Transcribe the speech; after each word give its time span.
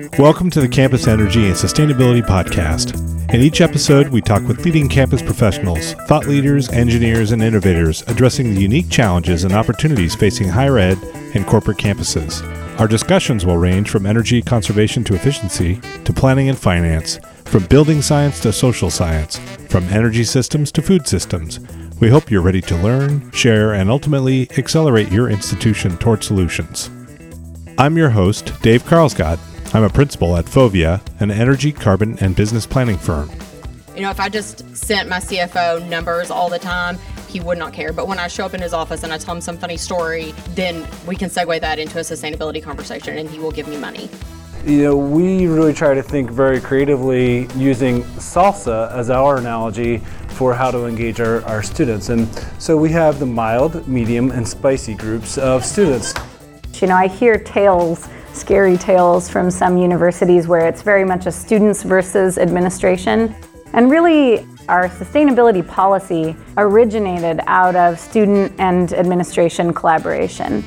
Welcome 0.00 0.48
to 0.50 0.62
the 0.62 0.68
Campus 0.68 1.06
Energy 1.06 1.46
and 1.46 1.54
Sustainability 1.54 2.22
Podcast. 2.22 2.94
In 3.34 3.42
each 3.42 3.60
episode, 3.60 4.08
we 4.08 4.22
talk 4.22 4.42
with 4.48 4.64
leading 4.64 4.88
campus 4.88 5.20
professionals, 5.20 5.92
thought 6.08 6.26
leaders, 6.26 6.70
engineers, 6.70 7.32
and 7.32 7.42
innovators 7.42 8.02
addressing 8.08 8.54
the 8.54 8.60
unique 8.60 8.88
challenges 8.88 9.44
and 9.44 9.52
opportunities 9.52 10.14
facing 10.14 10.48
higher 10.48 10.78
ed 10.78 10.96
and 11.34 11.46
corporate 11.46 11.76
campuses. 11.76 12.42
Our 12.80 12.88
discussions 12.88 13.44
will 13.44 13.58
range 13.58 13.90
from 13.90 14.06
energy 14.06 14.40
conservation 14.40 15.04
to 15.04 15.14
efficiency, 15.14 15.80
to 16.04 16.12
planning 16.14 16.48
and 16.48 16.58
finance, 16.58 17.20
from 17.44 17.66
building 17.66 18.00
science 18.00 18.40
to 18.40 18.54
social 18.54 18.88
science, 18.88 19.38
from 19.68 19.84
energy 19.88 20.24
systems 20.24 20.72
to 20.72 20.82
food 20.82 21.06
systems. 21.06 21.60
We 22.00 22.08
hope 22.08 22.30
you're 22.30 22.40
ready 22.40 22.62
to 22.62 22.76
learn, 22.76 23.30
share, 23.32 23.74
and 23.74 23.90
ultimately 23.90 24.48
accelerate 24.56 25.12
your 25.12 25.28
institution 25.28 25.98
toward 25.98 26.24
solutions. 26.24 26.88
I'm 27.76 27.98
your 27.98 28.10
host, 28.10 28.52
Dave 28.62 28.84
Karlsgodt. 28.84 29.38
I'm 29.72 29.84
a 29.84 29.88
principal 29.88 30.36
at 30.36 30.46
Fovia, 30.46 31.00
an 31.20 31.30
energy, 31.30 31.70
carbon, 31.70 32.18
and 32.18 32.34
business 32.34 32.66
planning 32.66 32.98
firm. 32.98 33.30
You 33.94 34.02
know, 34.02 34.10
if 34.10 34.18
I 34.18 34.28
just 34.28 34.76
sent 34.76 35.08
my 35.08 35.18
CFO 35.18 35.88
numbers 35.88 36.28
all 36.28 36.48
the 36.48 36.58
time, 36.58 36.98
he 37.28 37.38
would 37.38 37.56
not 37.56 37.72
care. 37.72 37.92
But 37.92 38.08
when 38.08 38.18
I 38.18 38.26
show 38.26 38.44
up 38.44 38.52
in 38.52 38.60
his 38.60 38.72
office 38.72 39.04
and 39.04 39.12
I 39.12 39.18
tell 39.18 39.32
him 39.32 39.40
some 39.40 39.56
funny 39.56 39.76
story, 39.76 40.34
then 40.56 40.88
we 41.06 41.14
can 41.14 41.30
segue 41.30 41.60
that 41.60 41.78
into 41.78 41.98
a 41.98 42.00
sustainability 42.00 42.60
conversation 42.60 43.16
and 43.18 43.30
he 43.30 43.38
will 43.38 43.52
give 43.52 43.68
me 43.68 43.76
money. 43.76 44.10
You 44.66 44.82
know, 44.82 44.96
we 44.96 45.46
really 45.46 45.72
try 45.72 45.94
to 45.94 46.02
think 46.02 46.30
very 46.30 46.60
creatively 46.60 47.46
using 47.54 48.02
salsa 48.18 48.90
as 48.90 49.08
our 49.08 49.36
analogy 49.36 49.98
for 50.30 50.52
how 50.52 50.72
to 50.72 50.86
engage 50.86 51.20
our, 51.20 51.44
our 51.44 51.62
students. 51.62 52.08
And 52.08 52.28
so 52.58 52.76
we 52.76 52.90
have 52.90 53.20
the 53.20 53.26
mild, 53.26 53.86
medium, 53.86 54.32
and 54.32 54.46
spicy 54.46 54.94
groups 54.94 55.38
of 55.38 55.64
students. 55.64 56.12
You 56.80 56.88
know, 56.88 56.96
I 56.96 57.06
hear 57.06 57.38
tales, 57.38 58.08
scary 58.32 58.76
tales 58.76 59.28
from 59.28 59.50
some 59.50 59.76
universities 59.76 60.46
where 60.46 60.66
it's 60.68 60.82
very 60.82 61.04
much 61.04 61.26
a 61.26 61.32
students 61.32 61.82
versus 61.82 62.38
administration. 62.38 63.34
And 63.72 63.90
really, 63.90 64.46
our 64.68 64.88
sustainability 64.88 65.66
policy 65.66 66.36
originated 66.56 67.40
out 67.46 67.76
of 67.76 67.98
student 67.98 68.52
and 68.58 68.92
administration 68.92 69.74
collaboration. 69.74 70.62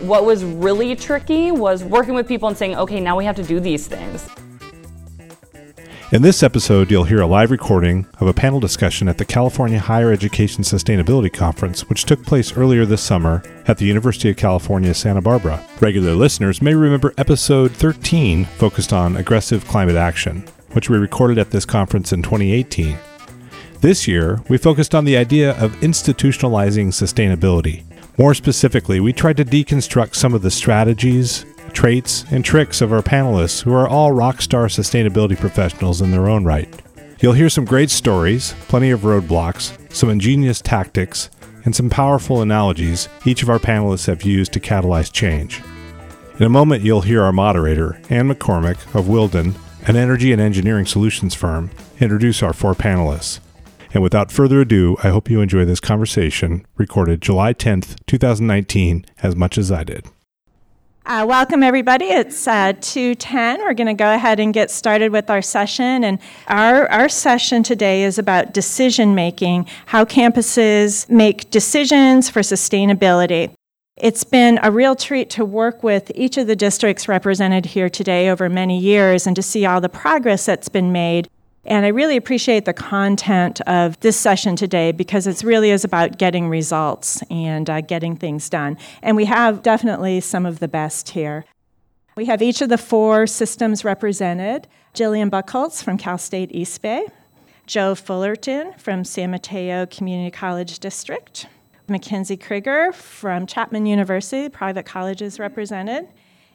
What 0.00 0.24
was 0.24 0.44
really 0.44 0.94
tricky 0.96 1.52
was 1.52 1.84
working 1.84 2.14
with 2.14 2.28
people 2.28 2.48
and 2.48 2.56
saying, 2.56 2.76
okay, 2.76 3.00
now 3.00 3.16
we 3.16 3.24
have 3.24 3.36
to 3.36 3.42
do 3.42 3.60
these 3.60 3.86
things. 3.86 4.28
In 6.12 6.22
this 6.22 6.44
episode, 6.44 6.88
you'll 6.88 7.02
hear 7.02 7.20
a 7.20 7.26
live 7.26 7.50
recording 7.50 8.06
of 8.20 8.28
a 8.28 8.32
panel 8.32 8.60
discussion 8.60 9.08
at 9.08 9.18
the 9.18 9.24
California 9.24 9.80
Higher 9.80 10.12
Education 10.12 10.62
Sustainability 10.62 11.32
Conference, 11.32 11.88
which 11.88 12.04
took 12.04 12.24
place 12.24 12.56
earlier 12.56 12.86
this 12.86 13.02
summer 13.02 13.42
at 13.66 13.78
the 13.78 13.86
University 13.86 14.30
of 14.30 14.36
California, 14.36 14.94
Santa 14.94 15.20
Barbara. 15.20 15.66
Regular 15.80 16.12
listeners 16.12 16.62
may 16.62 16.74
remember 16.74 17.12
episode 17.18 17.72
13 17.72 18.44
focused 18.44 18.92
on 18.92 19.16
aggressive 19.16 19.66
climate 19.66 19.96
action, 19.96 20.44
which 20.74 20.88
we 20.88 20.96
recorded 20.96 21.38
at 21.38 21.50
this 21.50 21.64
conference 21.64 22.12
in 22.12 22.22
2018. 22.22 22.96
This 23.80 24.06
year, 24.06 24.40
we 24.48 24.58
focused 24.58 24.94
on 24.94 25.06
the 25.06 25.16
idea 25.16 25.58
of 25.58 25.72
institutionalizing 25.80 26.88
sustainability. 26.88 27.82
More 28.16 28.32
specifically, 28.32 29.00
we 29.00 29.12
tried 29.12 29.38
to 29.38 29.44
deconstruct 29.44 30.14
some 30.14 30.34
of 30.34 30.42
the 30.42 30.52
strategies, 30.52 31.44
traits, 31.72 32.24
and 32.30 32.44
tricks 32.44 32.80
of 32.80 32.92
our 32.92 33.02
panelists, 33.02 33.62
who 33.62 33.72
are 33.72 33.88
all 33.88 34.12
rock 34.12 34.42
star 34.42 34.66
sustainability 34.66 35.38
professionals 35.38 36.00
in 36.00 36.10
their 36.10 36.28
own 36.28 36.44
right. 36.44 36.68
You'll 37.20 37.32
hear 37.32 37.48
some 37.48 37.64
great 37.64 37.90
stories, 37.90 38.54
plenty 38.68 38.90
of 38.90 39.00
roadblocks, 39.00 39.76
some 39.92 40.10
ingenious 40.10 40.60
tactics, 40.60 41.30
and 41.64 41.74
some 41.74 41.90
powerful 41.90 42.42
analogies 42.42 43.08
each 43.24 43.42
of 43.42 43.50
our 43.50 43.58
panelists 43.58 44.06
have 44.06 44.22
used 44.22 44.52
to 44.52 44.60
catalyze 44.60 45.12
change. 45.12 45.62
In 46.38 46.44
a 46.44 46.50
moment, 46.50 46.82
you'll 46.82 47.00
hear 47.00 47.22
our 47.22 47.32
moderator, 47.32 48.00
Anne 48.10 48.28
McCormick 48.28 48.76
of 48.94 49.06
Willdan, 49.06 49.54
an 49.88 49.96
energy 49.96 50.32
and 50.32 50.40
engineering 50.40 50.84
solutions 50.84 51.34
firm, 51.34 51.70
introduce 51.98 52.42
our 52.42 52.52
four 52.52 52.74
panelists. 52.74 53.40
And 53.94 54.02
without 54.02 54.30
further 54.30 54.60
ado, 54.60 54.96
I 55.02 55.08
hope 55.08 55.30
you 55.30 55.40
enjoy 55.40 55.64
this 55.64 55.80
conversation 55.80 56.66
recorded 56.76 57.22
July 57.22 57.54
10th, 57.54 57.96
2019, 58.06 59.06
as 59.22 59.34
much 59.34 59.56
as 59.56 59.72
I 59.72 59.84
did. 59.84 60.06
Uh, 61.08 61.24
welcome, 61.24 61.62
everybody. 61.62 62.06
It's 62.06 62.48
uh, 62.48 62.72
2.10. 62.72 63.58
We're 63.58 63.74
going 63.74 63.86
to 63.86 63.94
go 63.94 64.12
ahead 64.12 64.40
and 64.40 64.52
get 64.52 64.72
started 64.72 65.12
with 65.12 65.30
our 65.30 65.40
session. 65.40 66.02
And 66.02 66.18
our, 66.48 66.90
our 66.90 67.08
session 67.08 67.62
today 67.62 68.02
is 68.02 68.18
about 68.18 68.52
decision 68.52 69.14
making, 69.14 69.68
how 69.86 70.04
campuses 70.04 71.08
make 71.08 71.48
decisions 71.50 72.28
for 72.28 72.40
sustainability. 72.40 73.52
It's 73.96 74.24
been 74.24 74.58
a 74.64 74.72
real 74.72 74.96
treat 74.96 75.30
to 75.30 75.44
work 75.44 75.84
with 75.84 76.10
each 76.16 76.38
of 76.38 76.48
the 76.48 76.56
districts 76.56 77.06
represented 77.06 77.66
here 77.66 77.88
today 77.88 78.28
over 78.28 78.48
many 78.48 78.76
years 78.76 79.28
and 79.28 79.36
to 79.36 79.42
see 79.42 79.64
all 79.64 79.80
the 79.80 79.88
progress 79.88 80.44
that's 80.44 80.68
been 80.68 80.90
made 80.90 81.28
and 81.66 81.84
I 81.84 81.88
really 81.88 82.16
appreciate 82.16 82.64
the 82.64 82.72
content 82.72 83.60
of 83.62 83.98
this 84.00 84.16
session 84.16 84.56
today 84.56 84.92
because 84.92 85.26
it 85.26 85.42
really 85.42 85.70
is 85.70 85.84
about 85.84 86.16
getting 86.16 86.48
results 86.48 87.22
and 87.30 87.68
uh, 87.68 87.80
getting 87.80 88.16
things 88.16 88.48
done. 88.48 88.78
And 89.02 89.16
we 89.16 89.24
have 89.24 89.62
definitely 89.62 90.20
some 90.20 90.46
of 90.46 90.60
the 90.60 90.68
best 90.68 91.10
here. 91.10 91.44
We 92.16 92.26
have 92.26 92.40
each 92.40 92.62
of 92.62 92.68
the 92.68 92.78
four 92.78 93.26
systems 93.26 93.84
represented 93.84 94.68
Jillian 94.94 95.28
Buckholz 95.28 95.82
from 95.82 95.98
Cal 95.98 96.16
State 96.16 96.50
East 96.52 96.80
Bay, 96.80 97.06
Joe 97.66 97.94
Fullerton 97.94 98.72
from 98.78 99.04
San 99.04 99.32
Mateo 99.32 99.86
Community 99.86 100.30
College 100.30 100.78
District, 100.78 101.46
Mackenzie 101.88 102.36
Krieger 102.36 102.92
from 102.92 103.46
Chapman 103.46 103.86
University, 103.86 104.48
private 104.48 104.86
colleges 104.86 105.38
represented, 105.38 106.08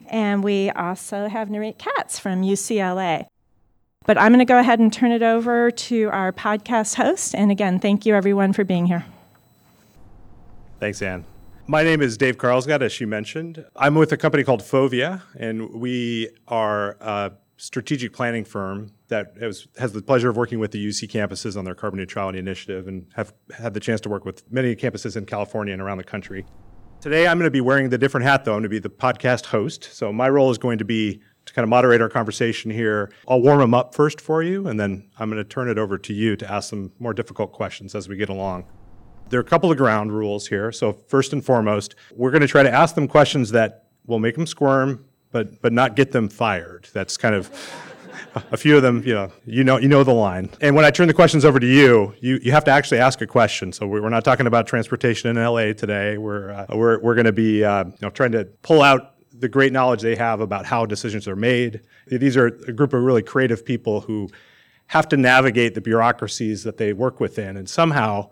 and 0.08 0.42
we 0.42 0.70
also 0.70 1.28
have 1.28 1.48
Nurit 1.48 1.78
Katz 1.78 2.18
from 2.18 2.42
UCLA. 2.42 3.26
But 4.04 4.18
I'm 4.18 4.32
going 4.32 4.40
to 4.40 4.44
go 4.44 4.58
ahead 4.58 4.78
and 4.78 4.92
turn 4.92 5.12
it 5.12 5.22
over 5.22 5.70
to 5.70 6.08
our 6.10 6.32
podcast 6.32 6.96
host. 6.96 7.34
And 7.34 7.50
again, 7.50 7.78
thank 7.78 8.04
you 8.04 8.14
everyone 8.14 8.52
for 8.52 8.64
being 8.64 8.86
here. 8.86 9.04
Thanks, 10.80 11.00
Anne. 11.00 11.24
My 11.68 11.84
name 11.84 12.02
is 12.02 12.16
Dave 12.16 12.38
Karlsgodt, 12.38 12.82
as 12.82 12.92
she 12.92 13.06
mentioned. 13.06 13.64
I'm 13.76 13.94
with 13.94 14.10
a 14.10 14.16
company 14.16 14.42
called 14.42 14.62
Fovia, 14.62 15.22
and 15.38 15.72
we 15.72 16.28
are 16.48 16.96
a 17.00 17.32
strategic 17.56 18.12
planning 18.12 18.44
firm 18.44 18.90
that 19.06 19.34
has, 19.38 19.68
has 19.78 19.92
the 19.92 20.02
pleasure 20.02 20.28
of 20.28 20.36
working 20.36 20.58
with 20.58 20.72
the 20.72 20.84
UC 20.84 21.08
campuses 21.08 21.56
on 21.56 21.64
their 21.64 21.76
carbon 21.76 22.00
neutrality 22.00 22.40
initiative 22.40 22.88
and 22.88 23.06
have 23.14 23.32
had 23.56 23.74
the 23.74 23.80
chance 23.80 24.00
to 24.00 24.08
work 24.08 24.24
with 24.24 24.42
many 24.50 24.74
campuses 24.74 25.16
in 25.16 25.24
California 25.24 25.72
and 25.72 25.80
around 25.80 25.98
the 25.98 26.04
country. 26.04 26.44
Today, 27.00 27.28
I'm 27.28 27.38
going 27.38 27.46
to 27.46 27.50
be 27.52 27.60
wearing 27.60 27.90
the 27.90 27.98
different 27.98 28.26
hat, 28.26 28.44
though. 28.44 28.52
I'm 28.52 28.56
going 28.56 28.64
to 28.64 28.68
be 28.68 28.80
the 28.80 28.90
podcast 28.90 29.46
host. 29.46 29.84
So, 29.92 30.12
my 30.12 30.28
role 30.28 30.50
is 30.50 30.58
going 30.58 30.78
to 30.78 30.84
be 30.84 31.20
to 31.46 31.52
kind 31.52 31.64
of 31.64 31.68
moderate 31.68 32.00
our 32.00 32.08
conversation 32.08 32.70
here. 32.70 33.12
I'll 33.28 33.40
warm 33.40 33.58
them 33.58 33.74
up 33.74 33.94
first 33.94 34.20
for 34.20 34.42
you, 34.42 34.66
and 34.66 34.78
then 34.78 35.08
I'm 35.18 35.30
going 35.30 35.42
to 35.42 35.48
turn 35.48 35.68
it 35.68 35.78
over 35.78 35.98
to 35.98 36.12
you 36.12 36.36
to 36.36 36.50
ask 36.50 36.70
some 36.70 36.92
more 36.98 37.14
difficult 37.14 37.52
questions 37.52 37.94
as 37.94 38.08
we 38.08 38.16
get 38.16 38.28
along. 38.28 38.64
There 39.28 39.38
are 39.40 39.42
a 39.42 39.46
couple 39.46 39.70
of 39.70 39.78
ground 39.78 40.12
rules 40.12 40.46
here. 40.46 40.72
So, 40.72 40.92
first 40.92 41.32
and 41.32 41.44
foremost, 41.44 41.94
we're 42.14 42.30
going 42.30 42.42
to 42.42 42.48
try 42.48 42.62
to 42.62 42.72
ask 42.72 42.94
them 42.94 43.08
questions 43.08 43.50
that 43.52 43.86
will 44.06 44.18
make 44.18 44.34
them 44.34 44.46
squirm, 44.46 45.04
but, 45.30 45.62
but 45.62 45.72
not 45.72 45.96
get 45.96 46.12
them 46.12 46.28
fired. 46.28 46.88
That's 46.92 47.16
kind 47.16 47.34
of 47.34 47.50
a 48.50 48.56
few 48.56 48.76
of 48.76 48.82
them, 48.82 49.02
you 49.04 49.14
know, 49.14 49.32
you 49.44 49.64
know, 49.64 49.78
you 49.78 49.88
know 49.88 50.04
the 50.04 50.12
line. 50.12 50.50
And 50.60 50.74
when 50.76 50.84
I 50.84 50.90
turn 50.90 51.08
the 51.08 51.14
questions 51.14 51.44
over 51.44 51.58
to 51.58 51.66
you, 51.66 52.14
you, 52.20 52.40
you 52.42 52.52
have 52.52 52.64
to 52.64 52.70
actually 52.70 52.98
ask 52.98 53.20
a 53.20 53.26
question. 53.26 53.72
So 53.72 53.86
we're 53.86 54.08
not 54.08 54.24
talking 54.24 54.46
about 54.46 54.66
transportation 54.66 55.36
in 55.36 55.42
LA 55.42 55.72
today. 55.72 56.18
We're 56.18 56.50
uh, 56.50 56.66
we're, 56.70 57.00
we're 57.00 57.14
going 57.14 57.26
to 57.26 57.32
be 57.32 57.64
uh, 57.64 57.84
you 57.84 57.94
know 58.02 58.10
trying 58.10 58.32
to 58.32 58.44
pull 58.62 58.82
out 58.82 59.14
the 59.42 59.48
great 59.48 59.72
knowledge 59.72 60.02
they 60.02 60.14
have 60.14 60.40
about 60.40 60.64
how 60.64 60.86
decisions 60.86 61.26
are 61.26 61.34
made. 61.34 61.80
These 62.06 62.36
are 62.36 62.46
a 62.46 62.72
group 62.72 62.92
of 62.92 63.02
really 63.02 63.22
creative 63.22 63.66
people 63.66 64.00
who 64.00 64.30
have 64.86 65.08
to 65.08 65.16
navigate 65.16 65.74
the 65.74 65.80
bureaucracies 65.80 66.62
that 66.62 66.76
they 66.76 66.92
work 66.92 67.18
within, 67.18 67.56
and 67.56 67.68
somehow, 67.68 68.30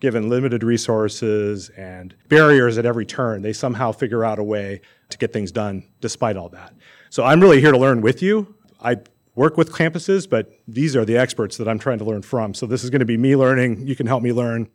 given 0.00 0.28
limited 0.28 0.62
resources 0.62 1.70
and 1.70 2.14
barriers 2.28 2.76
at 2.76 2.84
every 2.84 3.06
turn, 3.06 3.40
they 3.40 3.54
somehow 3.54 3.90
figure 3.90 4.22
out 4.22 4.38
a 4.38 4.42
way 4.42 4.82
to 5.08 5.16
get 5.16 5.32
things 5.32 5.50
done 5.50 5.82
despite 6.02 6.36
all 6.36 6.50
that. 6.50 6.74
So 7.08 7.24
I'm 7.24 7.40
really 7.40 7.60
here 7.60 7.72
to 7.72 7.78
learn 7.78 8.02
with 8.02 8.20
you. 8.22 8.54
I 8.82 8.96
work 9.34 9.56
with 9.56 9.72
campuses, 9.72 10.28
but 10.28 10.52
these 10.68 10.94
are 10.94 11.06
the 11.06 11.16
experts 11.16 11.56
that 11.56 11.68
I'm 11.68 11.78
trying 11.78 11.98
to 11.98 12.04
learn 12.04 12.20
from. 12.20 12.52
So 12.52 12.66
this 12.66 12.84
is 12.84 12.90
going 12.90 13.00
to 13.00 13.06
be 13.06 13.16
me 13.16 13.34
learning. 13.34 13.86
You 13.86 13.96
can 13.96 14.06
help 14.06 14.22
me 14.22 14.32
learn, 14.32 14.68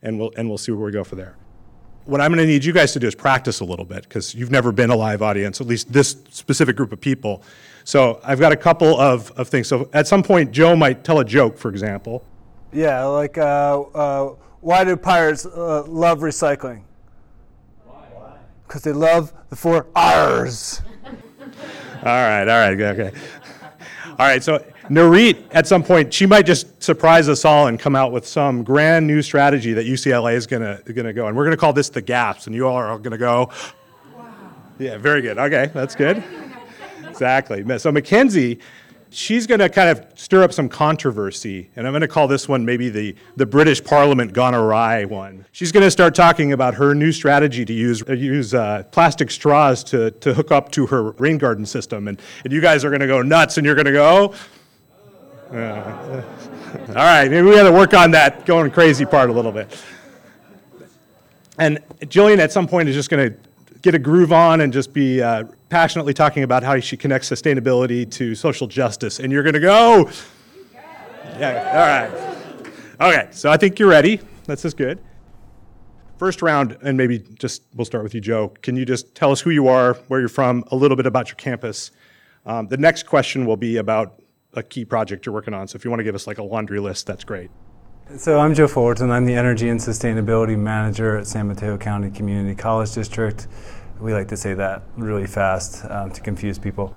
and 0.00 0.20
we'll 0.20 0.30
and 0.36 0.48
we'll 0.48 0.58
see 0.58 0.70
where 0.70 0.86
we 0.86 0.92
go 0.92 1.02
from 1.02 1.18
there 1.18 1.36
what 2.06 2.20
I'm 2.20 2.30
going 2.32 2.46
to 2.46 2.46
need 2.46 2.64
you 2.64 2.72
guys 2.72 2.92
to 2.92 2.98
do 2.98 3.06
is 3.06 3.14
practice 3.14 3.60
a 3.60 3.64
little 3.64 3.84
bit 3.84 4.02
because 4.02 4.34
you've 4.34 4.50
never 4.50 4.72
been 4.72 4.90
a 4.90 4.96
live 4.96 5.22
audience, 5.22 5.60
at 5.60 5.66
least 5.66 5.92
this 5.92 6.16
specific 6.30 6.76
group 6.76 6.92
of 6.92 7.00
people. 7.00 7.42
So 7.84 8.20
I've 8.22 8.40
got 8.40 8.52
a 8.52 8.56
couple 8.56 8.98
of, 9.00 9.30
of 9.32 9.48
things. 9.48 9.68
So 9.68 9.88
at 9.92 10.06
some 10.06 10.22
point, 10.22 10.52
Joe 10.52 10.76
might 10.76 11.04
tell 11.04 11.20
a 11.20 11.24
joke, 11.24 11.58
for 11.58 11.70
example. 11.70 12.24
Yeah, 12.72 13.04
like 13.04 13.38
uh, 13.38 13.80
uh, 13.80 14.34
why 14.60 14.84
do 14.84 14.96
pirates 14.96 15.46
uh, 15.46 15.84
love 15.84 16.20
recycling? 16.20 16.82
Why? 17.86 18.36
Because 18.66 18.82
they 18.82 18.92
love 18.92 19.32
the 19.48 19.56
four 19.56 19.86
R's. 19.94 20.82
all 21.04 22.02
right, 22.04 22.40
all 22.40 22.46
right, 22.46 22.80
okay. 22.80 23.12
All 24.10 24.26
right, 24.26 24.42
so 24.42 24.64
Nurit, 24.88 25.44
at 25.52 25.66
some 25.66 25.82
point, 25.82 26.12
she 26.12 26.26
might 26.26 26.44
just 26.44 26.82
surprise 26.82 27.28
us 27.28 27.44
all 27.44 27.68
and 27.68 27.78
come 27.78 27.96
out 27.96 28.12
with 28.12 28.26
some 28.26 28.62
grand 28.62 29.06
new 29.06 29.22
strategy 29.22 29.72
that 29.72 29.86
UCLA 29.86 30.34
is 30.34 30.46
gonna 30.46 30.80
gonna 30.92 31.12
go, 31.12 31.26
and 31.26 31.36
we're 31.36 31.44
gonna 31.44 31.56
call 31.56 31.72
this 31.72 31.88
the 31.88 32.02
gaps, 32.02 32.46
and 32.46 32.54
you 32.54 32.66
all 32.66 32.76
are 32.76 32.98
gonna 32.98 33.18
go. 33.18 33.50
Wow. 34.14 34.26
Yeah, 34.78 34.98
very 34.98 35.22
good. 35.22 35.38
Okay, 35.38 35.70
that's 35.72 35.94
good. 35.94 36.22
exactly. 37.08 37.78
So 37.78 37.92
Mackenzie, 37.92 38.60
she's 39.14 39.46
going 39.46 39.60
to 39.60 39.68
kind 39.68 39.88
of 39.88 40.04
stir 40.16 40.42
up 40.42 40.52
some 40.52 40.68
controversy, 40.68 41.70
and 41.76 41.86
I'm 41.86 41.92
going 41.92 42.02
to 42.02 42.08
call 42.08 42.26
this 42.26 42.48
one 42.48 42.64
maybe 42.64 42.88
the, 42.88 43.14
the 43.36 43.46
British 43.46 43.82
Parliament 43.82 44.32
gone 44.32 44.54
awry 44.54 45.04
one. 45.04 45.46
She's 45.52 45.70
going 45.70 45.84
to 45.84 45.90
start 45.90 46.14
talking 46.14 46.52
about 46.52 46.74
her 46.74 46.94
new 46.94 47.12
strategy 47.12 47.64
to 47.64 47.72
use, 47.72 48.02
uh, 48.08 48.12
use 48.12 48.54
uh, 48.54 48.82
plastic 48.90 49.30
straws 49.30 49.84
to, 49.84 50.10
to 50.10 50.34
hook 50.34 50.50
up 50.50 50.72
to 50.72 50.86
her 50.86 51.12
rain 51.12 51.38
garden 51.38 51.64
system, 51.64 52.08
and, 52.08 52.20
and 52.42 52.52
you 52.52 52.60
guys 52.60 52.84
are 52.84 52.90
going 52.90 53.00
to 53.00 53.06
go 53.06 53.22
nuts, 53.22 53.56
and 53.56 53.64
you're 53.64 53.76
going 53.76 53.86
to 53.86 53.92
go, 53.92 54.34
uh, 55.50 56.22
all 56.88 56.94
right, 56.94 57.30
maybe 57.30 57.42
we 57.42 57.54
got 57.54 57.64
to 57.64 57.72
work 57.72 57.94
on 57.94 58.10
that 58.12 58.46
going 58.46 58.70
crazy 58.70 59.04
part 59.04 59.30
a 59.30 59.32
little 59.32 59.52
bit. 59.52 59.76
And 61.58 61.78
Jillian 62.00 62.38
at 62.38 62.52
some 62.52 62.66
point 62.66 62.88
is 62.88 62.94
just 62.94 63.10
going 63.10 63.30
to 63.30 63.38
get 63.82 63.94
a 63.94 63.98
groove 63.98 64.32
on 64.32 64.62
and 64.62 64.72
just 64.72 64.92
be 64.92 65.22
uh, 65.22 65.44
passionately 65.68 66.14
talking 66.14 66.42
about 66.42 66.62
how 66.62 66.80
she 66.80 66.96
connects 66.96 67.30
sustainability 67.30 68.10
to 68.12 68.34
social 68.34 68.66
justice. 68.66 69.20
And 69.20 69.30
you're 69.30 69.42
going 69.42 69.54
to 69.54 69.60
go. 69.60 70.10
Yeah, 71.38 72.08
all 73.00 73.06
right. 73.06 73.14
Okay, 73.14 73.28
so 73.30 73.50
I 73.50 73.56
think 73.56 73.78
you're 73.78 73.88
ready. 73.88 74.20
That's 74.46 74.62
just 74.62 74.76
good. 74.76 75.00
First 76.16 76.42
round, 76.42 76.78
and 76.82 76.96
maybe 76.96 77.18
just 77.38 77.62
we'll 77.74 77.84
start 77.84 78.04
with 78.04 78.14
you, 78.14 78.20
Joe. 78.20 78.48
Can 78.62 78.76
you 78.76 78.84
just 78.84 79.14
tell 79.14 79.32
us 79.32 79.40
who 79.40 79.50
you 79.50 79.68
are, 79.68 79.94
where 80.08 80.20
you're 80.20 80.28
from, 80.28 80.64
a 80.70 80.76
little 80.76 80.96
bit 80.96 81.06
about 81.06 81.28
your 81.28 81.36
campus? 81.36 81.90
Um, 82.46 82.68
the 82.68 82.76
next 82.76 83.04
question 83.04 83.46
will 83.46 83.56
be 83.56 83.78
about 83.78 84.20
a 84.56 84.62
key 84.62 84.84
project 84.84 85.26
you're 85.26 85.32
working 85.32 85.54
on. 85.54 85.68
So 85.68 85.76
if 85.76 85.84
you 85.84 85.90
want 85.90 86.00
to 86.00 86.04
give 86.04 86.14
us 86.14 86.26
like 86.26 86.38
a 86.38 86.42
laundry 86.42 86.80
list, 86.80 87.06
that's 87.06 87.24
great. 87.24 87.50
So 88.16 88.38
I'm 88.38 88.54
Joe 88.54 88.68
Fullerton. 88.68 89.10
I'm 89.10 89.24
the 89.24 89.34
Energy 89.34 89.68
and 89.68 89.80
Sustainability 89.80 90.58
Manager 90.58 91.16
at 91.16 91.26
San 91.26 91.48
Mateo 91.48 91.78
County 91.78 92.10
Community 92.10 92.54
College 92.54 92.92
District. 92.92 93.48
We 94.00 94.12
like 94.12 94.28
to 94.28 94.36
say 94.36 94.54
that 94.54 94.82
really 94.96 95.26
fast 95.26 95.84
um, 95.90 96.10
to 96.10 96.20
confuse 96.20 96.58
people. 96.58 96.96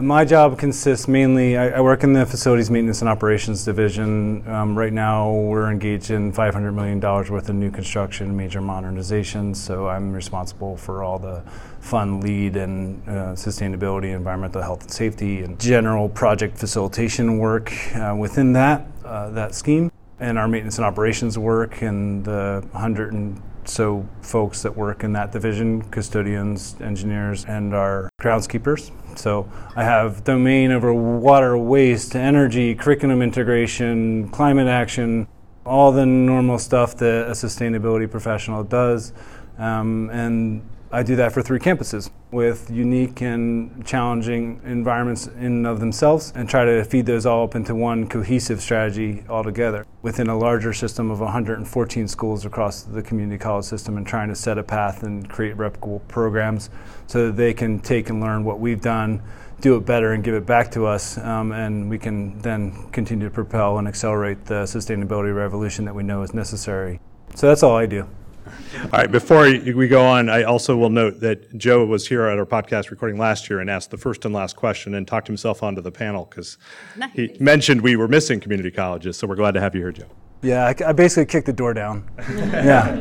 My 0.00 0.24
job 0.24 0.58
consists 0.58 1.06
mainly, 1.06 1.56
I, 1.56 1.68
I, 1.68 1.80
work 1.80 2.02
in 2.02 2.14
the 2.14 2.26
Facilities 2.26 2.68
Maintenance 2.68 3.00
and 3.00 3.08
Operations 3.08 3.64
Division. 3.64 4.44
Um, 4.48 4.76
right 4.76 4.92
now, 4.92 5.30
we're 5.30 5.70
engaged 5.70 6.10
in 6.10 6.32
$500 6.32 6.74
million 6.74 6.98
worth 6.98 7.48
of 7.48 7.54
new 7.54 7.70
construction, 7.70 8.36
major 8.36 8.60
modernizations, 8.60 9.54
so 9.54 9.86
I'm 9.86 10.12
responsible 10.12 10.76
for 10.76 11.04
all 11.04 11.20
the 11.20 11.44
fund 11.78 12.24
lead 12.24 12.56
and 12.56 13.08
uh, 13.08 13.12
sustainability, 13.34 14.12
environmental 14.16 14.62
health 14.62 14.82
and 14.82 14.90
safety, 14.90 15.42
and 15.42 15.60
general 15.60 16.08
project 16.08 16.58
facilitation 16.58 17.38
work 17.38 17.72
uh, 17.94 18.16
within 18.18 18.52
that, 18.54 18.88
uh, 19.04 19.30
that 19.30 19.54
scheme 19.54 19.92
and 20.18 20.38
our 20.38 20.48
maintenance 20.48 20.78
and 20.78 20.84
operations 20.84 21.38
work 21.38 21.82
and 21.82 22.24
the 22.24 22.66
100 22.72 23.12
and 23.12 23.40
so 23.68 24.06
folks 24.22 24.62
that 24.62 24.76
work 24.76 25.04
in 25.04 25.12
that 25.12 25.32
division 25.32 25.82
custodians 25.90 26.76
engineers 26.80 27.44
and 27.46 27.74
our 27.74 28.10
groundskeepers. 28.20 28.90
So 29.18 29.48
i 29.76 29.84
have 29.84 30.24
domain 30.24 30.72
over 30.72 30.92
water 30.92 31.56
waste 31.56 32.16
energy 32.16 32.74
curriculum 32.74 33.22
integration 33.22 34.28
climate 34.30 34.66
action 34.68 35.26
all 35.66 35.92
the 35.92 36.06
normal 36.06 36.58
stuff 36.58 36.96
that 36.98 37.26
a 37.26 37.30
sustainability 37.30 38.10
professional 38.10 38.62
does. 38.64 39.12
Um, 39.58 40.10
and 40.10 40.62
I 40.94 41.02
do 41.02 41.16
that 41.16 41.32
for 41.32 41.42
three 41.42 41.58
campuses 41.58 42.08
with 42.30 42.70
unique 42.70 43.20
and 43.20 43.84
challenging 43.84 44.60
environments 44.64 45.26
in 45.26 45.46
and 45.46 45.66
of 45.66 45.80
themselves 45.80 46.32
and 46.36 46.48
try 46.48 46.64
to 46.64 46.84
feed 46.84 47.04
those 47.04 47.26
all 47.26 47.42
up 47.42 47.56
into 47.56 47.74
one 47.74 48.06
cohesive 48.06 48.60
strategy 48.60 49.24
altogether 49.28 49.84
within 50.02 50.28
a 50.28 50.38
larger 50.38 50.72
system 50.72 51.10
of 51.10 51.18
114 51.18 52.06
schools 52.06 52.44
across 52.44 52.84
the 52.84 53.02
community 53.02 53.38
college 53.38 53.64
system 53.64 53.96
and 53.96 54.06
trying 54.06 54.28
to 54.28 54.36
set 54.36 54.56
a 54.56 54.62
path 54.62 55.02
and 55.02 55.28
create 55.28 55.56
replicable 55.56 56.00
programs 56.06 56.70
so 57.08 57.26
that 57.26 57.36
they 57.36 57.52
can 57.52 57.80
take 57.80 58.08
and 58.08 58.20
learn 58.20 58.44
what 58.44 58.60
we've 58.60 58.80
done 58.80 59.20
do 59.60 59.76
it 59.76 59.84
better 59.84 60.12
and 60.12 60.22
give 60.22 60.34
it 60.34 60.44
back 60.44 60.70
to 60.70 60.84
us, 60.84 61.16
um, 61.18 61.50
and 61.50 61.88
we 61.88 61.98
can 61.98 62.38
then 62.40 62.70
continue 62.92 63.26
to 63.26 63.34
propel 63.34 63.78
and 63.78 63.88
accelerate 63.88 64.44
the 64.44 64.64
sustainability 64.64 65.34
revolution 65.34 65.86
that 65.86 65.94
we 65.94 66.02
know 66.02 66.22
is 66.22 66.34
necessary. 66.34 67.00
So 67.34 67.48
that's 67.48 67.62
all 67.62 67.74
I 67.74 67.86
do. 67.86 68.06
All 68.46 68.90
right, 68.92 69.10
before 69.10 69.42
we 69.42 69.88
go 69.88 70.04
on, 70.04 70.28
I 70.28 70.42
also 70.42 70.76
will 70.76 70.90
note 70.90 71.20
that 71.20 71.56
Joe 71.56 71.84
was 71.84 72.06
here 72.06 72.26
at 72.26 72.38
our 72.38 72.46
podcast 72.46 72.90
recording 72.90 73.18
last 73.18 73.48
year 73.48 73.60
and 73.60 73.70
asked 73.70 73.90
the 73.90 73.96
first 73.96 74.24
and 74.24 74.34
last 74.34 74.56
question 74.56 74.94
and 74.94 75.06
talked 75.06 75.26
himself 75.26 75.62
onto 75.62 75.80
the 75.80 75.92
panel 75.92 76.26
because 76.28 76.58
nice. 76.96 77.10
he 77.12 77.36
mentioned 77.40 77.80
we 77.80 77.96
were 77.96 78.08
missing 78.08 78.40
community 78.40 78.70
colleges. 78.70 79.16
So 79.16 79.26
we're 79.26 79.36
glad 79.36 79.52
to 79.52 79.60
have 79.60 79.74
you 79.74 79.80
here, 79.80 79.92
Joe. 79.92 80.08
Yeah, 80.42 80.66
I, 80.66 80.90
I 80.90 80.92
basically 80.92 81.26
kicked 81.26 81.46
the 81.46 81.52
door 81.52 81.72
down. 81.72 82.08
yeah. 82.28 83.00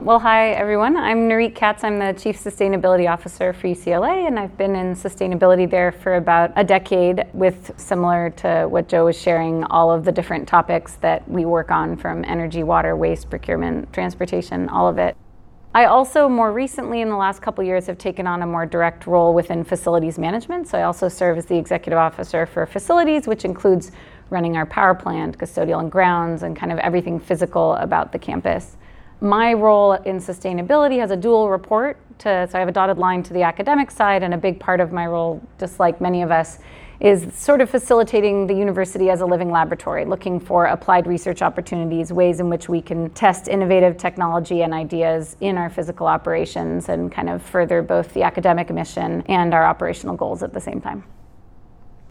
Well, 0.00 0.18
hi 0.18 0.50
everyone. 0.50 0.96
I'm 0.96 1.28
Nurit 1.28 1.54
Katz. 1.54 1.84
I'm 1.84 2.00
the 2.00 2.12
Chief 2.12 2.36
Sustainability 2.36 3.08
Officer 3.08 3.52
for 3.52 3.68
UCLA, 3.68 4.26
and 4.26 4.36
I've 4.36 4.56
been 4.56 4.74
in 4.74 4.96
sustainability 4.96 5.70
there 5.70 5.92
for 5.92 6.16
about 6.16 6.50
a 6.56 6.64
decade, 6.64 7.24
with 7.32 7.70
similar 7.76 8.30
to 8.38 8.66
what 8.68 8.88
Joe 8.88 9.04
was 9.04 9.20
sharing, 9.20 9.62
all 9.64 9.92
of 9.92 10.04
the 10.04 10.10
different 10.10 10.48
topics 10.48 10.96
that 10.96 11.28
we 11.28 11.44
work 11.44 11.70
on 11.70 11.96
from 11.96 12.24
energy, 12.24 12.64
water, 12.64 12.96
waste, 12.96 13.30
procurement, 13.30 13.92
transportation, 13.92 14.68
all 14.70 14.88
of 14.88 14.98
it. 14.98 15.16
I 15.72 15.84
also, 15.84 16.28
more 16.28 16.52
recently, 16.52 17.00
in 17.00 17.08
the 17.08 17.16
last 17.16 17.40
couple 17.40 17.62
years, 17.62 17.86
have 17.86 17.98
taken 17.98 18.26
on 18.26 18.42
a 18.42 18.46
more 18.46 18.66
direct 18.66 19.06
role 19.06 19.32
within 19.32 19.62
facilities 19.62 20.18
management. 20.18 20.66
So 20.66 20.78
I 20.78 20.82
also 20.82 21.08
serve 21.08 21.38
as 21.38 21.46
the 21.46 21.56
Executive 21.56 21.98
Officer 21.98 22.44
for 22.44 22.66
facilities, 22.66 23.28
which 23.28 23.44
includes 23.44 23.92
running 24.30 24.56
our 24.56 24.66
power 24.66 24.94
plant, 24.94 25.38
custodial 25.38 25.78
and 25.78 25.92
grounds, 25.92 26.42
and 26.42 26.56
kind 26.56 26.72
of 26.72 26.78
everything 26.78 27.20
physical 27.20 27.74
about 27.74 28.10
the 28.10 28.18
campus 28.18 28.78
my 29.22 29.52
role 29.52 29.92
in 29.92 30.18
sustainability 30.18 30.98
has 30.98 31.12
a 31.12 31.16
dual 31.16 31.48
report 31.48 31.96
to, 32.18 32.48
so 32.50 32.58
I 32.58 32.58
have 32.58 32.68
a 32.68 32.72
dotted 32.72 32.98
line 32.98 33.22
to 33.22 33.32
the 33.32 33.42
academic 33.42 33.90
side, 33.92 34.24
and 34.24 34.34
a 34.34 34.36
big 34.36 34.58
part 34.58 34.80
of 34.80 34.92
my 34.92 35.06
role, 35.06 35.40
just 35.60 35.78
like 35.78 36.00
many 36.00 36.22
of 36.22 36.32
us, 36.32 36.58
is 36.98 37.32
sort 37.32 37.60
of 37.60 37.70
facilitating 37.70 38.48
the 38.48 38.54
university 38.54 39.10
as 39.10 39.20
a 39.20 39.26
living 39.26 39.50
laboratory, 39.50 40.04
looking 40.04 40.40
for 40.40 40.66
applied 40.66 41.06
research 41.06 41.40
opportunities, 41.40 42.12
ways 42.12 42.40
in 42.40 42.48
which 42.48 42.68
we 42.68 42.82
can 42.82 43.10
test 43.10 43.46
innovative 43.46 43.96
technology 43.96 44.62
and 44.62 44.74
ideas 44.74 45.36
in 45.40 45.56
our 45.56 45.70
physical 45.70 46.08
operations 46.08 46.88
and 46.88 47.10
kind 47.10 47.28
of 47.28 47.42
further 47.42 47.80
both 47.80 48.12
the 48.14 48.22
academic 48.24 48.70
mission 48.70 49.22
and 49.26 49.54
our 49.54 49.64
operational 49.64 50.16
goals 50.16 50.42
at 50.42 50.52
the 50.52 50.60
same 50.60 50.80
time. 50.80 51.04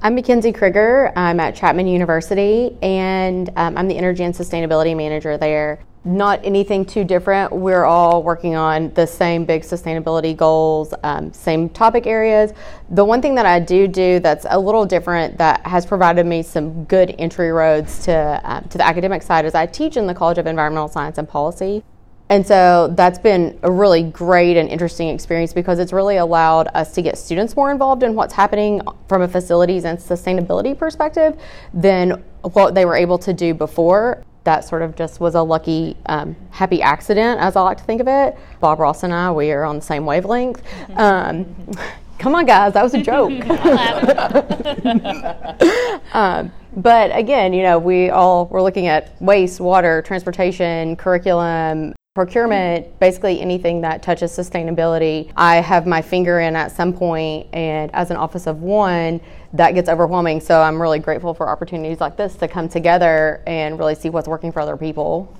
I'm 0.01 0.15
Mackenzie 0.15 0.51
Krieger. 0.53 1.11
I'm 1.15 1.39
at 1.41 1.55
Chapman 1.55 1.87
University, 1.87 2.77
and 2.81 3.49
um, 3.57 3.77
I'm 3.77 3.87
the 3.87 3.97
Energy 3.97 4.23
and 4.23 4.33
Sustainability 4.33 4.95
Manager 4.95 5.37
there 5.37 5.83
not 6.03 6.43
anything 6.43 6.83
too 6.83 7.03
different. 7.03 7.51
We're 7.51 7.85
all 7.85 8.23
working 8.23 8.55
on 8.55 8.91
the 8.93 9.05
same 9.05 9.45
big 9.45 9.61
sustainability 9.61 10.35
goals, 10.35 10.93
um, 11.03 11.31
same 11.31 11.69
topic 11.69 12.07
areas. 12.07 12.53
The 12.89 13.05
one 13.05 13.21
thing 13.21 13.35
that 13.35 13.45
I 13.45 13.59
do 13.59 13.87
do 13.87 14.19
that's 14.19 14.45
a 14.49 14.59
little 14.59 14.85
different 14.85 15.37
that 15.37 15.65
has 15.67 15.85
provided 15.85 16.25
me 16.25 16.41
some 16.41 16.85
good 16.85 17.13
entry 17.19 17.51
roads 17.51 18.03
to 18.05 18.41
um, 18.43 18.67
to 18.69 18.77
the 18.79 18.85
academic 18.85 19.21
side 19.21 19.45
is 19.45 19.53
I 19.53 19.67
teach 19.67 19.95
in 19.95 20.07
the 20.07 20.15
College 20.15 20.39
of 20.39 20.47
Environmental 20.47 20.87
Science 20.87 21.19
and 21.19 21.29
Policy. 21.29 21.83
And 22.29 22.47
so 22.47 22.93
that's 22.95 23.19
been 23.19 23.59
a 23.61 23.69
really 23.69 24.03
great 24.03 24.55
and 24.55 24.69
interesting 24.69 25.09
experience 25.09 25.51
because 25.51 25.79
it's 25.79 25.91
really 25.91 26.15
allowed 26.15 26.69
us 26.73 26.93
to 26.95 27.01
get 27.01 27.17
students 27.17 27.57
more 27.57 27.71
involved 27.71 28.03
in 28.03 28.15
what's 28.15 28.33
happening 28.33 28.81
from 29.09 29.21
a 29.21 29.27
facilities 29.27 29.83
and 29.83 29.99
sustainability 29.99 30.75
perspective 30.75 31.37
than 31.73 32.23
what 32.53 32.73
they 32.73 32.85
were 32.85 32.95
able 32.95 33.17
to 33.17 33.33
do 33.33 33.53
before 33.53 34.23
that 34.43 34.65
sort 34.65 34.81
of 34.81 34.95
just 34.95 35.19
was 35.19 35.35
a 35.35 35.41
lucky, 35.41 35.95
um, 36.07 36.35
happy 36.49 36.81
accident, 36.81 37.39
as 37.39 37.55
I 37.55 37.61
like 37.61 37.77
to 37.77 37.83
think 37.83 38.01
of 38.01 38.07
it. 38.07 38.37
Bob 38.59 38.79
Ross 38.79 39.03
and 39.03 39.13
I, 39.13 39.31
we 39.31 39.51
are 39.51 39.63
on 39.63 39.75
the 39.75 39.81
same 39.81 40.05
wavelength. 40.05 40.61
Um, 40.95 41.55
come 42.19 42.35
on, 42.35 42.45
guys, 42.45 42.73
that 42.73 42.83
was 42.83 42.93
a 42.93 43.01
joke. 43.01 43.31
um, 46.15 46.51
but 46.75 47.15
again, 47.15 47.53
you 47.53 47.63
know, 47.63 47.77
we 47.77 48.09
all 48.09 48.47
were 48.47 48.61
looking 48.61 48.87
at 48.87 49.21
waste, 49.21 49.59
water, 49.59 50.01
transportation, 50.01 50.95
curriculum, 50.95 51.93
procurement, 52.13 52.99
basically 52.99 53.39
anything 53.39 53.79
that 53.79 54.03
touches 54.03 54.33
sustainability, 54.33 55.31
I 55.37 55.61
have 55.61 55.87
my 55.87 56.01
finger 56.01 56.41
in 56.41 56.57
at 56.57 56.73
some 56.73 56.91
point, 56.91 57.47
and 57.53 57.89
as 57.95 58.11
an 58.11 58.17
office 58.17 58.47
of 58.47 58.61
one, 58.61 59.21
that 59.53 59.71
gets 59.75 59.87
overwhelming. 59.87 60.41
So 60.41 60.61
I'm 60.61 60.81
really 60.81 60.99
grateful 60.99 61.33
for 61.33 61.47
opportunities 61.47 62.01
like 62.01 62.17
this 62.17 62.35
to 62.35 62.49
come 62.49 62.67
together 62.67 63.41
and 63.47 63.79
really 63.79 63.95
see 63.95 64.09
what's 64.09 64.27
working 64.27 64.51
for 64.51 64.59
other 64.59 64.75
people. 64.75 65.33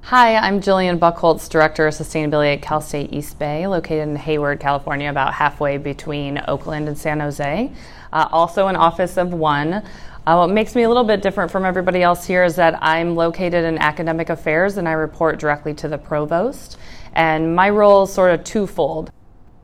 Hi, 0.00 0.34
I'm 0.34 0.60
Jillian 0.60 0.98
Buckholz, 0.98 1.48
Director 1.48 1.86
of 1.86 1.94
Sustainability 1.94 2.54
at 2.54 2.60
Cal 2.60 2.80
State 2.80 3.12
East 3.12 3.38
Bay, 3.38 3.68
located 3.68 4.08
in 4.08 4.16
Hayward, 4.16 4.58
California, 4.58 5.08
about 5.08 5.34
halfway 5.34 5.78
between 5.78 6.42
Oakland 6.48 6.88
and 6.88 6.98
San 6.98 7.20
Jose. 7.20 7.72
Uh, 8.12 8.28
also 8.32 8.66
an 8.66 8.74
office 8.74 9.16
of 9.16 9.32
one. 9.32 9.84
Uh, 10.26 10.36
what 10.36 10.48
makes 10.48 10.74
me 10.74 10.84
a 10.84 10.88
little 10.88 11.04
bit 11.04 11.20
different 11.20 11.50
from 11.50 11.66
everybody 11.66 12.02
else 12.02 12.24
here 12.24 12.44
is 12.44 12.56
that 12.56 12.78
I'm 12.82 13.14
located 13.14 13.62
in 13.64 13.76
academic 13.76 14.30
affairs 14.30 14.78
and 14.78 14.88
I 14.88 14.92
report 14.92 15.38
directly 15.38 15.74
to 15.74 15.88
the 15.88 15.98
provost. 15.98 16.78
And 17.12 17.54
my 17.54 17.68
role 17.68 18.04
is 18.04 18.12
sort 18.12 18.30
of 18.30 18.42
twofold. 18.42 19.12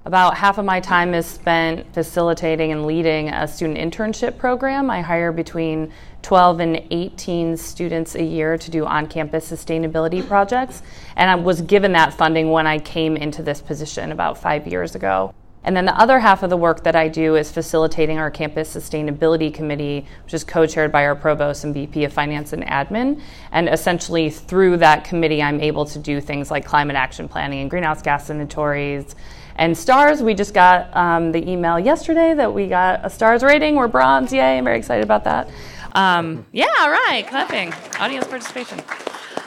About 0.05 0.37
half 0.37 0.59
of 0.59 0.67
my 0.67 0.79
time 0.81 1.15
is 1.15 1.25
spent 1.25 1.95
facilitating 1.95 2.73
and 2.73 2.85
leading 2.85 3.31
a 3.31 3.49
student 3.49 3.79
internship 3.79 4.37
program. 4.37 4.91
I 4.91 5.01
hire 5.01 5.33
between 5.33 5.93
12 6.21 6.61
and 6.61 6.83
18 6.91 7.57
students 7.57 8.15
a 8.15 8.23
year 8.23 8.59
to 8.59 8.71
do 8.71 8.85
on 8.85 9.07
campus 9.07 9.51
sustainability 9.51 10.27
projects. 10.27 10.83
And 11.17 11.31
I 11.31 11.37
was 11.37 11.63
given 11.63 11.93
that 11.93 12.13
funding 12.13 12.51
when 12.51 12.67
I 12.67 12.79
came 12.79 13.17
into 13.17 13.43
this 13.43 13.63
position 13.63 14.13
about 14.13 14.37
five 14.37 14.67
years 14.67 14.95
ago. 14.95 15.35
And 15.63 15.77
then 15.77 15.85
the 15.85 15.99
other 16.01 16.19
half 16.19 16.43
of 16.43 16.51
the 16.51 16.57
work 16.57 16.85
that 16.85 16.97
I 16.97 17.09
do 17.09 17.37
is 17.37 17.53
facilitating 17.53 18.19
our 18.19 18.31
campus 18.31 18.75
sustainability 18.75 19.53
committee, 19.53 20.07
which 20.25 20.33
is 20.33 20.43
co 20.43 20.67
chaired 20.67 20.91
by 20.91 21.05
our 21.05 21.15
provost 21.15 21.65
and 21.65 21.75
VP 21.75 22.05
of 22.05 22.13
finance 22.13 22.53
and 22.53 22.65
admin. 22.65 23.21
And 23.53 23.69
essentially, 23.69 24.31
through 24.31 24.79
that 24.79 25.05
committee, 25.05 25.43
I'm 25.43 25.61
able 25.61 25.85
to 25.87 25.99
do 25.99 26.21
things 26.21 26.51
like 26.51 26.65
climate 26.65 26.97
action 26.97 27.29
planning 27.29 27.61
and 27.61 27.71
greenhouse 27.71 28.01
gas 28.01 28.31
inventories. 28.31 29.15
And 29.57 29.77
STARS, 29.77 30.23
we 30.23 30.33
just 30.33 30.55
got 30.55 30.97
um, 30.97 31.33
the 31.33 31.47
email 31.47 31.79
yesterday 31.79 32.33
that 32.33 32.53
we 32.53 32.67
got 32.67 33.05
a 33.05 33.11
STARS 33.11 33.43
rating. 33.43 33.77
We're 33.77 33.89
bronze. 33.89 34.33
Yay, 34.33 34.57
I'm 34.57 34.65
very 34.65 34.79
excited 34.79 35.05
about 35.05 35.25
that. 35.25 35.51
Um, 35.93 36.47
yeah, 36.53 36.73
all 36.79 36.91
right, 36.91 37.27
clapping, 37.29 37.75
audience 37.99 38.27
participation. 38.27 38.81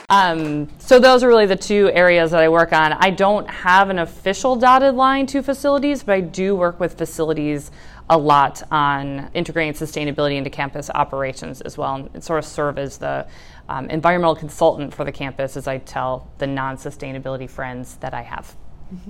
Um, 0.09 0.69
so 0.79 0.99
those 0.99 1.23
are 1.23 1.27
really 1.27 1.45
the 1.45 1.55
two 1.55 1.89
areas 1.93 2.31
that 2.31 2.41
I 2.41 2.49
work 2.49 2.73
on. 2.73 2.93
I 2.93 3.09
don't 3.09 3.49
have 3.49 3.89
an 3.89 3.99
official 3.99 4.55
dotted 4.55 4.95
line 4.95 5.25
to 5.27 5.41
facilities, 5.41 6.03
but 6.03 6.13
I 6.13 6.21
do 6.21 6.55
work 6.55 6.79
with 6.79 6.97
facilities 6.97 7.71
a 8.09 8.17
lot 8.17 8.61
on 8.71 9.29
integrating 9.33 9.73
sustainability 9.73 10.35
into 10.35 10.49
campus 10.49 10.89
operations 10.89 11.61
as 11.61 11.77
well, 11.77 12.09
and 12.13 12.23
sort 12.23 12.39
of 12.39 12.45
serve 12.45 12.77
as 12.77 12.97
the 12.97 13.25
um, 13.69 13.89
environmental 13.89 14.35
consultant 14.35 14.93
for 14.93 15.05
the 15.05 15.11
campus, 15.11 15.55
as 15.55 15.67
I 15.67 15.77
tell 15.77 16.29
the 16.37 16.47
non-sustainability 16.47 17.49
friends 17.49 17.95
that 17.97 18.13
I 18.13 18.21
have. 18.21 18.55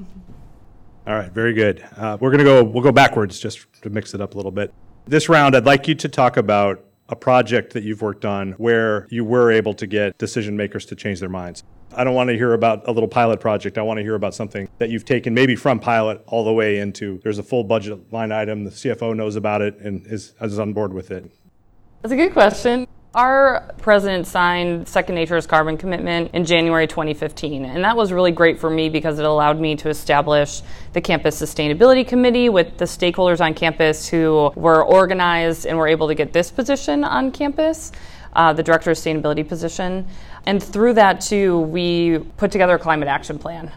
All 1.05 1.15
right, 1.15 1.31
very 1.31 1.53
good. 1.53 1.83
Uh, 1.97 2.17
we're 2.21 2.31
gonna 2.31 2.45
go. 2.45 2.63
We'll 2.63 2.83
go 2.83 2.91
backwards 2.91 3.38
just 3.39 3.65
to 3.81 3.89
mix 3.89 4.13
it 4.13 4.21
up 4.21 4.35
a 4.35 4.38
little 4.38 4.51
bit. 4.51 4.73
This 5.05 5.27
round, 5.27 5.53
I'd 5.53 5.65
like 5.65 5.88
you 5.88 5.95
to 5.95 6.07
talk 6.07 6.38
about 6.38 6.85
a 7.10 7.15
project 7.15 7.74
that 7.74 7.83
you've 7.83 8.01
worked 8.01 8.25
on 8.25 8.53
where 8.53 9.07
you 9.10 9.25
were 9.25 9.51
able 9.51 9.74
to 9.74 9.88
get 9.88 10.17
decision 10.17 10.55
makers 10.55 10.86
to 10.88 10.95
change 10.95 11.19
their 11.19 11.29
minds. 11.29 11.63
I 11.95 12.03
don't 12.03 12.15
want 12.15 12.29
to 12.29 12.36
hear 12.36 12.53
about 12.53 12.88
a 12.88 12.91
little 12.91 13.10
pilot 13.10 13.39
project. 13.39 13.77
I 13.77 13.83
want 13.83 14.00
to 14.00 14.03
hear 14.03 14.15
about 14.15 14.33
something 14.33 14.67
that 14.79 14.89
you've 14.89 15.05
taken 15.05 15.33
maybe 15.33 15.55
from 15.55 15.79
pilot 15.79 16.24
all 16.25 16.43
the 16.43 16.53
way 16.53 16.79
into 16.79 17.19
there's 17.24 17.38
a 17.38 17.43
full 17.43 17.63
budget 17.63 18.12
line 18.12 18.31
item, 18.31 18.63
the 18.63 18.72
CFO 18.72 19.15
knows 19.15 19.36
about 19.36 19.62
it 19.62 19.77
and 19.77 20.05
is, 20.07 20.33
is 20.41 20.60
on 20.60 20.74
board 20.74 20.93
with 20.93 21.12
it. 21.12 21.29
That's 22.01 22.13
a 22.13 22.15
good 22.15 22.33
question. 22.33 22.88
Our 23.15 23.72
president 23.77 24.25
signed 24.25 24.88
Second 24.88 25.13
Nature's 25.13 25.46
carbon 25.46 25.77
commitment 25.77 26.32
in 26.34 26.46
January 26.46 26.88
2015, 26.88 27.63
and 27.63 27.84
that 27.84 27.96
was 27.96 28.12
really 28.12 28.32
great 28.32 28.60
for 28.60 28.72
me 28.72 28.89
because 28.89 29.20
it 29.20 29.25
allowed 29.25 29.60
me 29.60 29.75
to 29.75 29.89
establish 29.89 30.63
the 30.93 31.01
campus 31.01 31.39
sustainability 31.39 32.08
committee 32.08 32.50
with 32.50 32.79
the 32.79 32.86
stakeholders 32.86 33.39
on 33.39 33.53
campus 33.53 34.08
who 34.08 34.51
were 34.55 34.84
organized 34.84 35.67
and 35.67 35.77
were 35.77 35.88
able 35.88 36.08
to 36.08 36.15
get 36.15 36.34
this 36.34 36.50
position 36.50 37.03
on 37.03 37.29
campus, 37.29 37.91
uh, 38.36 38.51
the 38.51 38.63
director 38.63 38.89
of 38.89 38.98
sustainability 38.98 39.48
position. 39.48 40.08
And 40.48 40.62
through 40.62 40.93
that, 40.93 41.22
too, 41.22 41.60
we 41.60 42.17
put 42.38 42.51
together 42.51 42.77
a 42.77 42.79
climate 42.79 43.10
action 43.10 43.38
plan. 43.38 43.72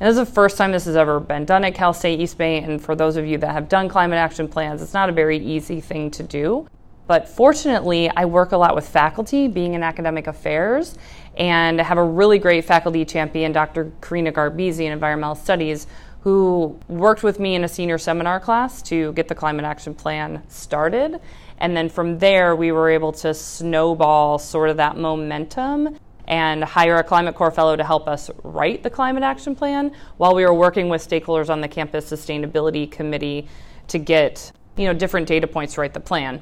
And 0.00 0.08
this 0.10 0.20
is 0.20 0.28
the 0.28 0.34
first 0.34 0.58
time 0.58 0.70
this 0.70 0.84
has 0.84 0.96
ever 0.96 1.18
been 1.18 1.46
done 1.46 1.64
at 1.64 1.74
Cal 1.74 1.94
State 1.94 2.20
East 2.20 2.36
Bay. 2.36 2.58
And 2.58 2.78
for 2.78 2.94
those 2.94 3.16
of 3.16 3.24
you 3.24 3.38
that 3.38 3.52
have 3.52 3.70
done 3.70 3.88
climate 3.88 4.18
action 4.18 4.48
plans, 4.48 4.82
it's 4.82 4.92
not 4.92 5.08
a 5.08 5.12
very 5.12 5.38
easy 5.38 5.80
thing 5.80 6.10
to 6.10 6.22
do. 6.22 6.68
But 7.06 7.28
fortunately, 7.28 8.10
I 8.10 8.24
work 8.24 8.52
a 8.52 8.56
lot 8.56 8.74
with 8.74 8.88
faculty, 8.88 9.48
being 9.48 9.74
in 9.74 9.82
academic 9.82 10.26
affairs, 10.26 10.96
and 11.36 11.80
have 11.80 11.98
a 11.98 12.04
really 12.04 12.38
great 12.38 12.64
faculty 12.64 13.04
champion, 13.04 13.52
Dr. 13.52 13.92
Karina 14.00 14.32
Garbesi 14.32 14.84
in 14.84 14.92
environmental 14.92 15.34
studies, 15.34 15.86
who 16.22 16.78
worked 16.88 17.22
with 17.22 17.40
me 17.40 17.56
in 17.56 17.64
a 17.64 17.68
senior 17.68 17.98
seminar 17.98 18.38
class 18.38 18.80
to 18.82 19.12
get 19.14 19.26
the 19.26 19.34
climate 19.34 19.64
action 19.64 19.94
plan 19.94 20.42
started. 20.48 21.20
And 21.58 21.76
then 21.76 21.88
from 21.88 22.18
there, 22.18 22.54
we 22.54 22.70
were 22.70 22.88
able 22.88 23.12
to 23.12 23.34
snowball 23.34 24.38
sort 24.38 24.70
of 24.70 24.76
that 24.76 24.96
momentum 24.96 25.98
and 26.28 26.62
hire 26.62 26.98
a 26.98 27.04
Climate 27.04 27.34
Corps 27.34 27.50
fellow 27.50 27.74
to 27.74 27.82
help 27.82 28.06
us 28.08 28.30
write 28.44 28.84
the 28.84 28.90
climate 28.90 29.24
action 29.24 29.56
plan 29.56 29.92
while 30.18 30.34
we 30.34 30.44
were 30.44 30.54
working 30.54 30.88
with 30.88 31.06
stakeholders 31.06 31.50
on 31.50 31.60
the 31.60 31.68
campus 31.68 32.10
sustainability 32.10 32.90
committee 32.90 33.48
to 33.88 33.98
get 33.98 34.52
you 34.76 34.86
know 34.86 34.94
different 34.94 35.26
data 35.26 35.46
points 35.46 35.74
to 35.74 35.80
write 35.80 35.92
the 35.92 36.00
plan. 36.00 36.40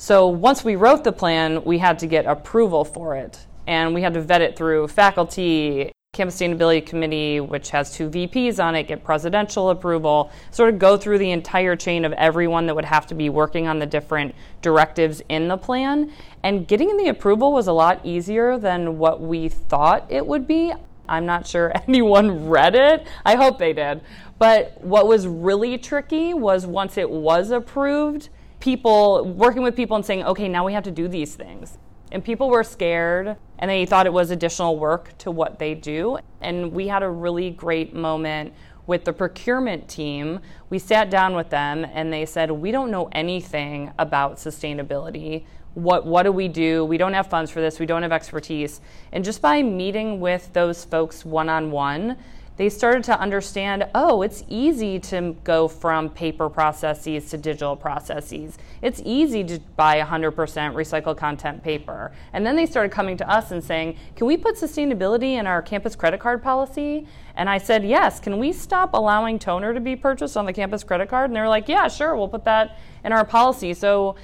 So 0.00 0.28
once 0.28 0.64
we 0.64 0.76
wrote 0.76 1.04
the 1.04 1.12
plan, 1.12 1.62
we 1.62 1.76
had 1.76 1.98
to 1.98 2.06
get 2.06 2.24
approval 2.24 2.86
for 2.86 3.16
it. 3.16 3.38
And 3.66 3.92
we 3.92 4.00
had 4.00 4.14
to 4.14 4.22
vet 4.22 4.40
it 4.40 4.56
through 4.56 4.88
faculty, 4.88 5.92
Campus 6.14 6.40
Sustainability 6.40 6.86
Committee, 6.86 7.40
which 7.40 7.68
has 7.68 7.92
two 7.92 8.08
VPs 8.08 8.64
on 8.64 8.74
it, 8.76 8.84
get 8.84 9.04
presidential 9.04 9.68
approval, 9.68 10.30
sort 10.52 10.72
of 10.72 10.78
go 10.78 10.96
through 10.96 11.18
the 11.18 11.30
entire 11.32 11.76
chain 11.76 12.06
of 12.06 12.14
everyone 12.14 12.64
that 12.64 12.74
would 12.74 12.86
have 12.86 13.06
to 13.08 13.14
be 13.14 13.28
working 13.28 13.68
on 13.68 13.78
the 13.78 13.84
different 13.84 14.34
directives 14.62 15.20
in 15.28 15.48
the 15.48 15.58
plan. 15.58 16.10
And 16.42 16.66
getting 16.66 16.96
the 16.96 17.08
approval 17.08 17.52
was 17.52 17.66
a 17.66 17.72
lot 17.74 18.00
easier 18.02 18.56
than 18.56 18.96
what 18.96 19.20
we 19.20 19.50
thought 19.50 20.06
it 20.08 20.26
would 20.26 20.46
be. 20.46 20.72
I'm 21.10 21.26
not 21.26 21.46
sure 21.46 21.74
anyone 21.86 22.48
read 22.48 22.74
it. 22.74 23.06
I 23.26 23.36
hope 23.36 23.58
they 23.58 23.74
did. 23.74 24.00
But 24.38 24.82
what 24.82 25.06
was 25.06 25.26
really 25.26 25.76
tricky 25.76 26.32
was 26.32 26.66
once 26.66 26.96
it 26.96 27.10
was 27.10 27.50
approved, 27.50 28.30
people 28.60 29.24
working 29.24 29.62
with 29.62 29.74
people 29.74 29.96
and 29.96 30.04
saying, 30.04 30.24
okay, 30.24 30.48
now 30.48 30.64
we 30.64 30.72
have 30.72 30.84
to 30.84 30.90
do 30.90 31.08
these 31.08 31.34
things. 31.34 31.78
And 32.12 32.24
people 32.24 32.50
were 32.50 32.64
scared 32.64 33.36
and 33.58 33.70
they 33.70 33.86
thought 33.86 34.06
it 34.06 34.12
was 34.12 34.30
additional 34.30 34.78
work 34.78 35.16
to 35.18 35.30
what 35.30 35.58
they 35.58 35.74
do. 35.74 36.18
And 36.40 36.72
we 36.72 36.88
had 36.88 37.02
a 37.02 37.10
really 37.10 37.50
great 37.50 37.94
moment 37.94 38.52
with 38.86 39.04
the 39.04 39.12
procurement 39.12 39.88
team. 39.88 40.40
We 40.68 40.78
sat 40.78 41.10
down 41.10 41.34
with 41.34 41.50
them 41.50 41.86
and 41.92 42.12
they 42.12 42.26
said, 42.26 42.50
We 42.50 42.72
don't 42.72 42.90
know 42.90 43.08
anything 43.12 43.92
about 43.98 44.36
sustainability. 44.36 45.44
What, 45.74 46.04
what 46.04 46.24
do 46.24 46.32
we 46.32 46.48
do? 46.48 46.84
We 46.84 46.98
don't 46.98 47.12
have 47.12 47.28
funds 47.28 47.50
for 47.50 47.60
this, 47.60 47.78
we 47.78 47.86
don't 47.86 48.02
have 48.02 48.12
expertise. 48.12 48.80
And 49.12 49.24
just 49.24 49.40
by 49.40 49.62
meeting 49.62 50.18
with 50.18 50.52
those 50.52 50.84
folks 50.84 51.24
one 51.24 51.48
on 51.48 51.70
one, 51.70 52.16
they 52.60 52.68
started 52.68 53.02
to 53.02 53.18
understand 53.18 53.88
oh, 53.94 54.20
it's 54.20 54.44
easy 54.46 54.98
to 54.98 55.34
go 55.44 55.66
from 55.66 56.10
paper 56.10 56.50
processes 56.50 57.30
to 57.30 57.38
digital 57.38 57.74
processes. 57.74 58.58
It's 58.82 59.00
easy 59.02 59.42
to 59.44 59.58
buy 59.76 59.98
100% 59.98 60.34
recycled 60.34 61.16
content 61.16 61.64
paper. 61.64 62.12
And 62.34 62.44
then 62.44 62.56
they 62.56 62.66
started 62.66 62.92
coming 62.92 63.16
to 63.16 63.30
us 63.30 63.50
and 63.50 63.64
saying, 63.64 63.96
can 64.14 64.26
we 64.26 64.36
put 64.36 64.56
sustainability 64.56 65.38
in 65.38 65.46
our 65.46 65.62
campus 65.62 65.96
credit 65.96 66.20
card 66.20 66.42
policy? 66.42 67.08
And 67.34 67.48
I 67.48 67.56
said, 67.56 67.82
yes. 67.82 68.20
Can 68.20 68.38
we 68.38 68.52
stop 68.52 68.92
allowing 68.92 69.38
toner 69.38 69.72
to 69.72 69.80
be 69.80 69.96
purchased 69.96 70.36
on 70.36 70.44
the 70.44 70.52
campus 70.52 70.84
credit 70.84 71.08
card? 71.08 71.30
And 71.30 71.36
they 71.36 71.40
were 71.40 71.48
like, 71.48 71.66
yeah, 71.66 71.88
sure, 71.88 72.14
we'll 72.14 72.28
put 72.28 72.44
that 72.44 72.78
in 73.06 73.12
our 73.14 73.24
policy. 73.24 73.72
So 73.72 74.16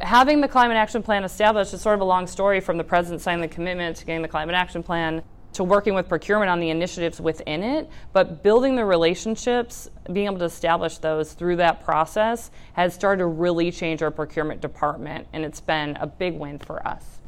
having 0.00 0.42
the 0.42 0.48
climate 0.48 0.76
action 0.76 1.02
plan 1.02 1.24
established 1.24 1.72
is 1.72 1.80
sort 1.80 1.94
of 1.94 2.02
a 2.02 2.04
long 2.04 2.26
story 2.26 2.60
from 2.60 2.76
the 2.76 2.84
president 2.84 3.22
signing 3.22 3.40
the 3.40 3.48
commitment 3.48 3.96
to 3.96 4.04
getting 4.04 4.20
the 4.20 4.28
climate 4.28 4.54
action 4.54 4.82
plan 4.82 5.22
to 5.54 5.64
working 5.64 5.94
with 5.94 6.08
procurement 6.08 6.50
on 6.50 6.60
the 6.60 6.70
initiatives 6.70 7.20
within 7.20 7.62
it, 7.62 7.88
but 8.12 8.42
building 8.42 8.76
the 8.76 8.84
relationships, 8.84 9.88
being 10.12 10.26
able 10.26 10.38
to 10.38 10.44
establish 10.44 10.98
those 10.98 11.32
through 11.32 11.56
that 11.56 11.82
process 11.84 12.50
has 12.74 12.92
started 12.92 13.20
to 13.20 13.26
really 13.26 13.70
change 13.70 14.02
our 14.02 14.10
procurement 14.10 14.60
department, 14.60 15.26
and 15.32 15.44
it's 15.44 15.60
been 15.60 15.96
a 15.96 16.06
big 16.06 16.34
win 16.34 16.58
for 16.58 16.86
us. 16.86 17.20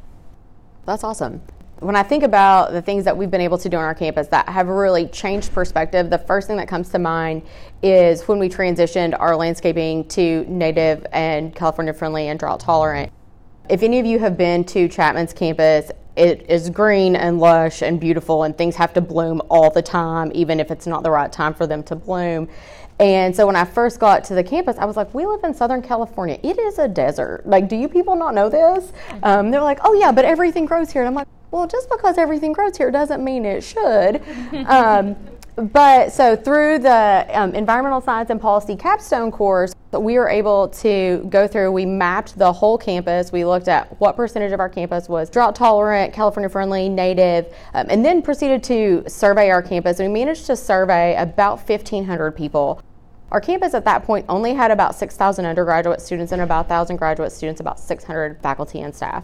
That's 0.85 1.03
awesome. 1.03 1.41
When 1.79 1.95
I 1.95 2.01
think 2.01 2.23
about 2.23 2.71
the 2.71 2.81
things 2.81 3.05
that 3.05 3.15
we've 3.15 3.29
been 3.29 3.41
able 3.41 3.59
to 3.59 3.69
do 3.69 3.77
on 3.77 3.83
our 3.83 3.93
campus 3.93 4.27
that 4.29 4.49
have 4.49 4.67
really 4.67 5.07
changed 5.07 5.53
perspective, 5.53 6.09
the 6.09 6.17
first 6.17 6.47
thing 6.47 6.57
that 6.57 6.67
comes 6.67 6.89
to 6.89 6.99
mind 6.99 7.43
is 7.83 8.27
when 8.27 8.39
we 8.39 8.49
transitioned 8.49 9.15
our 9.19 9.35
landscaping 9.35 10.05
to 10.09 10.43
native 10.47 11.05
and 11.11 11.55
California 11.55 11.93
friendly 11.93 12.29
and 12.29 12.39
drought 12.39 12.59
tolerant. 12.59 13.11
If 13.69 13.83
any 13.83 13.99
of 13.99 14.05
you 14.05 14.17
have 14.17 14.37
been 14.37 14.63
to 14.65 14.87
Chapman's 14.87 15.33
campus 15.33 15.91
it 16.17 16.49
is 16.49 16.69
green 16.69 17.15
and 17.15 17.39
lush 17.39 17.81
and 17.81 17.99
beautiful, 17.99 18.43
and 18.43 18.57
things 18.57 18.75
have 18.75 18.93
to 18.93 19.01
bloom 19.01 19.41
all 19.49 19.69
the 19.69 19.81
time, 19.81 20.31
even 20.33 20.59
if 20.59 20.71
it's 20.71 20.87
not 20.87 21.03
the 21.03 21.11
right 21.11 21.31
time 21.31 21.53
for 21.53 21.67
them 21.67 21.83
to 21.83 21.95
bloom. 21.95 22.49
And 22.99 23.35
so 23.35 23.45
when 23.45 23.55
I 23.55 23.63
first 23.63 23.99
got 23.99 24.23
to 24.25 24.33
the 24.33 24.43
campus, 24.43 24.77
I 24.77 24.85
was 24.85 24.97
like, 24.97 25.13
we 25.13 25.25
live 25.25 25.43
in 25.43 25.53
Southern 25.53 25.83
California. 25.83 26.39
It 26.41 26.57
is 26.57 26.79
a 26.79 26.87
desert. 26.87 27.43
Like, 27.45 27.69
do 27.69 27.75
you 27.75 27.87
people 27.87 28.15
not 28.15 28.33
know 28.33 28.49
this? 28.49 28.91
Um, 29.21 29.51
they're 29.51 29.61
like, 29.61 29.79
oh, 29.83 29.93
yeah, 29.93 30.11
but 30.11 30.25
everything 30.25 30.65
grows 30.65 30.91
here. 30.91 31.03
And 31.03 31.07
I'm 31.07 31.13
like, 31.13 31.27
well, 31.51 31.67
just 31.67 31.89
because 31.89 32.17
everything 32.17 32.53
grows 32.53 32.75
here 32.75 32.89
doesn't 32.89 33.23
mean 33.23 33.45
it 33.45 33.63
should. 33.63 34.21
Um, 34.67 35.15
but 35.57 36.13
so 36.13 36.35
through 36.35 36.79
the 36.79 37.25
um, 37.33 37.55
environmental 37.55 37.99
science 37.99 38.29
and 38.29 38.39
policy 38.39 38.75
capstone 38.75 39.31
course, 39.31 39.73
we 39.91 40.19
were 40.19 40.29
able 40.29 40.67
to 40.67 41.25
go 41.29 41.47
through, 41.47 41.71
we 41.71 41.83
mapped 41.83 42.37
the 42.37 42.53
whole 42.53 42.77
campus. 42.77 43.31
We 43.31 43.43
looked 43.43 43.67
at 43.67 43.99
what 43.99 44.15
percentage 44.15 44.51
of 44.51 44.59
our 44.59 44.69
campus 44.69 45.09
was 45.09 45.31
drought 45.31 45.55
tolerant, 45.55 46.13
California 46.13 46.47
friendly, 46.47 46.89
native, 46.89 47.47
um, 47.73 47.87
and 47.89 48.05
then 48.05 48.21
proceeded 48.21 48.63
to 48.65 49.03
survey 49.07 49.49
our 49.49 49.63
campus. 49.63 49.97
We 49.97 50.07
managed 50.07 50.45
to 50.45 50.55
survey 50.55 51.15
about 51.15 51.67
1,500 51.67 52.31
people. 52.33 52.79
Our 53.31 53.41
campus 53.41 53.73
at 53.73 53.83
that 53.85 54.03
point 54.03 54.25
only 54.29 54.53
had 54.53 54.69
about 54.69 54.93
6,000 54.93 55.43
undergraduate 55.43 56.01
students 56.01 56.31
and 56.31 56.41
about 56.41 56.65
1,000 56.65 56.97
graduate 56.97 57.31
students, 57.31 57.59
about 57.59 57.79
600 57.79 58.41
faculty 58.41 58.81
and 58.81 58.95
staff. 58.95 59.23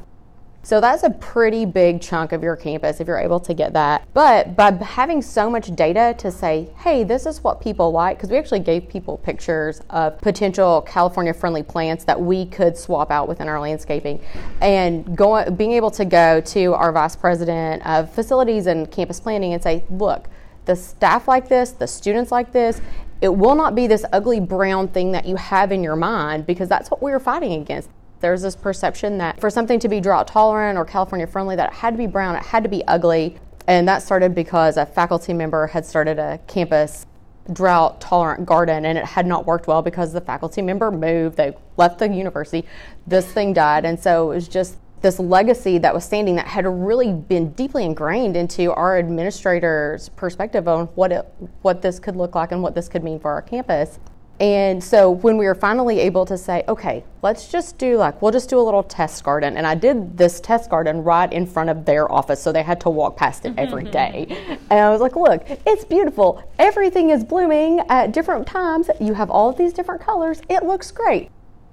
So 0.66 0.80
that's 0.80 1.04
a 1.04 1.10
pretty 1.10 1.66
big 1.66 2.02
chunk 2.02 2.32
of 2.32 2.42
your 2.42 2.56
campus 2.56 3.02
if 3.02 3.08
you're 3.08 3.20
able 3.20 3.42
to 3.42 3.54
get 3.54 3.74
that. 3.74 4.08
But 4.14 4.56
by 4.56 4.72
having 4.72 5.22
so 5.22 5.50
much 5.50 5.76
data 5.76 6.16
to 6.20 6.32
say, 6.32 6.70
hey, 6.78 7.04
this 7.04 7.26
is 7.26 7.44
what 7.44 7.60
people 7.60 7.92
like, 7.92 8.18
because 8.18 8.30
we 8.30 8.38
actually 8.38 8.62
gave 8.62 8.88
people 8.88 9.18
pictures 9.18 9.82
of 9.90 10.18
potential 10.22 10.82
California 10.84 11.34
friendly 11.34 11.64
plants 11.64 12.06
that 12.06 12.20
we 12.20 12.46
could 12.46 12.78
swap 12.78 13.12
out 13.12 13.28
within 13.28 13.50
our 13.50 13.60
landscaping. 13.60 14.22
And 14.62 15.18
going, 15.18 15.54
being 15.56 15.74
able 15.74 15.92
to 15.92 16.06
go 16.06 16.40
to 16.40 16.74
our 16.76 16.94
vice 16.94 17.18
president 17.18 17.86
of 17.86 18.10
facilities 18.14 18.66
and 18.66 18.90
campus 18.90 19.20
planning 19.20 19.54
and 19.54 19.62
say, 19.62 19.84
look, 19.90 20.30
the 20.64 20.78
staff 20.78 21.28
like 21.28 21.50
this, 21.50 21.72
the 21.72 21.88
students 21.88 22.32
like 22.32 22.54
this, 22.54 22.80
it 23.20 23.36
will 23.36 23.56
not 23.56 23.76
be 23.76 23.86
this 23.88 24.06
ugly 24.14 24.40
brown 24.40 24.88
thing 24.88 25.12
that 25.12 25.26
you 25.26 25.36
have 25.36 25.74
in 25.74 25.84
your 25.84 25.98
mind 25.98 26.46
because 26.46 26.70
that's 26.70 26.90
what 26.90 27.04
we 27.04 27.12
were 27.12 27.20
fighting 27.20 27.62
against. 27.62 27.90
There's 28.24 28.42
this 28.42 28.56
perception 28.56 29.18
that 29.18 29.42
for 29.42 29.50
something 29.50 29.80
to 29.80 29.90
be 29.90 30.00
drought 30.00 30.30
tolerant 30.30 30.78
or 30.78 30.86
California 30.86 31.28
friendly, 31.28 31.58
that 31.58 31.74
it 31.74 31.76
had 31.76 31.90
to 31.92 31.98
be 31.98 32.08
brown, 32.08 32.38
it 32.38 32.44
had 32.44 32.64
to 32.64 32.70
be 32.70 32.82
ugly. 32.88 33.38
And 33.68 33.86
that 33.90 34.02
started 34.02 34.34
because 34.34 34.78
a 34.78 34.86
faculty 34.86 35.34
member 35.34 35.68
had 35.68 35.86
started 35.86 36.20
a 36.20 36.40
campus 36.48 37.06
drought 37.52 38.00
tolerant 38.00 38.46
garden 38.46 38.86
and 38.86 38.98
it 38.98 39.04
had 39.04 39.26
not 39.26 39.46
worked 39.46 39.68
well 39.68 39.82
because 39.82 40.14
the 40.14 40.22
faculty 40.22 40.62
member 40.62 40.90
moved, 40.90 41.36
they 41.36 41.54
left 41.76 42.00
the 42.00 42.08
university, 42.08 42.66
this 43.06 43.30
thing 43.30 43.52
died. 43.52 43.84
And 43.84 44.00
so 44.00 44.32
it 44.32 44.36
was 44.36 44.48
just 44.48 44.78
this 45.02 45.20
legacy 45.20 45.78
that 45.80 45.94
was 45.94 46.06
standing 46.06 46.38
that 46.38 46.48
had 46.48 46.66
really 46.66 47.12
been 47.12 47.52
deeply 47.52 47.84
ingrained 47.84 48.38
into 48.38 48.72
our 48.72 48.98
administrators' 48.98 50.08
perspective 50.08 50.66
on 50.70 50.86
what 50.96 51.12
it, 51.12 51.26
what 51.62 51.82
this 51.82 52.00
could 52.00 52.16
look 52.16 52.36
like 52.36 52.54
and 52.54 52.64
what 52.64 52.74
this 52.74 52.88
could 52.88 53.04
mean 53.04 53.20
for 53.20 53.32
our 53.32 53.42
campus. 53.42 54.00
And 54.44 54.84
so 54.84 55.10
when 55.10 55.38
we 55.38 55.46
were 55.46 55.56
finally 55.56 56.02
able 56.02 56.26
to 56.26 56.38
say, 56.38 56.66
okay, 56.68 57.06
let's 57.22 57.48
just 57.48 57.78
do 57.78 57.96
like, 57.96 58.22
we'll 58.22 58.34
just 58.34 58.50
do 58.50 58.60
a 58.60 58.62
little 58.62 58.84
test 58.84 59.24
garden. 59.24 59.56
And 59.56 59.66
I 59.66 59.74
did 59.74 60.18
this 60.18 60.42
test 60.42 60.70
garden 60.70 61.02
right 61.02 61.32
in 61.32 61.48
front 61.48 61.70
of 61.70 61.86
their 61.86 62.12
office. 62.12 62.44
So 62.44 62.52
they 62.52 62.62
had 62.62 62.82
to 62.82 62.90
walk 62.90 63.16
past 63.16 63.46
it 63.46 63.52
mm-hmm, 63.52 63.60
every 63.60 63.84
mm-hmm. 63.84 63.92
day. 63.92 64.58
and 64.70 64.82
I 64.82 64.90
was 64.90 65.00
like, 65.00 65.16
look, 65.16 65.46
it's 65.66 65.86
beautiful. 65.86 66.44
Everything 66.60 67.10
is 67.10 67.24
blooming 67.24 67.80
at 67.88 68.12
different 68.12 68.46
times. 68.46 68.90
You 69.00 69.14
have 69.14 69.30
all 69.30 69.50
of 69.50 69.58
these 69.58 69.72
different 69.72 70.02
colors. 70.02 70.42
It 70.50 70.64
looks 70.64 70.92
great. 70.92 71.32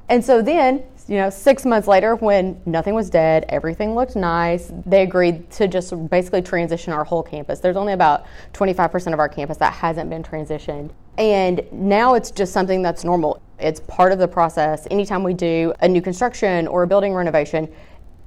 And 0.09 0.25
so 0.25 0.41
then, 0.41 0.85
you 1.11 1.17
know, 1.17 1.29
six 1.29 1.67
months 1.67 1.89
later, 1.89 2.15
when 2.15 2.63
nothing 2.67 2.95
was 2.95 3.11
dead, 3.11 3.45
everything 3.49 3.97
looked 3.97 4.15
nice, 4.15 4.71
they 4.87 5.03
agreed 5.03 5.51
to 5.51 5.67
just 5.67 6.09
basically 6.09 6.41
transition 6.41 6.93
our 6.93 7.03
whole 7.03 7.25
campus. 7.25 7.59
There's 7.59 7.77
only 7.77 7.95
about 7.95 8.27
25% 8.53 9.13
of 9.13 9.19
our 9.19 9.29
campus 9.29 9.57
that 9.57 9.73
hasn't 9.73 10.09
been 10.09 10.23
transitioned. 10.23 10.93
And 11.19 11.67
now 11.73 12.15
it's 12.15 12.31
just 12.31 12.53
something 12.53 12.81
that's 12.81 13.03
normal. 13.03 13.43
It's 13.59 13.81
part 13.89 14.13
of 14.13 14.21
the 14.21 14.29
process. 14.29 14.87
Anytime 14.89 15.25
we 15.25 15.35
do 15.35 15.75
a 15.81 15.89
new 15.89 16.01
construction 16.01 16.69
or 16.69 16.85
a 16.85 16.87
building 16.87 17.13
renovation, 17.13 17.69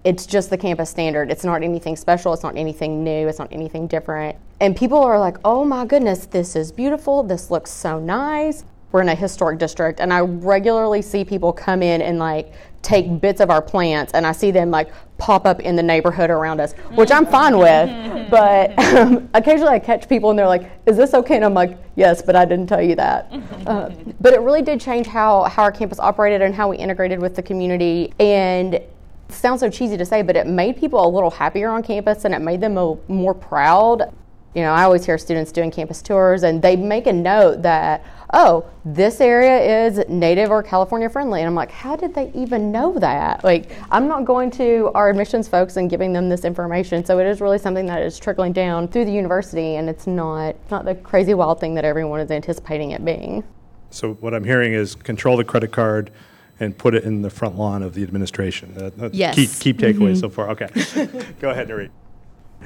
it's 0.04 0.26
just 0.26 0.50
the 0.50 0.58
campus 0.58 0.90
standard. 0.90 1.32
It's 1.32 1.46
not 1.46 1.64
anything 1.64 1.96
special. 1.96 2.34
It's 2.34 2.44
not 2.44 2.58
anything 2.58 3.02
new. 3.02 3.30
It's 3.30 3.40
not 3.40 3.48
anything 3.54 3.88
different. 3.88 4.36
And 4.60 4.76
people 4.76 5.00
are 5.00 5.18
like, 5.18 5.38
oh 5.46 5.64
my 5.64 5.86
goodness, 5.86 6.26
this 6.26 6.58
is 6.58 6.70
beautiful. 6.74 7.24
This 7.24 7.50
looks 7.50 7.72
so 7.72 7.98
nice. 7.98 8.66
We're 8.92 9.02
in 9.02 9.10
a 9.10 9.16
historic 9.16 9.58
district, 9.58 10.00
and 10.00 10.14
I 10.14 10.20
regularly 10.20 11.02
see 11.02 11.26
people 11.26 11.52
come 11.52 11.82
in 11.82 12.00
and 12.04 12.20
like 12.20 12.54
take 12.84 13.22
bits 13.22 13.40
of 13.42 13.50
our 13.50 13.62
plants 13.62 14.14
and 14.14 14.28
I 14.28 14.34
see 14.34 14.52
them 14.52 14.70
like 14.70 14.92
pop 15.18 15.46
up 15.46 15.62
in 15.62 15.76
the 15.76 15.82
neighborhood 15.82 16.30
around 16.30 16.60
us, 16.60 16.74
which 16.96 17.12
I'm 17.12 17.26
fine 17.26 17.58
with. 17.58 18.14
But 18.34 18.78
um, 18.80 19.30
occasionally 19.36 19.74
I 19.74 19.80
catch 19.80 20.10
people 20.10 20.32
and 20.32 20.40
they're 20.40 20.48
like, 20.48 20.72
"Is 20.88 20.98
this 20.98 21.14
okay?" 21.14 21.36
And 21.36 21.46
I'm 21.46 21.54
like, 21.54 21.78
"Yes, 21.96 22.24
but 22.24 22.36
I 22.36 22.46
didn't 22.46 22.66
tell 22.66 22.82
you 22.82 22.96
that." 22.96 23.32
Uh, 23.68 23.90
but 24.20 24.34
it 24.34 24.42
really 24.42 24.62
did 24.62 24.82
change 24.82 25.08
how 25.08 25.44
how 25.44 25.64
our 25.64 25.72
campus 25.72 26.00
operated 26.00 26.42
and 26.42 26.54
how 26.54 26.68
we 26.68 26.78
integrated 26.78 27.20
with 27.20 27.36
the 27.36 27.44
community. 27.44 28.12
And 28.20 28.74
it 28.74 28.92
sounds 29.30 29.62
so 29.62 29.70
cheesy 29.70 29.98
to 29.98 30.06
say, 30.06 30.22
but 30.22 30.36
it 30.36 30.48
made 30.48 30.78
people 30.78 31.06
a 31.06 31.08
little 31.08 31.32
happier 31.32 31.70
on 31.70 31.84
campus 31.84 32.26
and 32.26 32.34
it 32.34 32.40
made 32.40 32.60
them 32.60 32.78
a, 32.78 32.98
more 33.08 33.34
proud. 33.34 34.14
You 34.54 34.62
know, 34.64 34.72
I 34.72 34.84
always 34.84 35.06
hear 35.06 35.18
students 35.18 35.52
doing 35.52 35.72
campus 35.72 36.02
tours 36.02 36.44
and 36.44 36.62
they 36.62 36.76
make 36.76 37.08
a 37.08 37.14
note 37.14 37.62
that 37.62 38.04
oh, 38.34 38.66
this 38.84 39.22
area 39.22 39.86
is 39.86 40.04
native 40.10 40.50
or 40.50 40.62
California 40.64 41.08
friendly. 41.08 41.40
And 41.40 41.48
I'm 41.48 41.56
like, 41.56 41.72
how 41.72 41.96
did 41.96 42.14
they 42.14 42.32
even 42.34 42.72
know 42.72 42.98
that? 43.00 43.44
Like, 43.44 43.72
I'm 43.92 44.08
not 44.08 44.26
going 44.26 44.50
to 44.52 44.92
our 44.96 45.10
admissions 45.10 45.48
folks 45.48 45.78
and 45.78 45.90
giving 45.90 46.12
them 46.12 46.28
this 46.28 46.44
information. 46.44 47.06
So 47.06 47.20
it 47.20 47.28
is 47.28 47.40
really 47.40 47.60
something 47.60 47.86
that 47.86 48.02
is 48.02 48.20
trickling 48.20 48.52
down 48.52 48.88
through 48.88 49.06
the 49.06 49.14
university, 49.14 49.76
and 49.76 49.88
it's 49.88 50.08
not 50.08 50.56
not 50.72 50.86
the 50.86 50.96
crazy 50.96 51.34
wild 51.34 51.60
thing 51.60 51.76
that 51.76 51.86
everyone 51.86 52.20
is 52.20 52.32
anticipating 52.32 52.92
it 52.92 53.06
being. 53.06 53.44
So 53.92 54.16
what 54.16 54.34
I'm 54.34 54.44
hearing 54.44 54.74
is 54.74 54.96
control 54.96 55.38
the 55.38 55.44
credit 55.44 55.72
card 55.72 56.12
and 56.60 56.76
put 56.78 56.96
it 56.96 57.04
in 57.04 57.22
the 57.22 57.30
front 57.30 57.58
lawn 57.58 57.84
of 57.84 57.94
the 57.94 58.04
administration. 58.04 58.74
Uh, 58.76 58.90
that's 58.96 59.14
yes. 59.14 59.36
Key, 59.36 59.48
key 59.48 59.74
takeaway 59.74 60.14
mm-hmm. 60.14 60.16
so 60.16 60.30
far. 60.30 60.50
Okay. 60.50 60.68
Go 61.40 61.52
ahead, 61.52 61.68
Nurit. 61.68 61.90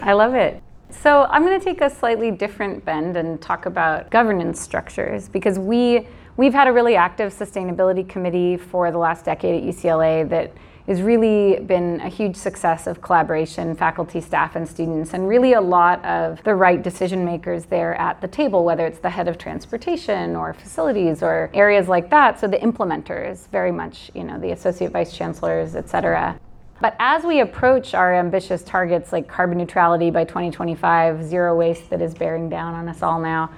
I 0.01 0.13
love 0.13 0.33
it. 0.35 0.61
So 0.89 1.25
I'm 1.29 1.43
going 1.43 1.59
to 1.59 1.63
take 1.63 1.81
a 1.81 1.89
slightly 1.89 2.31
different 2.31 2.85
bend 2.85 3.17
and 3.17 3.41
talk 3.41 3.65
about 3.65 4.09
governance 4.09 4.59
structures 4.59 5.27
because 5.27 5.59
we 5.59 6.07
we've 6.37 6.53
had 6.53 6.67
a 6.67 6.71
really 6.71 6.95
active 6.95 7.33
sustainability 7.33 8.07
committee 8.07 8.57
for 8.57 8.91
the 8.91 8.97
last 8.97 9.25
decade 9.25 9.63
at 9.63 9.75
UCLA 9.75 10.27
that 10.29 10.53
has 10.87 11.01
really 11.01 11.59
been 11.59 11.99
a 11.99 12.07
huge 12.07 12.35
success 12.35 12.87
of 12.87 13.01
collaboration, 13.01 13.75
faculty, 13.75 14.21
staff, 14.21 14.55
and 14.55 14.67
students, 14.67 15.13
and 15.13 15.27
really 15.27 15.53
a 15.53 15.61
lot 15.61 16.03
of 16.05 16.41
the 16.43 16.55
right 16.55 16.81
decision 16.81 17.25
makers 17.25 17.65
there 17.65 17.95
at 17.95 18.21
the 18.21 18.27
table, 18.27 18.63
whether 18.63 18.85
it's 18.87 18.99
the 18.99 19.09
head 19.09 19.27
of 19.27 19.37
transportation 19.37 20.35
or 20.35 20.53
facilities 20.53 21.21
or 21.21 21.49
areas 21.53 21.89
like 21.89 22.09
that. 22.09 22.39
So 22.39 22.47
the 22.47 22.57
implementers, 22.57 23.49
very 23.49 23.71
much, 23.71 24.09
you 24.13 24.23
know, 24.23 24.39
the 24.39 24.51
associate 24.51 24.91
vice 24.91 25.15
chancellors, 25.15 25.75
et 25.75 25.89
cetera. 25.89 26.39
But 26.79 26.95
as 26.99 27.23
we 27.23 27.39
approach 27.39 27.93
our 27.93 28.13
ambitious 28.13 28.61
targets 28.63 29.11
like 29.11 29.27
carbon 29.27 29.57
neutrality 29.57 30.11
by 30.11 30.25
2025, 30.25 31.23
zero 31.23 31.55
waste 31.55 31.89
that 31.89 32.01
is 32.01 32.13
bearing 32.13 32.49
down 32.49 32.75
on 32.75 32.87
us 32.87 33.01
all 33.01 33.19
now, 33.19 33.49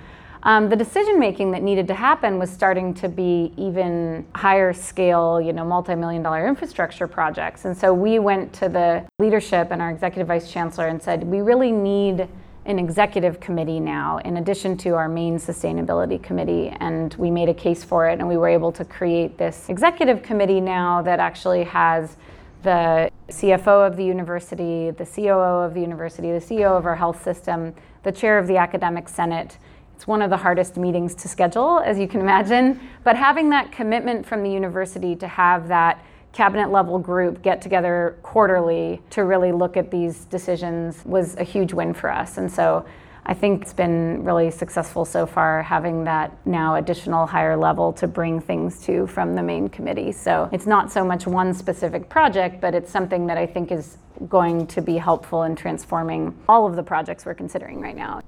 um, 0.44 0.70
the 0.70 0.76
decision 0.76 1.20
making 1.20 1.52
that 1.52 1.62
needed 1.62 1.86
to 1.90 1.94
happen 1.94 2.40
was 2.40 2.50
starting 2.50 2.94
to 2.94 3.10
be 3.10 3.52
even 3.58 4.26
higher 4.36 4.72
scale, 4.72 5.42
you 5.42 5.52
know, 5.52 5.66
multi-million 5.66 6.24
dollar 6.24 6.48
infrastructure 6.48 7.08
projects. 7.08 7.66
And 7.66 7.78
so 7.78 7.94
we 7.94 8.20
went 8.20 8.54
to 8.54 8.70
the 8.70 9.06
leadership 9.20 9.68
and 9.72 9.82
our 9.82 9.92
executive 9.92 10.30
vice 10.30 10.50
chancellor 10.50 10.88
and 10.88 11.02
said, 11.02 11.26
we 11.26 11.42
really 11.42 11.74
need 11.74 12.30
an 12.66 12.80
executive 12.80 13.42
committee 13.42 13.82
now, 13.82 14.20
in 14.20 14.38
addition 14.38 14.78
to 14.78 14.92
our 14.92 15.10
main 15.10 15.38
sustainability 15.38 16.22
committee. 16.22 16.70
And 16.80 17.14
we 17.16 17.32
made 17.32 17.50
a 17.50 17.54
case 17.54 17.84
for 17.84 18.08
it, 18.08 18.20
and 18.20 18.28
we 18.28 18.38
were 18.38 18.48
able 18.48 18.72
to 18.74 18.86
create 18.86 19.38
this 19.38 19.68
executive 19.70 20.24
committee 20.24 20.62
now 20.62 21.02
that 21.02 21.20
actually 21.20 21.64
has 21.66 22.16
the 22.64 23.10
CFO 23.30 23.88
of 23.88 23.96
the 23.96 24.04
university, 24.04 24.92
the 24.92 25.06
COO 25.06 25.64
of 25.64 25.74
the 25.74 25.82
university, 25.82 26.32
the 26.32 26.40
CEO 26.40 26.78
of 26.78 26.86
our 26.86 26.96
health 26.96 27.24
system, 27.24 27.74
the 28.04 28.12
chair 28.12 28.38
of 28.38 28.48
the 28.48 28.58
academic 28.58 29.08
senate. 29.08 29.58
It's 29.96 30.08
one 30.08 30.22
of 30.22 30.30
the 30.30 30.38
hardest 30.38 30.78
meetings 30.78 31.16
to 31.16 31.28
schedule, 31.28 31.80
as 31.80 32.00
you 32.00 32.08
can 32.08 32.22
imagine. 32.22 32.80
But 33.04 33.16
having 33.16 33.50
that 33.50 33.72
commitment 33.72 34.26
from 34.26 34.44
the 34.44 34.50
university 34.50 35.16
to 35.18 35.28
have 35.28 35.68
that 35.68 36.04
cabinet 36.32 36.72
level 36.72 37.00
group 37.00 37.42
get 37.42 37.62
together 37.62 38.18
quarterly 38.22 39.02
to 39.10 39.24
really 39.24 39.52
look 39.52 39.76
at 39.76 39.90
these 39.90 40.26
decisions 40.26 41.04
was 41.06 41.36
a 41.38 41.44
huge 41.44 41.74
win 41.74 41.94
for 41.94 42.12
us. 42.12 42.38
And 42.38 42.52
so 42.52 42.86
I 43.30 43.36
think 43.36 43.62
it's 43.62 43.74
been 43.74 44.24
really 44.24 44.50
successful 44.50 45.06
so 45.06 45.28
far 45.28 45.62
having 45.62 46.04
that 46.06 46.36
now 46.48 46.76
additional 46.76 47.28
higher 47.28 47.56
level 47.56 47.94
to 47.94 48.08
bring 48.08 48.42
things 48.42 48.82
to 48.88 49.06
from 49.06 49.36
the 49.36 49.44
main 49.44 49.70
committee. 49.70 50.12
So 50.12 50.50
it's 50.52 50.66
not 50.66 50.92
so 50.92 51.06
much 51.06 51.28
one 51.28 51.54
specific 51.54 52.10
project, 52.10 52.60
but 52.60 52.74
it's 52.74 52.90
something 52.92 53.28
that 53.28 53.38
I 53.38 53.46
think 53.46 53.72
is 53.72 53.98
going 54.28 54.66
to 54.66 54.82
be 54.82 54.98
helpful 54.98 55.44
in 55.44 55.56
transforming 55.56 56.36
all 56.50 56.66
of 56.66 56.76
the 56.76 56.82
projects 56.82 57.24
we're 57.24 57.36
considering 57.36 57.80
right 57.80 57.96
now. 57.96 58.22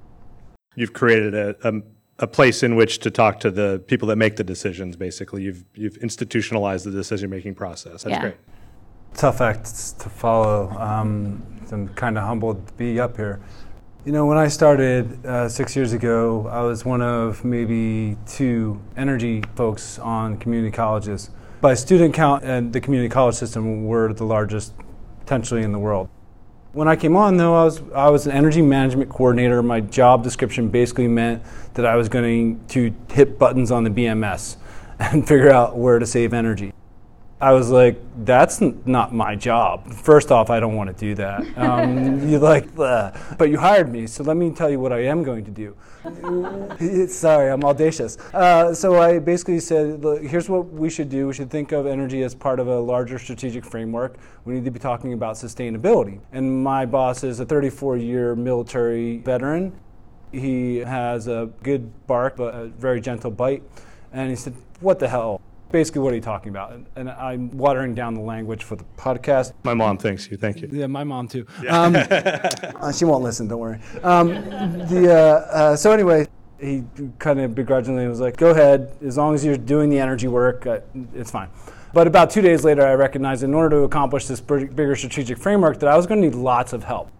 You've 0.76 0.92
created 0.92 1.34
a, 1.34 1.56
a, 1.64 1.82
a 2.20 2.26
place 2.28 2.62
in 2.62 2.76
which 2.76 3.00
to 3.00 3.10
talk 3.10 3.40
to 3.40 3.50
the 3.50 3.82
people 3.88 4.06
that 4.06 4.16
make 4.16 4.36
the 4.36 4.44
decisions, 4.44 4.94
basically. 4.94 5.42
You've, 5.42 5.64
you've 5.74 5.96
institutionalized 5.96 6.86
the 6.86 6.92
decision 6.92 7.28
making 7.28 7.56
process. 7.56 8.04
That's 8.04 8.12
yeah. 8.12 8.20
great. 8.20 8.36
Tough 9.14 9.40
acts 9.40 9.90
to 9.94 10.08
follow. 10.08 10.70
Um, 10.78 11.42
I'm 11.72 11.88
kind 11.88 12.16
of 12.16 12.22
humbled 12.22 12.68
to 12.68 12.72
be 12.74 13.00
up 13.00 13.16
here. 13.16 13.40
You 14.04 14.10
know, 14.10 14.26
when 14.26 14.36
I 14.36 14.48
started 14.48 15.24
uh, 15.24 15.48
six 15.48 15.76
years 15.76 15.92
ago, 15.92 16.48
I 16.50 16.62
was 16.62 16.84
one 16.84 17.00
of 17.00 17.44
maybe 17.44 18.16
two 18.26 18.82
energy 18.96 19.44
folks 19.54 19.96
on 20.00 20.38
community 20.38 20.72
colleges. 20.72 21.30
By 21.60 21.74
student 21.74 22.12
count, 22.12 22.42
and 22.42 22.72
the 22.72 22.80
community 22.80 23.08
college 23.08 23.36
system 23.36 23.86
were 23.86 24.12
the 24.12 24.24
largest 24.24 24.72
potentially 25.20 25.62
in 25.62 25.70
the 25.70 25.78
world. 25.78 26.08
When 26.72 26.88
I 26.88 26.96
came 26.96 27.14
on, 27.14 27.36
though, 27.36 27.54
I 27.54 27.62
was 27.62 27.82
I 27.94 28.10
was 28.10 28.26
an 28.26 28.32
energy 28.32 28.60
management 28.60 29.08
coordinator. 29.08 29.62
My 29.62 29.78
job 29.78 30.24
description 30.24 30.68
basically 30.68 31.06
meant 31.06 31.44
that 31.74 31.86
I 31.86 31.94
was 31.94 32.08
going 32.08 32.58
to 32.70 32.92
hit 33.08 33.38
buttons 33.38 33.70
on 33.70 33.84
the 33.84 33.90
BMS 33.90 34.56
and 34.98 35.28
figure 35.28 35.52
out 35.52 35.76
where 35.76 36.00
to 36.00 36.06
save 36.06 36.34
energy. 36.34 36.71
I 37.42 37.50
was 37.50 37.70
like, 37.70 38.00
that's 38.24 38.62
n- 38.62 38.80
not 38.86 39.12
my 39.12 39.34
job. 39.34 39.92
First 39.92 40.30
off, 40.30 40.48
I 40.48 40.60
don't 40.60 40.76
want 40.76 40.96
to 40.96 41.06
do 41.08 41.14
that. 41.16 41.42
Um, 41.62 42.28
you 42.28 42.38
like, 42.38 42.68
Ugh. 42.78 43.16
but 43.38 43.48
you 43.48 43.58
hired 43.58 43.90
me, 43.90 44.06
so 44.06 44.22
let 44.24 44.36
me 44.36 44.50
tell 44.50 44.68
you 44.70 44.78
what 44.78 44.92
I 44.92 45.04
am 45.04 45.22
going 45.22 45.44
to 45.44 45.50
do. 45.50 45.76
Sorry, 47.08 47.50
I'm 47.50 47.64
audacious. 47.64 48.16
Uh, 48.32 48.74
so 48.74 49.00
I 49.00 49.18
basically 49.18 49.60
said, 49.60 50.02
look, 50.02 50.22
here's 50.22 50.48
what 50.48 50.68
we 50.68 50.90
should 50.90 51.08
do. 51.08 51.26
We 51.28 51.34
should 51.34 51.50
think 51.50 51.72
of 51.72 51.86
energy 51.86 52.22
as 52.22 52.34
part 52.34 52.60
of 52.60 52.68
a 52.68 52.78
larger 52.78 53.18
strategic 53.18 53.64
framework. 53.64 54.16
We 54.44 54.54
need 54.54 54.64
to 54.64 54.70
be 54.70 54.78
talking 54.78 55.12
about 55.12 55.36
sustainability. 55.36 56.20
And 56.32 56.62
my 56.62 56.86
boss 56.86 57.24
is 57.24 57.40
a 57.40 57.44
34 57.44 57.96
year 57.96 58.34
military 58.36 59.18
veteran. 59.18 59.72
He 60.32 60.78
has 60.78 61.28
a 61.28 61.50
good 61.62 61.90
bark, 62.06 62.36
but 62.36 62.54
a 62.54 62.66
very 62.68 63.00
gentle 63.00 63.30
bite. 63.30 63.62
And 64.12 64.30
he 64.30 64.36
said, 64.36 64.54
what 64.80 64.98
the 64.98 65.08
hell? 65.08 65.40
Basically 65.72 66.02
what 66.02 66.12
are 66.12 66.16
you 66.16 66.22
talking 66.22 66.50
about? 66.50 66.72
And, 66.72 66.86
and, 66.96 67.10
I'm 67.10 67.50
watering 67.56 67.94
down 67.94 68.14
the 68.14 68.20
language 68.20 68.62
for 68.64 68.76
the 68.76 68.84
podcast. 68.96 69.52
My 69.64 69.74
mom 69.74 69.98
thanks 69.98 70.30
you. 70.30 70.36
Thank 70.36 70.60
you. 70.60 70.68
Yeah, 70.70 70.86
my 70.86 71.04
mom 71.04 71.28
too. 71.28 71.46
Yeah. 71.62 71.80
Um, 71.80 71.96
uh, 72.80 72.92
she 72.92 73.04
won't 73.04 73.24
listen. 73.24 73.48
Don't 73.48 73.58
worry. 73.58 73.80
Um, 74.02 74.28
the 74.28 75.12
uh, 75.12 75.52
uh, 75.52 75.76
so 75.76 75.90
anyway, 75.92 76.28
he 76.60 76.84
kind 77.18 77.40
of 77.40 77.54
begrudgingly 77.54 78.06
was 78.06 78.20
like, 78.20 78.36
"Go 78.36 78.50
ahead, 78.50 78.96
as 79.04 79.16
long 79.16 79.34
as 79.34 79.44
you're 79.44 79.56
doing 79.56 79.90
the 79.90 79.98
energy 79.98 80.28
work, 80.28 80.66
uh, 80.66 80.80
it's 81.14 81.30
fine." 81.30 81.48
But 81.92 82.06
about 82.06 82.30
two 82.30 82.40
days 82.40 82.64
later, 82.64 82.86
I 82.86 82.94
recognized 82.94 83.42
in 83.42 83.52
order 83.52 83.76
to 83.76 83.82
accomplish 83.82 84.26
this 84.26 84.40
bigger 84.40 84.96
strategic 84.96 85.38
framework 85.38 85.78
that 85.80 85.88
I 85.88 85.96
was 85.96 86.06
going 86.06 86.22
to 86.22 86.28
need 86.28 86.36
lots 86.36 86.72
of 86.72 86.84
help. 86.84 87.10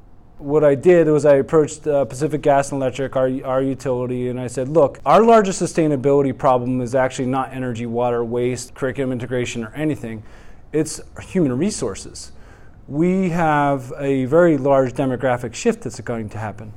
What 0.42 0.64
I 0.64 0.74
did 0.74 1.07
was 1.07 1.24
I 1.24 1.37
approached 1.37 1.87
uh, 1.87 2.05
Pacific 2.05 2.42
Gas 2.42 2.72
and 2.72 2.83
Electric, 2.83 3.14
our, 3.14 3.31
our 3.44 3.62
utility, 3.62 4.28
and 4.28 4.40
I 4.40 4.48
said, 4.48 4.66
look, 4.66 4.98
our 5.07 5.22
largest 5.22 5.62
sustainability 5.62 6.37
problem 6.37 6.81
is 6.81 6.96
actually 6.96 7.28
not 7.28 7.52
energy, 7.52 7.87
water, 7.87 8.24
waste, 8.24 8.74
curriculum 8.74 9.12
integration, 9.12 9.62
or 9.62 9.72
anything. 9.76 10.24
It's 10.72 11.00
human 11.20 11.57
resources. 11.57 12.33
We 12.88 13.28
have 13.28 13.92
a 13.96 14.24
very 14.24 14.59
large 14.59 14.94
demographic 14.94 15.55
shift 15.55 15.83
that's 15.83 16.00
going 16.00 16.28
to 16.31 16.38
happen. 16.38 16.72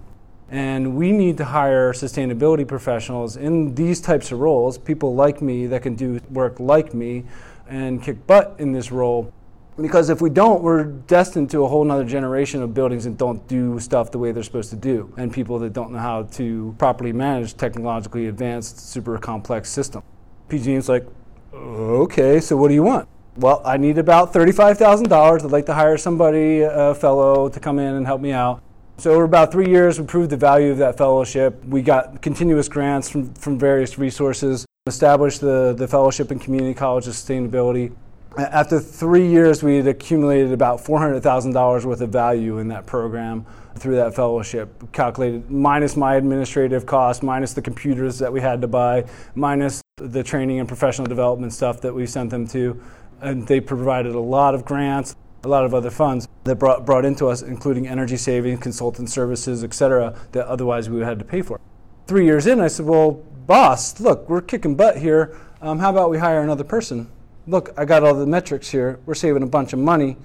And 0.51 0.95
we 0.95 1.12
need 1.12 1.36
to 1.38 1.45
hire 1.45 1.91
sustainability 1.91 2.67
professionals 2.67 3.36
in 3.36 3.73
these 3.73 3.99
types 3.99 4.32
of 4.32 4.41
roles, 4.41 4.78
people 4.78 5.15
like 5.15 5.41
me 5.41 5.65
that 5.65 5.82
can 5.82 5.95
do 5.95 6.21
work 6.30 6.60
like 6.60 6.93
me, 6.93 7.23
and 7.67 8.04
kick 8.04 8.28
butt 8.28 8.58
in 8.60 8.73
this 8.73 8.91
role. 8.91 9.34
Because 9.79 10.09
if 10.09 10.21
we 10.21 10.29
don't, 10.29 10.63
we're 10.63 10.85
destined 10.85 11.49
to 11.51 11.65
a 11.65 11.67
whole 11.67 11.89
other 11.91 12.05
generation 12.05 12.61
of 12.61 12.73
buildings 12.73 13.03
that 13.03 13.17
don't 13.17 13.45
do 13.47 13.77
stuff 13.79 14.09
the 14.09 14.17
way 14.17 14.31
they're 14.31 14.43
supposed 14.43 14.69
to 14.69 14.77
do, 14.77 15.13
and 15.17 15.33
people 15.33 15.59
that 15.59 15.73
don't 15.73 15.91
know 15.91 15.99
how 15.99 16.23
to 16.23 16.73
properly 16.77 17.11
manage 17.11 17.57
technologically 17.57 18.27
advanced, 18.27 18.79
super 18.79 19.17
complex 19.17 19.69
systems. 19.69 20.05
PG&E's 20.47 20.88
like, 20.88 21.05
okay, 21.53 22.39
so 22.39 22.55
what 22.55 22.69
do 22.69 22.73
you 22.73 22.83
want? 22.83 23.09
Well, 23.35 23.61
I 23.65 23.75
need 23.75 23.97
about 23.97 24.33
$35,000. 24.33 25.43
I'd 25.43 25.51
like 25.51 25.65
to 25.65 25.73
hire 25.73 25.97
somebody, 25.97 26.61
a 26.61 26.95
fellow, 26.95 27.49
to 27.49 27.59
come 27.59 27.79
in 27.79 27.95
and 27.95 28.05
help 28.05 28.21
me 28.21 28.31
out. 28.31 28.61
So 28.97 29.13
over 29.13 29.25
about 29.25 29.51
three 29.51 29.67
years, 29.67 29.99
we 29.99 30.05
proved 30.05 30.29
the 30.29 30.38
value 30.38 30.71
of 30.71 30.77
that 30.77 30.97
fellowship. 30.97 31.61
We 31.65 31.81
got 31.81 32.21
continuous 32.21 32.69
grants 32.69 33.09
from, 33.09 33.33
from 33.33 33.59
various 33.59 33.97
resources 33.97 34.65
established 34.88 35.41
the, 35.41 35.73
the 35.73 35.88
fellowship 35.88 36.31
in 36.31 36.38
community 36.38 36.75
college 36.75 37.07
of 37.07 37.13
sustainability. 37.13 37.91
After 38.38 38.82
three 38.82 39.30
years, 39.30 39.63
we 39.63 39.78
had 39.78 39.88
accumulated 39.88 40.52
about 40.52 40.84
$400,000 40.84 41.86
worth 41.86 42.02
of 42.02 42.10
value 42.10 42.58
in 42.58 42.67
that 42.67 42.86
program 42.86 43.45
through 43.78 43.95
that 43.95 44.13
fellowship, 44.13 44.91
calculated 44.91 45.50
minus 45.50 45.95
my 45.95 46.15
administrative 46.15 46.86
costs, 46.86 47.24
minus 47.24 47.54
the 47.54 47.62
computers 47.62 48.19
that 48.19 48.32
we 48.32 48.41
had 48.41 48.60
to 48.60 48.67
buy, 48.67 49.06
minus 49.36 49.82
the 49.95 50.21
training 50.21 50.60
and 50.60 50.67
professional 50.67 51.08
development 51.08 51.54
stuff 51.54 51.80
that 51.80 51.93
we 51.93 52.06
sent 52.06 52.30
them 52.30 52.45
to. 52.48 52.82
And 53.21 53.48
they 53.48 53.62
provided 53.62 54.15
a 54.15 54.19
lot 54.19 54.54
of 54.54 54.65
grants, 54.65 55.15
a 55.45 55.48
lot 55.48 55.63
of 55.63 55.74
other 55.74 55.89
funds 55.89 56.28
that 56.43 56.58
brought, 56.58 56.86
brought 56.86 57.06
into 57.06 57.28
us, 57.28 57.41
including 57.41 57.88
energy 57.88 58.17
saving, 58.17 58.58
consultant 58.58 59.10
services, 59.10 59.63
et 59.63 59.74
cetera, 59.74 60.13
that 60.34 60.45
otherwise 60.48 60.89
we 60.89 60.95
would 60.95 61.04
have 61.04 61.17
had 61.17 61.19
to 61.19 61.26
pay 61.26 61.41
for. 61.41 61.58
Three 62.06 62.26
years 62.26 62.48
in, 62.48 62.60
I 62.60 62.67
said, 62.67 62.86
well, 62.86 63.12
boss, 63.48 63.98
look, 64.02 64.28
we're 64.28 64.41
kicking 64.41 64.76
butt 64.76 64.98
here. 64.98 65.38
Um, 65.62 65.80
how 65.80 65.89
about 65.89 66.10
we 66.10 66.17
hire 66.17 66.41
another 66.41 66.65
person? 66.65 67.10
Look, 67.47 67.73
I 67.77 67.86
got 67.86 68.03
all 68.03 68.15
the 68.15 68.25
metrics 68.25 68.69
here. 68.69 68.99
We're 69.05 69.13
saving 69.13 69.43
a 69.43 69.47
bunch 69.47 69.73
of 69.73 69.79
money. 69.79 70.17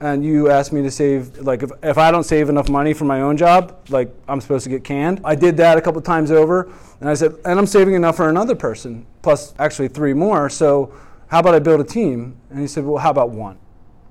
And 0.00 0.24
you 0.24 0.50
asked 0.50 0.72
me 0.72 0.82
to 0.82 0.90
save, 0.90 1.38
like, 1.38 1.62
if, 1.62 1.70
if 1.82 1.98
I 1.98 2.10
don't 2.10 2.24
save 2.24 2.48
enough 2.48 2.68
money 2.68 2.92
for 2.92 3.04
my 3.04 3.20
own 3.20 3.36
job, 3.36 3.78
like, 3.90 4.12
I'm 4.26 4.40
supposed 4.40 4.64
to 4.64 4.70
get 4.70 4.82
canned. 4.82 5.20
I 5.24 5.36
did 5.36 5.56
that 5.58 5.78
a 5.78 5.80
couple 5.80 6.00
times 6.02 6.32
over. 6.32 6.70
And 7.00 7.08
I 7.08 7.14
said, 7.14 7.36
and 7.44 7.58
I'm 7.58 7.66
saving 7.66 7.94
enough 7.94 8.16
for 8.16 8.28
another 8.28 8.56
person, 8.56 9.06
plus 9.22 9.54
actually 9.58 9.88
three 9.88 10.12
more. 10.12 10.50
So 10.50 10.92
how 11.28 11.38
about 11.38 11.54
I 11.54 11.60
build 11.60 11.80
a 11.80 11.84
team? 11.84 12.36
And 12.50 12.58
he 12.58 12.66
said, 12.66 12.84
well, 12.84 12.98
how 12.98 13.10
about 13.10 13.30
one? 13.30 13.56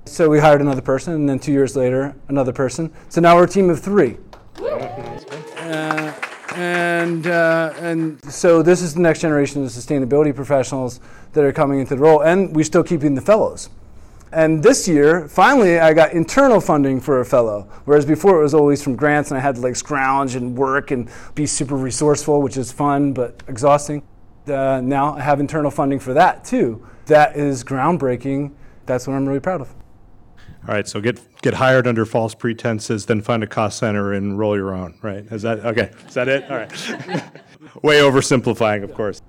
So 0.05 0.29
we 0.29 0.39
hired 0.39 0.61
another 0.61 0.81
person, 0.81 1.13
and 1.13 1.29
then 1.29 1.39
two 1.39 1.51
years 1.51 1.75
later, 1.75 2.15
another 2.29 2.53
person. 2.53 2.91
So 3.09 3.19
now 3.19 3.35
we're 3.35 3.45
a 3.45 3.49
team 3.49 3.69
of 3.69 3.79
three. 3.81 4.17
And 6.63 7.27
uh, 7.27 7.73
and 7.77 8.23
so 8.31 8.63
this 8.63 8.81
is 8.81 8.93
the 8.93 9.01
next 9.01 9.19
generation 9.19 9.61
of 9.63 9.69
sustainability 9.69 10.33
professionals 10.33 11.01
that 11.33 11.43
are 11.43 11.51
coming 11.51 11.79
into 11.79 11.95
the 11.95 12.01
role, 12.01 12.23
and 12.23 12.55
we're 12.55 12.63
still 12.63 12.83
keeping 12.83 13.15
the 13.15 13.21
fellows. 13.21 13.69
And 14.31 14.63
this 14.63 14.87
year, 14.87 15.27
finally, 15.27 15.79
I 15.79 15.93
got 15.93 16.13
internal 16.13 16.61
funding 16.61 17.01
for 17.01 17.19
a 17.19 17.25
fellow, 17.25 17.67
whereas 17.83 18.05
before 18.05 18.39
it 18.39 18.41
was 18.41 18.53
always 18.53 18.81
from 18.81 18.95
grants, 18.95 19.29
and 19.29 19.37
I 19.37 19.41
had 19.41 19.55
to 19.55 19.61
like 19.61 19.75
scrounge 19.75 20.35
and 20.35 20.57
work 20.57 20.91
and 20.91 21.09
be 21.35 21.45
super 21.45 21.75
resourceful, 21.75 22.41
which 22.41 22.55
is 22.55 22.71
fun 22.71 23.11
but 23.11 23.43
exhausting. 23.49 24.01
Uh, 24.47 24.79
now 24.81 25.15
I 25.15 25.21
have 25.21 25.41
internal 25.41 25.69
funding 25.69 25.99
for 25.99 26.13
that 26.13 26.45
too. 26.45 26.81
That 27.07 27.35
is 27.35 27.63
groundbreaking. 27.63 28.53
That's 28.85 29.05
what 29.05 29.15
I'm 29.15 29.27
really 29.27 29.41
proud 29.41 29.59
of. 29.59 29.82
All 30.65 30.73
right, 30.73 30.87
so 30.87 31.01
get 31.01 31.19
get 31.41 31.55
hired 31.55 31.87
under 31.87 32.05
false 32.05 32.33
pretenses, 32.33 33.05
then 33.05 33.21
find 33.21 33.43
a 33.43 33.47
cost 33.47 33.79
center 33.79 34.13
and 34.13 34.39
roll 34.39 34.55
your 34.55 34.73
own, 34.73 34.97
right? 35.01 35.25
Is 35.29 35.41
that 35.41 35.65
okay? 35.65 35.91
Is 36.07 36.13
that 36.13 36.29
it? 36.29 36.49
All 36.49 36.57
right. 36.57 36.71
Way 37.83 37.99
oversimplifying, 37.99 38.81
of 38.81 38.93
course. 38.93 39.21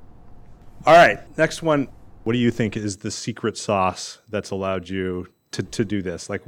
All 0.86 0.94
right, 0.94 1.18
next 1.36 1.60
one. 1.62 1.88
What 2.22 2.34
do 2.34 2.38
you 2.38 2.52
think 2.52 2.76
is 2.76 2.98
the 2.98 3.10
secret 3.10 3.58
sauce 3.58 4.18
that's 4.28 4.50
allowed 4.50 4.88
you 4.88 5.26
to, 5.50 5.62
to 5.62 5.84
do 5.84 6.02
this? 6.02 6.30
Like, 6.30 6.42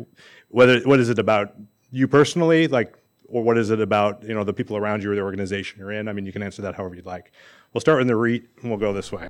whether 0.49 0.79
what 0.81 1.01
is 1.01 1.09
it 1.09 1.19
about 1.19 1.55
you 1.91 2.07
personally, 2.07 2.69
like, 2.69 2.97
or 3.27 3.43
what 3.43 3.59
is 3.59 3.71
it 3.71 3.81
about 3.81 4.23
you 4.23 4.35
know 4.35 4.45
the 4.45 4.53
people 4.53 4.77
around 4.77 5.03
you 5.03 5.11
or 5.11 5.17
the 5.17 5.21
organization 5.21 5.81
you're 5.81 5.91
in? 5.93 6.07
I 6.07 6.13
mean, 6.13 6.27
you 6.27 6.33
can 6.33 6.45
answer 6.45 6.63
that 6.63 6.77
however 6.77 6.95
you'd 6.95 7.07
like. 7.07 7.33
We'll 7.73 7.81
start 7.81 7.99
with 7.99 8.07
Nurit, 8.07 8.45
and 8.63 8.71
we'll 8.71 8.79
go 8.79 8.93
this 8.93 9.11
way. 9.11 9.29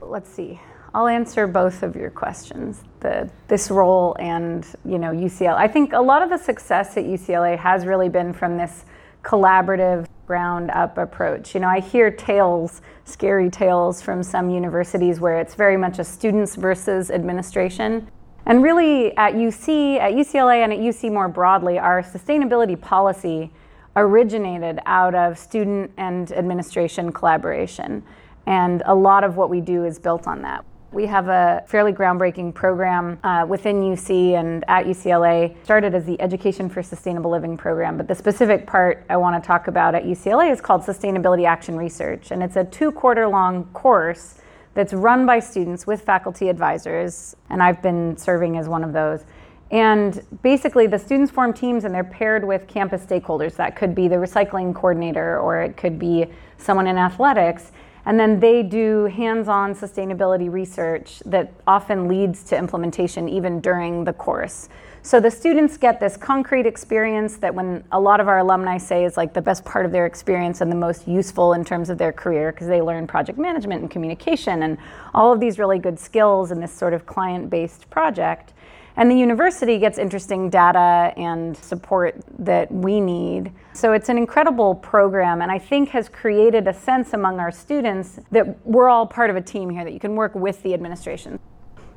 Let's 0.00 0.30
see. 0.30 0.60
I'll 0.96 1.08
answer 1.08 1.46
both 1.46 1.82
of 1.82 1.94
your 1.94 2.08
questions. 2.08 2.82
The 3.00 3.28
this 3.48 3.70
role 3.70 4.16
and 4.18 4.66
you 4.82 4.98
know 4.98 5.12
UCLA. 5.12 5.54
I 5.54 5.68
think 5.68 5.92
a 5.92 6.00
lot 6.00 6.22
of 6.22 6.30
the 6.30 6.38
success 6.38 6.96
at 6.96 7.04
UCLA 7.04 7.58
has 7.58 7.84
really 7.84 8.08
been 8.08 8.32
from 8.32 8.56
this 8.56 8.86
collaborative 9.22 10.06
ground 10.26 10.70
up 10.70 10.96
approach. 10.96 11.54
You 11.54 11.60
know, 11.60 11.68
I 11.68 11.80
hear 11.80 12.10
tales, 12.10 12.80
scary 13.04 13.50
tales 13.50 14.00
from 14.00 14.22
some 14.22 14.48
universities 14.48 15.20
where 15.20 15.38
it's 15.38 15.54
very 15.54 15.76
much 15.76 15.98
a 15.98 16.04
students 16.04 16.56
versus 16.56 17.10
administration. 17.10 18.10
And 18.46 18.62
really 18.62 19.14
at 19.18 19.34
UC, 19.34 19.98
at 19.98 20.14
UCLA 20.14 20.64
and 20.64 20.72
at 20.72 20.78
UC 20.78 21.12
more 21.12 21.28
broadly, 21.28 21.78
our 21.78 22.02
sustainability 22.02 22.80
policy 22.80 23.52
originated 23.96 24.78
out 24.86 25.14
of 25.14 25.38
student 25.38 25.90
and 25.98 26.32
administration 26.32 27.12
collaboration. 27.12 28.02
And 28.46 28.82
a 28.86 28.94
lot 28.94 29.24
of 29.24 29.36
what 29.36 29.50
we 29.50 29.60
do 29.60 29.84
is 29.84 29.98
built 29.98 30.26
on 30.26 30.40
that. 30.40 30.64
We 30.92 31.06
have 31.06 31.28
a 31.28 31.64
fairly 31.66 31.92
groundbreaking 31.92 32.54
program 32.54 33.18
uh, 33.24 33.44
within 33.46 33.80
UC 33.80 34.34
and 34.34 34.64
at 34.68 34.86
UCLA. 34.86 35.56
Started 35.64 35.94
as 35.94 36.04
the 36.04 36.20
Education 36.20 36.68
for 36.68 36.82
Sustainable 36.82 37.30
Living 37.30 37.56
program, 37.56 37.96
but 37.96 38.06
the 38.06 38.14
specific 38.14 38.66
part 38.66 39.04
I 39.10 39.16
want 39.16 39.42
to 39.42 39.46
talk 39.46 39.66
about 39.66 39.94
at 39.94 40.04
UCLA 40.04 40.52
is 40.52 40.60
called 40.60 40.82
Sustainability 40.82 41.46
Action 41.46 41.76
Research, 41.76 42.30
and 42.30 42.42
it's 42.42 42.56
a 42.56 42.64
two-quarter 42.64 43.26
long 43.26 43.64
course 43.66 44.36
that's 44.74 44.92
run 44.92 45.26
by 45.26 45.40
students 45.40 45.86
with 45.86 46.02
faculty 46.02 46.48
advisors, 46.48 47.34
and 47.50 47.62
I've 47.62 47.82
been 47.82 48.16
serving 48.16 48.56
as 48.56 48.68
one 48.68 48.84
of 48.84 48.92
those. 48.92 49.24
And 49.70 50.22
basically, 50.42 50.86
the 50.86 50.98
students 50.98 51.32
form 51.32 51.52
teams 51.52 51.84
and 51.84 51.92
they're 51.92 52.04
paired 52.04 52.44
with 52.44 52.68
campus 52.68 53.04
stakeholders. 53.04 53.56
That 53.56 53.74
could 53.74 53.94
be 53.94 54.06
the 54.06 54.16
recycling 54.16 54.74
coordinator 54.74 55.40
or 55.40 55.60
it 55.60 55.76
could 55.76 55.98
be 55.98 56.26
someone 56.56 56.86
in 56.86 56.96
athletics. 56.96 57.72
And 58.06 58.18
then 58.18 58.38
they 58.38 58.62
do 58.62 59.04
hands 59.06 59.48
on 59.48 59.74
sustainability 59.74 60.50
research 60.50 61.20
that 61.26 61.52
often 61.66 62.06
leads 62.06 62.44
to 62.44 62.56
implementation 62.56 63.28
even 63.28 63.60
during 63.60 64.04
the 64.04 64.12
course. 64.12 64.68
So 65.02 65.20
the 65.20 65.30
students 65.30 65.76
get 65.76 66.00
this 66.00 66.16
concrete 66.16 66.66
experience 66.66 67.36
that 67.36 67.54
when 67.54 67.84
a 67.92 68.00
lot 68.00 68.20
of 68.20 68.28
our 68.28 68.38
alumni 68.38 68.78
say 68.78 69.04
is 69.04 69.16
like 69.16 69.34
the 69.34 69.42
best 69.42 69.64
part 69.64 69.86
of 69.86 69.92
their 69.92 70.06
experience 70.06 70.60
and 70.60 70.70
the 70.70 70.76
most 70.76 71.06
useful 71.06 71.52
in 71.52 71.64
terms 71.64 71.90
of 71.90 71.98
their 71.98 72.12
career 72.12 72.52
because 72.52 72.68
they 72.68 72.80
learn 72.80 73.06
project 73.06 73.38
management 73.38 73.82
and 73.82 73.90
communication 73.90 74.62
and 74.62 74.78
all 75.14 75.32
of 75.32 75.38
these 75.38 75.58
really 75.58 75.78
good 75.78 75.98
skills 75.98 76.50
in 76.50 76.60
this 76.60 76.72
sort 76.72 76.94
of 76.94 77.06
client 77.06 77.50
based 77.50 77.88
project. 77.90 78.52
And 78.96 79.10
the 79.10 79.14
university 79.14 79.78
gets 79.78 79.98
interesting 79.98 80.48
data 80.48 81.12
and 81.16 81.56
support 81.56 82.16
that 82.38 82.72
we 82.72 83.00
need. 83.00 83.52
So 83.74 83.92
it's 83.92 84.08
an 84.08 84.16
incredible 84.16 84.74
program, 84.74 85.42
and 85.42 85.52
I 85.52 85.58
think 85.58 85.90
has 85.90 86.08
created 86.08 86.66
a 86.66 86.72
sense 86.72 87.12
among 87.12 87.38
our 87.38 87.50
students 87.50 88.18
that 88.30 88.66
we're 88.66 88.88
all 88.88 89.06
part 89.06 89.28
of 89.28 89.36
a 89.36 89.42
team 89.42 89.68
here, 89.68 89.84
that 89.84 89.92
you 89.92 90.00
can 90.00 90.16
work 90.16 90.34
with 90.34 90.62
the 90.62 90.72
administration. 90.72 91.38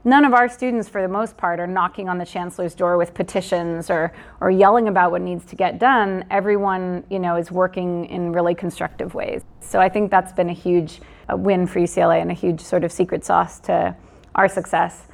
None 0.05 0.23
of 0.23 0.33
our 0.33 0.47
students, 0.47 0.87
for 0.87 1.01
the 1.01 1.09
most 1.09 1.35
part, 1.35 1.59
are 1.59 1.67
knocking 1.67 2.07
on 2.07 2.17
the 2.17 2.25
chancellor's 2.25 2.73
door 2.73 2.97
with 2.97 3.13
petitions 3.13 3.89
or, 3.89 4.13
or 4.39 4.49
yelling 4.49 4.87
about 4.87 5.11
what 5.11 5.21
needs 5.21 5.45
to 5.45 5.55
get 5.57 5.77
done. 5.77 6.23
Everyone, 6.29 7.03
you 7.09 7.19
know, 7.19 7.35
is 7.35 7.51
working 7.51 8.05
in 8.05 8.31
really 8.31 8.55
constructive 8.55 9.13
ways. 9.13 9.43
So 9.59 9.79
I 9.79 9.89
think 9.89 10.09
that's 10.09 10.31
been 10.31 10.49
a 10.49 10.53
huge 10.53 11.01
uh, 11.31 11.35
win 11.35 11.67
for 11.67 11.79
UCLA 11.79 12.21
and 12.21 12.31
a 12.31 12.33
huge 12.33 12.61
sort 12.61 12.85
of 12.85 12.93
secret 12.93 13.25
sauce 13.25 13.59
to 13.61 13.95
our 14.35 14.47
success. 14.47 15.08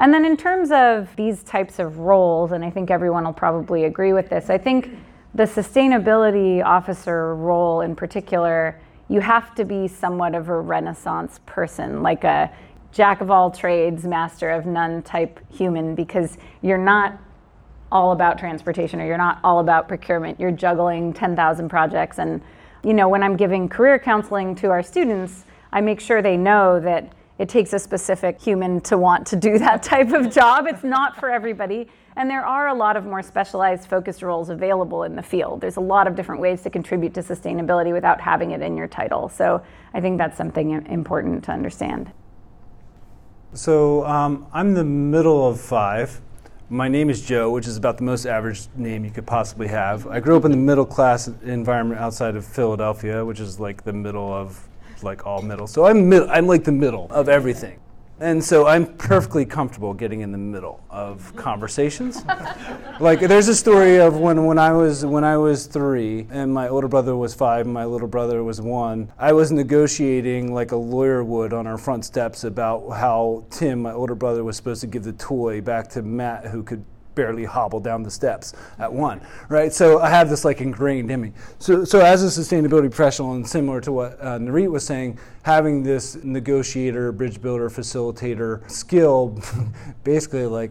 And 0.00 0.14
then 0.14 0.24
in 0.24 0.36
terms 0.36 0.70
of 0.70 1.14
these 1.16 1.42
types 1.42 1.78
of 1.78 1.98
roles, 1.98 2.52
and 2.52 2.64
I 2.64 2.70
think 2.70 2.90
everyone 2.90 3.24
will 3.24 3.32
probably 3.32 3.84
agree 3.84 4.12
with 4.12 4.28
this, 4.28 4.48
I 4.48 4.58
think 4.58 4.90
the 5.34 5.44
sustainability 5.44 6.64
officer 6.64 7.34
role 7.34 7.80
in 7.80 7.96
particular, 7.96 8.80
you 9.08 9.20
have 9.20 9.54
to 9.56 9.64
be 9.64 9.88
somewhat 9.88 10.34
of 10.34 10.48
a 10.48 10.60
renaissance 10.60 11.40
person, 11.46 12.02
like 12.02 12.24
a 12.24 12.50
jack 12.92 13.20
of 13.20 13.30
all 13.30 13.50
trades, 13.50 14.04
master 14.04 14.50
of 14.50 14.66
none 14.66 15.02
type 15.02 15.40
human, 15.52 15.94
because 15.94 16.38
you're 16.62 16.78
not 16.78 17.18
all 17.90 18.12
about 18.12 18.38
transportation 18.38 19.00
or 19.00 19.06
you're 19.06 19.18
not 19.18 19.40
all 19.42 19.60
about 19.60 19.88
procurement. 19.88 20.38
You're 20.38 20.50
juggling 20.50 21.12
10,000 21.12 21.68
projects 21.68 22.18
and 22.18 22.40
You 22.84 22.94
know, 22.94 23.08
when 23.08 23.22
I'm 23.22 23.36
giving 23.36 23.68
career 23.68 23.98
counseling 23.98 24.54
to 24.56 24.70
our 24.70 24.82
students, 24.82 25.44
I 25.72 25.80
make 25.80 26.00
sure 26.00 26.22
they 26.22 26.36
know 26.36 26.78
that 26.80 27.12
it 27.38 27.48
takes 27.48 27.72
a 27.72 27.78
specific 27.78 28.40
human 28.40 28.80
to 28.82 28.98
want 28.98 29.26
to 29.28 29.36
do 29.36 29.58
that 29.58 29.82
type 29.82 30.12
of 30.12 30.32
job. 30.32 30.66
It's 30.66 30.84
not 30.84 31.16
for 31.16 31.30
everybody. 31.30 31.88
And 32.16 32.28
there 32.28 32.44
are 32.44 32.68
a 32.68 32.74
lot 32.74 32.96
of 32.96 33.04
more 33.04 33.22
specialized 33.22 33.88
focused 33.88 34.22
roles 34.22 34.50
available 34.50 35.04
in 35.04 35.14
the 35.14 35.22
field. 35.22 35.60
There's 35.60 35.76
a 35.76 35.80
lot 35.80 36.08
of 36.08 36.16
different 36.16 36.40
ways 36.40 36.62
to 36.62 36.70
contribute 36.70 37.14
to 37.14 37.20
sustainability 37.20 37.92
without 37.92 38.20
having 38.20 38.50
it 38.50 38.60
in 38.60 38.76
your 38.76 38.88
title. 38.88 39.28
So 39.28 39.62
I 39.94 40.00
think 40.00 40.18
that's 40.18 40.36
something 40.36 40.70
important 40.86 41.44
to 41.44 41.52
understand. 41.52 42.10
So 43.52 44.04
um, 44.04 44.46
I'm 44.52 44.74
the 44.74 44.84
middle 44.84 45.46
of 45.46 45.60
five. 45.60 46.20
My 46.68 46.88
name 46.88 47.08
is 47.08 47.24
Joe, 47.24 47.50
which 47.50 47.66
is 47.66 47.76
about 47.76 47.96
the 47.96 48.02
most 48.02 48.26
average 48.26 48.66
name 48.76 49.04
you 49.04 49.10
could 49.10 49.26
possibly 49.26 49.68
have. 49.68 50.06
I 50.06 50.20
grew 50.20 50.36
up 50.36 50.44
in 50.44 50.50
the 50.50 50.56
middle 50.56 50.84
class 50.84 51.28
environment 51.44 52.00
outside 52.00 52.36
of 52.36 52.44
Philadelphia, 52.44 53.24
which 53.24 53.40
is 53.40 53.58
like 53.58 53.84
the 53.84 53.92
middle 53.92 54.30
of 54.30 54.67
like 55.02 55.26
all 55.26 55.42
middle. 55.42 55.66
So 55.66 55.86
I'm 55.86 56.08
middle. 56.08 56.30
I'm 56.30 56.46
like 56.46 56.64
the 56.64 56.72
middle 56.72 57.08
of 57.10 57.28
everything. 57.28 57.80
And 58.20 58.42
so 58.42 58.66
I'm 58.66 58.96
perfectly 58.96 59.46
comfortable 59.46 59.94
getting 59.94 60.22
in 60.22 60.32
the 60.32 60.38
middle 60.38 60.82
of 60.90 61.34
conversations. 61.36 62.24
like 63.00 63.20
there's 63.20 63.46
a 63.46 63.54
story 63.54 64.00
of 64.00 64.18
when, 64.18 64.44
when 64.44 64.58
I 64.58 64.72
was 64.72 65.06
when 65.06 65.22
I 65.22 65.36
was 65.36 65.66
three 65.66 66.26
and 66.30 66.52
my 66.52 66.66
older 66.66 66.88
brother 66.88 67.14
was 67.14 67.32
five 67.32 67.66
and 67.66 67.72
my 67.72 67.84
little 67.84 68.08
brother 68.08 68.42
was 68.42 68.60
one. 68.60 69.12
I 69.18 69.32
was 69.32 69.52
negotiating 69.52 70.52
like 70.52 70.72
a 70.72 70.76
lawyer 70.76 71.22
would 71.22 71.52
on 71.52 71.68
our 71.68 71.78
front 71.78 72.04
steps 72.04 72.42
about 72.42 72.88
how 72.90 73.44
Tim, 73.50 73.82
my 73.82 73.92
older 73.92 74.16
brother, 74.16 74.42
was 74.42 74.56
supposed 74.56 74.80
to 74.80 74.88
give 74.88 75.04
the 75.04 75.12
toy 75.12 75.60
back 75.60 75.88
to 75.90 76.02
Matt, 76.02 76.46
who 76.46 76.64
could 76.64 76.84
barely 77.18 77.44
hobble 77.44 77.80
down 77.80 78.04
the 78.04 78.10
steps 78.10 78.52
at 78.78 78.90
one, 78.90 79.20
right? 79.48 79.72
So 79.72 79.98
I 79.98 80.08
have 80.08 80.30
this 80.30 80.44
like 80.44 80.60
ingrained 80.60 81.10
in 81.10 81.20
me. 81.20 81.32
So, 81.58 81.84
so 81.84 81.98
as 81.98 82.22
a 82.22 82.40
sustainability 82.40 82.88
professional, 82.92 83.32
and 83.32 83.46
similar 83.46 83.80
to 83.80 83.90
what 83.90 84.12
uh, 84.20 84.38
Nurit 84.38 84.70
was 84.70 84.86
saying, 84.86 85.18
having 85.42 85.82
this 85.82 86.14
negotiator, 86.22 87.10
bridge 87.10 87.42
builder, 87.42 87.68
facilitator 87.70 88.70
skill, 88.70 89.36
basically 90.04 90.46
like 90.46 90.70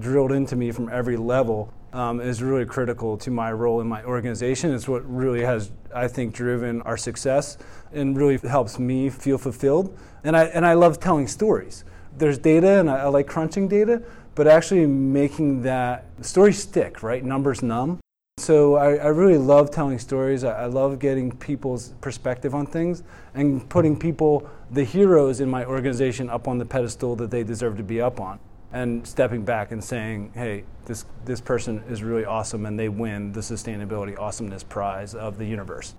drilled 0.00 0.32
into 0.32 0.56
me 0.56 0.72
from 0.72 0.88
every 0.88 1.16
level. 1.16 1.72
Um, 1.92 2.20
is 2.20 2.40
really 2.40 2.66
critical 2.66 3.16
to 3.18 3.32
my 3.32 3.50
role 3.50 3.80
in 3.80 3.88
my 3.88 4.04
organization. 4.04 4.72
It's 4.72 4.86
what 4.86 5.02
really 5.12 5.40
has, 5.40 5.72
I 5.92 6.06
think, 6.06 6.32
driven 6.32 6.82
our 6.82 6.96
success 6.96 7.58
and 7.92 8.16
really 8.16 8.38
helps 8.38 8.78
me 8.78 9.10
feel 9.10 9.38
fulfilled. 9.38 9.98
And 10.22 10.36
I, 10.36 10.44
and 10.44 10.64
I 10.64 10.74
love 10.74 11.00
telling 11.00 11.26
stories. 11.26 11.84
There's 12.16 12.38
data, 12.38 12.78
and 12.78 12.88
I, 12.88 12.98
I 12.98 13.08
like 13.08 13.26
crunching 13.26 13.66
data, 13.66 14.02
but 14.34 14.46
actually 14.46 14.86
making 14.86 15.62
that 15.62 16.06
story 16.22 16.52
stick, 16.52 17.02
right? 17.02 17.24
Numbers 17.24 17.62
numb. 17.62 18.00
So 18.38 18.76
I, 18.76 18.94
I 18.94 19.08
really 19.08 19.36
love 19.36 19.70
telling 19.70 19.98
stories. 19.98 20.44
I, 20.44 20.62
I, 20.62 20.66
love 20.66 20.98
getting 20.98 21.30
people's 21.30 21.90
perspective 22.00 22.54
on 22.54 22.64
things 22.64 23.02
and 23.34 23.68
putting 23.68 23.98
people, 23.98 24.48
the 24.70 24.82
heroes 24.82 25.40
in 25.40 25.50
my 25.50 25.66
organization, 25.66 26.30
up 26.30 26.48
on 26.48 26.56
the 26.56 26.64
pedestal 26.64 27.16
that 27.16 27.30
they 27.30 27.44
deserve 27.44 27.76
to 27.76 27.82
be 27.82 28.00
up 28.00 28.18
on. 28.18 28.38
And 28.72 29.06
stepping 29.06 29.44
back 29.44 29.72
and 29.72 29.84
saying, 29.84 30.32
hey, 30.34 30.64
this, 30.86 31.04
this 31.26 31.40
person 31.40 31.82
is 31.90 32.02
really 32.02 32.24
awesome 32.24 32.64
and 32.64 32.78
they 32.78 32.88
win 32.88 33.32
the 33.32 33.40
Sustainability 33.40 34.18
Awesomeness 34.18 34.62
Prize 34.62 35.14
of 35.14 35.36
the 35.36 35.44
universe 35.44 35.94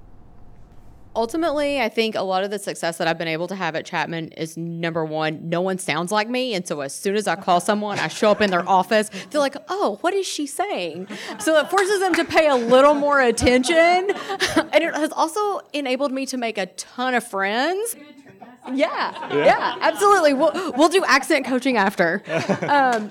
ultimately, 1.15 1.81
I 1.81 1.89
think 1.89 2.15
a 2.15 2.21
lot 2.21 2.43
of 2.43 2.51
the 2.51 2.59
success 2.59 2.97
that 2.97 3.07
I've 3.07 3.17
been 3.17 3.27
able 3.27 3.47
to 3.47 3.55
have 3.55 3.75
at 3.75 3.85
Chapman 3.85 4.29
is 4.29 4.57
number 4.57 5.03
one, 5.03 5.49
no 5.49 5.61
one 5.61 5.77
sounds 5.77 6.11
like 6.11 6.29
me. 6.29 6.53
And 6.53 6.67
so 6.67 6.81
as 6.81 6.93
soon 6.93 7.15
as 7.15 7.27
I 7.27 7.35
call 7.35 7.59
someone, 7.59 7.99
I 7.99 8.07
show 8.07 8.31
up 8.31 8.41
in 8.41 8.49
their 8.49 8.67
office, 8.67 9.09
they're 9.29 9.41
like, 9.41 9.55
oh, 9.69 9.97
what 10.01 10.13
is 10.13 10.25
she 10.25 10.47
saying? 10.47 11.07
So 11.39 11.57
it 11.57 11.69
forces 11.69 11.99
them 11.99 12.13
to 12.15 12.25
pay 12.25 12.47
a 12.47 12.55
little 12.55 12.93
more 12.93 13.19
attention. 13.19 13.75
and 13.75 14.83
it 14.83 14.95
has 14.95 15.11
also 15.11 15.61
enabled 15.73 16.11
me 16.11 16.25
to 16.27 16.37
make 16.37 16.57
a 16.57 16.67
ton 16.67 17.13
of 17.13 17.23
friends. 17.25 17.95
Yeah, 18.71 19.33
yeah, 19.33 19.45
yeah, 19.45 19.75
absolutely. 19.81 20.33
We'll 20.33 20.51
we'll 20.77 20.89
do 20.89 21.03
accent 21.05 21.47
coaching 21.47 21.77
after. 21.77 22.21
Um, 22.61 23.09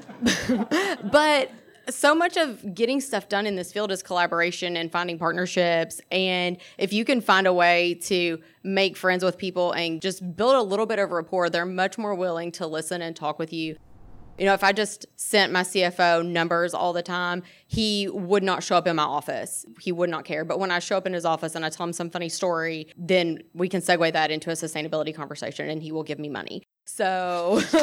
but 1.10 1.50
so 1.90 2.14
much 2.14 2.36
of 2.36 2.74
getting 2.74 3.00
stuff 3.00 3.28
done 3.28 3.46
in 3.46 3.56
this 3.56 3.72
field 3.72 3.90
is 3.90 4.02
collaboration 4.02 4.76
and 4.76 4.90
finding 4.90 5.18
partnerships. 5.18 6.00
And 6.10 6.58
if 6.78 6.92
you 6.92 7.04
can 7.04 7.20
find 7.20 7.46
a 7.46 7.52
way 7.52 7.94
to 8.02 8.40
make 8.62 8.96
friends 8.96 9.24
with 9.24 9.38
people 9.38 9.72
and 9.72 10.00
just 10.00 10.36
build 10.36 10.54
a 10.54 10.62
little 10.62 10.86
bit 10.86 10.98
of 10.98 11.10
rapport, 11.10 11.50
they're 11.50 11.66
much 11.66 11.98
more 11.98 12.14
willing 12.14 12.52
to 12.52 12.66
listen 12.66 13.02
and 13.02 13.14
talk 13.14 13.38
with 13.38 13.52
you. 13.52 13.76
You 14.38 14.46
know, 14.46 14.54
if 14.54 14.64
I 14.64 14.72
just 14.72 15.04
sent 15.16 15.52
my 15.52 15.62
CFO 15.62 16.26
numbers 16.26 16.72
all 16.72 16.94
the 16.94 17.02
time, 17.02 17.42
he 17.66 18.08
would 18.08 18.42
not 18.42 18.62
show 18.62 18.76
up 18.76 18.86
in 18.86 18.96
my 18.96 19.02
office. 19.02 19.66
He 19.80 19.92
would 19.92 20.08
not 20.08 20.24
care. 20.24 20.46
But 20.46 20.58
when 20.58 20.70
I 20.70 20.78
show 20.78 20.96
up 20.96 21.06
in 21.06 21.12
his 21.12 21.26
office 21.26 21.54
and 21.54 21.64
I 21.64 21.68
tell 21.68 21.84
him 21.84 21.92
some 21.92 22.08
funny 22.08 22.30
story, 22.30 22.86
then 22.96 23.42
we 23.52 23.68
can 23.68 23.82
segue 23.82 24.12
that 24.14 24.30
into 24.30 24.48
a 24.48 24.54
sustainability 24.54 25.14
conversation 25.14 25.68
and 25.68 25.82
he 25.82 25.92
will 25.92 26.04
give 26.04 26.18
me 26.18 26.30
money. 26.30 26.62
So, 26.86 27.60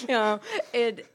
you 0.00 0.08
know, 0.08 0.40
it 0.72 1.13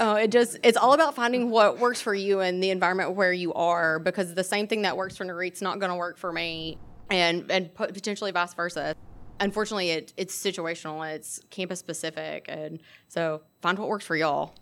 Oh, 0.00 0.16
it 0.16 0.32
just 0.32 0.58
it's 0.64 0.76
all 0.76 0.92
about 0.92 1.14
finding 1.14 1.50
what 1.50 1.78
works 1.78 2.00
for 2.00 2.14
you 2.14 2.40
and 2.40 2.62
the 2.62 2.70
environment 2.70 3.12
where 3.12 3.32
you 3.32 3.52
are 3.54 3.98
because 3.98 4.34
the 4.34 4.44
same 4.44 4.66
thing 4.66 4.82
that 4.82 4.96
works 4.96 5.16
for 5.16 5.24
Nurit's 5.24 5.62
not 5.62 5.78
going 5.78 5.90
to 5.90 5.96
work 5.96 6.18
for 6.18 6.32
me 6.32 6.78
and 7.10 7.50
and 7.50 7.72
potentially 7.74 8.32
vice 8.32 8.54
versa. 8.54 8.94
Unfortunately, 9.38 9.90
it 9.90 10.12
it's 10.16 10.34
situational, 10.36 11.08
it's 11.14 11.40
campus 11.50 11.78
specific 11.78 12.46
and 12.48 12.80
so 13.08 13.42
find 13.62 13.78
what 13.78 13.88
works 13.88 14.04
for 14.04 14.16
y'all. 14.16 14.54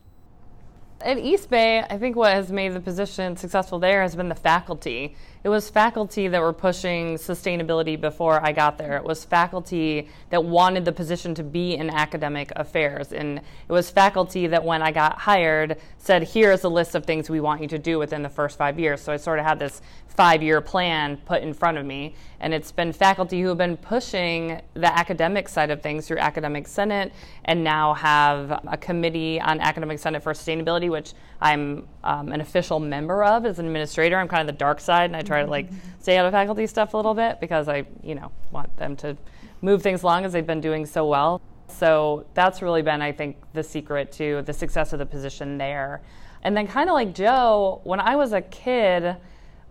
At 1.05 1.19
East 1.19 1.51
Bay, 1.51 1.81
I 1.81 1.99
think 1.99 2.15
what 2.15 2.33
has 2.33 2.53
made 2.53 2.75
the 2.75 2.81
position 2.81 3.37
successful 3.37 3.81
there 3.81 4.03
has 4.03 4.15
been 4.15 4.29
the 4.29 4.37
faculty. 4.37 5.17
It 5.43 5.49
was 5.49 5.69
faculty 5.69 6.29
that 6.29 6.41
were 6.41 6.53
pushing 6.53 7.17
sustainability 7.17 8.01
before 8.01 8.45
I 8.45 8.53
got 8.53 8.79
there. 8.79 8.97
It 8.97 9.03
was 9.03 9.25
faculty 9.25 10.09
that 10.31 10.45
wanted 10.45 10.85
the 10.85 10.93
position 10.93 11.35
to 11.35 11.43
be 11.43 11.75
in 11.75 11.91
academic 11.91 12.53
affairs. 12.55 13.13
And 13.13 13.39
it 13.39 13.73
was 13.73 13.91
faculty 13.91 14.47
that, 14.47 14.63
when 14.65 14.81
I 14.81 14.93
got 14.93 15.19
hired, 15.19 15.79
said, 15.99 16.23
Here's 16.23 16.63
a 16.63 16.69
list 16.69 16.95
of 16.95 17.05
things 17.05 17.29
we 17.29 17.41
want 17.41 17.63
you 17.63 17.69
to 17.69 17.79
do 17.79 17.99
within 17.99 18.23
the 18.23 18.29
first 18.29 18.57
five 18.57 18.79
years. 18.79 19.01
So 19.01 19.13
I 19.13 19.17
sort 19.17 19.41
of 19.41 19.45
had 19.45 19.59
this 19.59 19.83
five 20.17 20.43
year 20.43 20.61
plan 20.61 21.17
put 21.17 21.43
in 21.43 21.55
front 21.55 21.79
of 21.79 21.87
me. 21.87 22.15
And 22.41 22.53
it's 22.53 22.73
been 22.73 22.93
faculty 22.93 23.41
who 23.41 23.49
have 23.49 23.59
been 23.59 23.77
pushing 23.77 24.61
the 24.75 24.99
academic 24.99 25.49
side 25.49 25.71
of 25.71 25.83
things 25.83 26.07
through 26.07 26.19
Academic 26.19 26.67
Senate 26.67 27.13
and 27.45 27.65
now 27.65 27.95
have 27.95 28.61
a 28.67 28.77
committee 28.77 29.41
on 29.41 29.61
Academic 29.61 29.99
Senate 29.99 30.23
for 30.23 30.33
Sustainability, 30.33 30.91
which 30.91 31.15
I'm 31.41 31.89
um, 32.05 32.31
an 32.31 32.41
official 32.41 32.79
member 32.81 33.25
of 33.25 33.47
as 33.47 33.59
an 33.59 33.67
administrator. 33.67 34.19
I'm 34.19 34.29
kind 34.29 34.41
of 34.41 34.47
the 34.47 34.59
dark 34.59 34.81
side 34.81 35.07
and 35.07 35.17
I 35.17 35.23
try 35.23 35.43
to 35.43 35.51
like 35.51 35.69
stay 36.01 36.19
out 36.19 36.27
of 36.27 36.33
faculty 36.33 36.67
stuff 36.67 36.95
a 36.95 36.97
little 36.97 37.15
bit 37.15 37.41
because 37.41 37.69
I, 37.69 37.85
you 38.03 38.15
know, 38.15 38.33
want 38.51 38.77
them 38.77 38.97
to 38.97 39.17
move 39.61 39.83
things 39.83 40.03
along 40.03 40.25
as 40.25 40.33
they've 40.33 40.47
been 40.47 40.61
doing 40.61 40.85
so 40.85 41.07
well. 41.07 41.41
So 41.69 42.27
that's 42.35 42.61
really 42.61 42.83
been, 42.83 43.01
I 43.01 43.13
think, 43.13 43.37
the 43.55 43.63
secret 43.63 44.13
to 44.13 44.43
the 44.43 44.53
success 44.53 44.93
of 44.93 44.99
the 44.99 45.07
position 45.07 45.57
there. 45.57 46.03
And 46.45 46.57
then, 46.57 46.67
kind 46.67 46.91
of 46.91 46.95
like 46.95 47.15
Joe, 47.15 47.81
when 47.85 48.01
I 48.01 48.17
was 48.17 48.33
a 48.33 48.41
kid, 48.41 49.17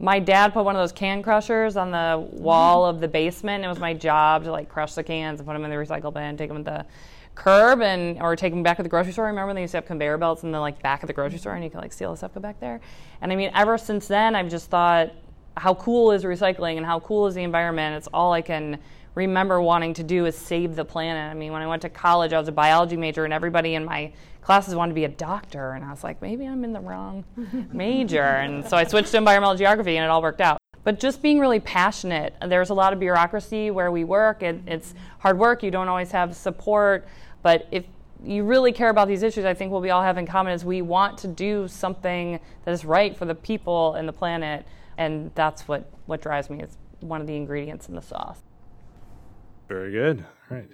my 0.02 0.20
dad 0.20 0.52
put 0.52 0.66
one 0.66 0.76
of 0.76 0.82
those 0.82 0.92
can 0.92 1.22
crushers 1.22 1.78
on 1.78 1.92
the 1.92 2.28
wall 2.32 2.86
of 2.86 3.00
the 3.00 3.08
basement. 3.08 3.64
It 3.64 3.68
was 3.68 3.80
my 3.80 3.94
job 3.94 4.44
to 4.46 4.52
like 4.52 4.68
crush 4.68 4.96
the 4.96 5.04
cans 5.04 5.40
and 5.40 5.48
put 5.48 5.54
them 5.54 5.64
in 5.64 5.70
the 5.70 5.78
recycle 5.78 6.12
bin, 6.12 6.36
take 6.36 6.50
them 6.50 6.64
to 6.64 6.64
the 6.64 6.86
curb, 7.36 7.82
and 7.82 8.20
or 8.20 8.36
take 8.36 8.52
them 8.52 8.64
back 8.64 8.78
to 8.78 8.84
the 8.84 8.90
grocery 8.90 9.14
store. 9.14 9.26
Remember 9.26 9.48
when 9.48 9.56
they 9.56 9.62
used 9.62 9.72
to 9.72 9.78
have 9.78 9.86
conveyor 9.86 10.18
belts 10.18 10.44
in 10.44 10.52
the 10.52 10.60
like 10.60 10.82
back 10.82 11.04
of 11.04 11.08
the 11.08 11.14
grocery 11.14 11.38
store, 11.38 11.54
and 11.54 11.64
you 11.64 11.70
could 11.70 11.80
like 11.80 11.94
steal 11.94 12.12
the 12.12 12.18
stuff 12.18 12.34
go 12.34 12.40
back 12.40 12.60
there. 12.60 12.82
And 13.22 13.32
I 13.32 13.36
mean, 13.36 13.52
ever 13.54 13.78
since 13.78 14.08
then, 14.08 14.36
I've 14.36 14.50
just 14.50 14.72
thought, 14.72 15.12
how 15.56 15.76
cool 15.76 16.12
is 16.12 16.24
recycling 16.24 16.78
and 16.78 16.86
how 16.86 17.00
cool 17.02 17.28
is 17.28 17.36
the 17.36 17.44
environment? 17.44 17.96
It's 17.96 18.08
all 18.12 18.34
I 18.34 18.42
can 18.42 18.80
remember 19.16 19.62
wanting 19.62 19.94
to 19.96 20.04
do 20.04 20.26
is 20.26 20.38
save 20.38 20.76
the 20.76 20.86
planet. 20.86 21.32
I 21.32 21.34
mean, 21.34 21.52
when 21.52 21.62
I 21.62 21.68
went 21.68 21.82
to 21.84 21.90
college, 21.90 22.34
I 22.34 22.40
was 22.40 22.48
a 22.48 22.54
biology 22.54 22.98
major, 22.98 23.26
and 23.26 23.34
everybody 23.34 23.76
in 23.76 23.86
my 23.86 24.14
classes 24.42 24.76
wanted 24.76 24.92
to 24.92 24.96
be 24.96 25.06
a 25.06 25.10
doctor, 25.10 25.72
and 25.72 25.86
I 25.86 25.92
was 25.92 26.04
like, 26.04 26.22
maybe 26.22 26.46
I'm 26.46 26.64
in 26.64 26.74
the 26.74 26.80
wrong 26.80 27.24
major. 27.74 28.24
And 28.24 28.66
so 28.68 28.78
I 28.78 28.84
switched 28.86 29.12
to 29.12 29.18
environmental 29.18 29.56
geography, 29.56 29.98
and 29.98 30.06
it 30.06 30.10
all 30.10 30.22
worked 30.22 30.42
out. 30.42 30.58
But 30.84 31.00
just 31.00 31.22
being 31.22 31.40
really 31.40 31.60
passionate. 31.60 32.36
There's 32.46 32.72
a 32.72 32.74
lot 32.74 32.92
of 32.92 33.00
bureaucracy 33.00 33.70
where 33.70 33.92
we 33.92 34.04
work. 34.04 34.42
It, 34.42 34.62
it's 34.66 34.96
hard 35.20 35.38
work. 35.38 35.62
You 35.62 35.70
don't 35.70 35.88
always 35.88 36.12
have 36.12 36.36
support. 36.36 37.08
But 37.44 37.68
if 37.72 37.86
you 38.24 38.44
really 38.44 38.72
care 38.72 38.90
about 38.90 39.08
these 39.08 39.22
issues, 39.22 39.46
I 39.46 39.54
think 39.54 39.72
what 39.72 39.82
we 39.82 39.92
all 39.92 40.02
have 40.02 40.18
in 40.18 40.26
common 40.26 40.54
is 40.54 40.66
we 40.66 40.82
want 40.82 41.20
to 41.20 41.28
do 41.28 41.68
something 41.68 42.40
that 42.66 42.72
is 42.72 42.84
right 42.84 43.16
for 43.16 43.26
the 43.26 43.36
people 43.36 43.94
and 43.94 44.08
the 44.08 44.14
planet. 44.14 44.66
And 44.98 45.32
that's 45.36 45.68
what, 45.68 45.88
what 46.08 46.22
drives 46.22 46.50
me. 46.50 46.62
It's 46.62 46.78
one 47.00 47.22
of 47.22 47.28
the 47.28 47.36
ingredients 47.36 47.88
in 47.88 47.96
the 47.96 48.02
sauce. 48.02 48.40
Very 49.72 49.94
good. 49.94 50.26
All 50.50 50.58
right. 50.58 50.70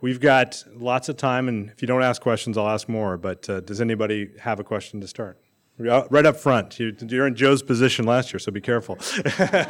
We've 0.00 0.18
got 0.18 0.64
lots 0.74 1.10
of 1.10 1.18
time, 1.18 1.48
and 1.48 1.68
if 1.68 1.82
you 1.82 1.86
don't 1.86 2.02
ask 2.02 2.22
questions, 2.22 2.56
I'll 2.56 2.70
ask 2.70 2.88
more. 2.88 3.18
But 3.18 3.50
uh, 3.50 3.60
does 3.60 3.78
anybody 3.78 4.30
have 4.40 4.58
a 4.58 4.64
question 4.64 5.02
to 5.02 5.06
start? 5.06 5.38
Right 5.76 6.24
up 6.24 6.38
front. 6.38 6.80
You're 6.80 7.26
in 7.26 7.34
Joe's 7.34 7.62
position 7.62 8.06
last 8.06 8.32
year, 8.32 8.38
so 8.38 8.50
be 8.50 8.62
careful. 8.62 8.96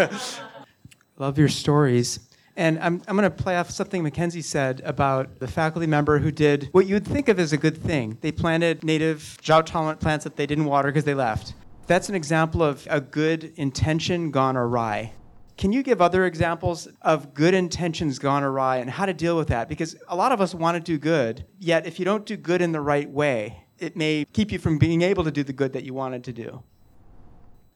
Love 1.18 1.38
your 1.38 1.48
stories. 1.48 2.20
And 2.55 2.79
I'm, 2.79 3.03
I'm 3.09 3.16
going 3.16 3.29
to 3.29 3.37
play 3.37 3.57
off 3.57 3.70
something 3.70 4.05
Mackenzie 4.05 4.42
said 4.42 4.81
about 4.85 5.40
the 5.40 5.48
faculty 5.48 5.88
member 5.88 6.20
who 6.20 6.31
did 6.31 6.68
what 6.70 6.87
you 6.87 6.94
would 6.94 7.09
think 7.09 7.29
of 7.29 7.40
as 7.40 7.53
a 7.53 7.57
good 7.57 7.77
thing. 7.77 8.16
They 8.20 8.31
planted 8.31 8.85
native 8.85 9.38
drought 9.42 9.66
tolerant 9.66 9.98
plants 9.98 10.22
that 10.22 10.37
they 10.37 10.46
didn't 10.46 10.66
water 10.66 10.90
because 10.90 11.03
they 11.03 11.14
left. 11.14 11.55
That's 11.88 12.09
an 12.09 12.14
example 12.14 12.62
of 12.62 12.87
a 12.88 13.00
good 13.00 13.53
intention 13.57 14.31
gone 14.31 14.57
awry. 14.57 15.14
Can 15.56 15.72
you 15.72 15.82
give 15.82 16.02
other 16.02 16.26
examples 16.26 16.88
of 17.02 17.32
good 17.32 17.54
intentions 17.54 18.18
gone 18.18 18.42
awry 18.42 18.78
and 18.78 18.90
how 18.90 19.06
to 19.06 19.14
deal 19.14 19.36
with 19.36 19.48
that? 19.48 19.68
Because 19.68 19.94
a 20.08 20.16
lot 20.16 20.32
of 20.32 20.40
us 20.40 20.54
want 20.54 20.76
to 20.76 20.80
do 20.80 20.98
good, 20.98 21.44
yet 21.58 21.86
if 21.86 21.98
you 21.98 22.04
don't 22.04 22.26
do 22.26 22.36
good 22.36 22.60
in 22.60 22.72
the 22.72 22.80
right 22.80 23.08
way, 23.08 23.64
it 23.78 23.96
may 23.96 24.26
keep 24.32 24.50
you 24.50 24.58
from 24.58 24.78
being 24.78 25.02
able 25.02 25.22
to 25.24 25.30
do 25.30 25.44
the 25.44 25.52
good 25.52 25.72
that 25.72 25.84
you 25.84 25.94
wanted 25.94 26.24
to 26.24 26.32
do. 26.32 26.62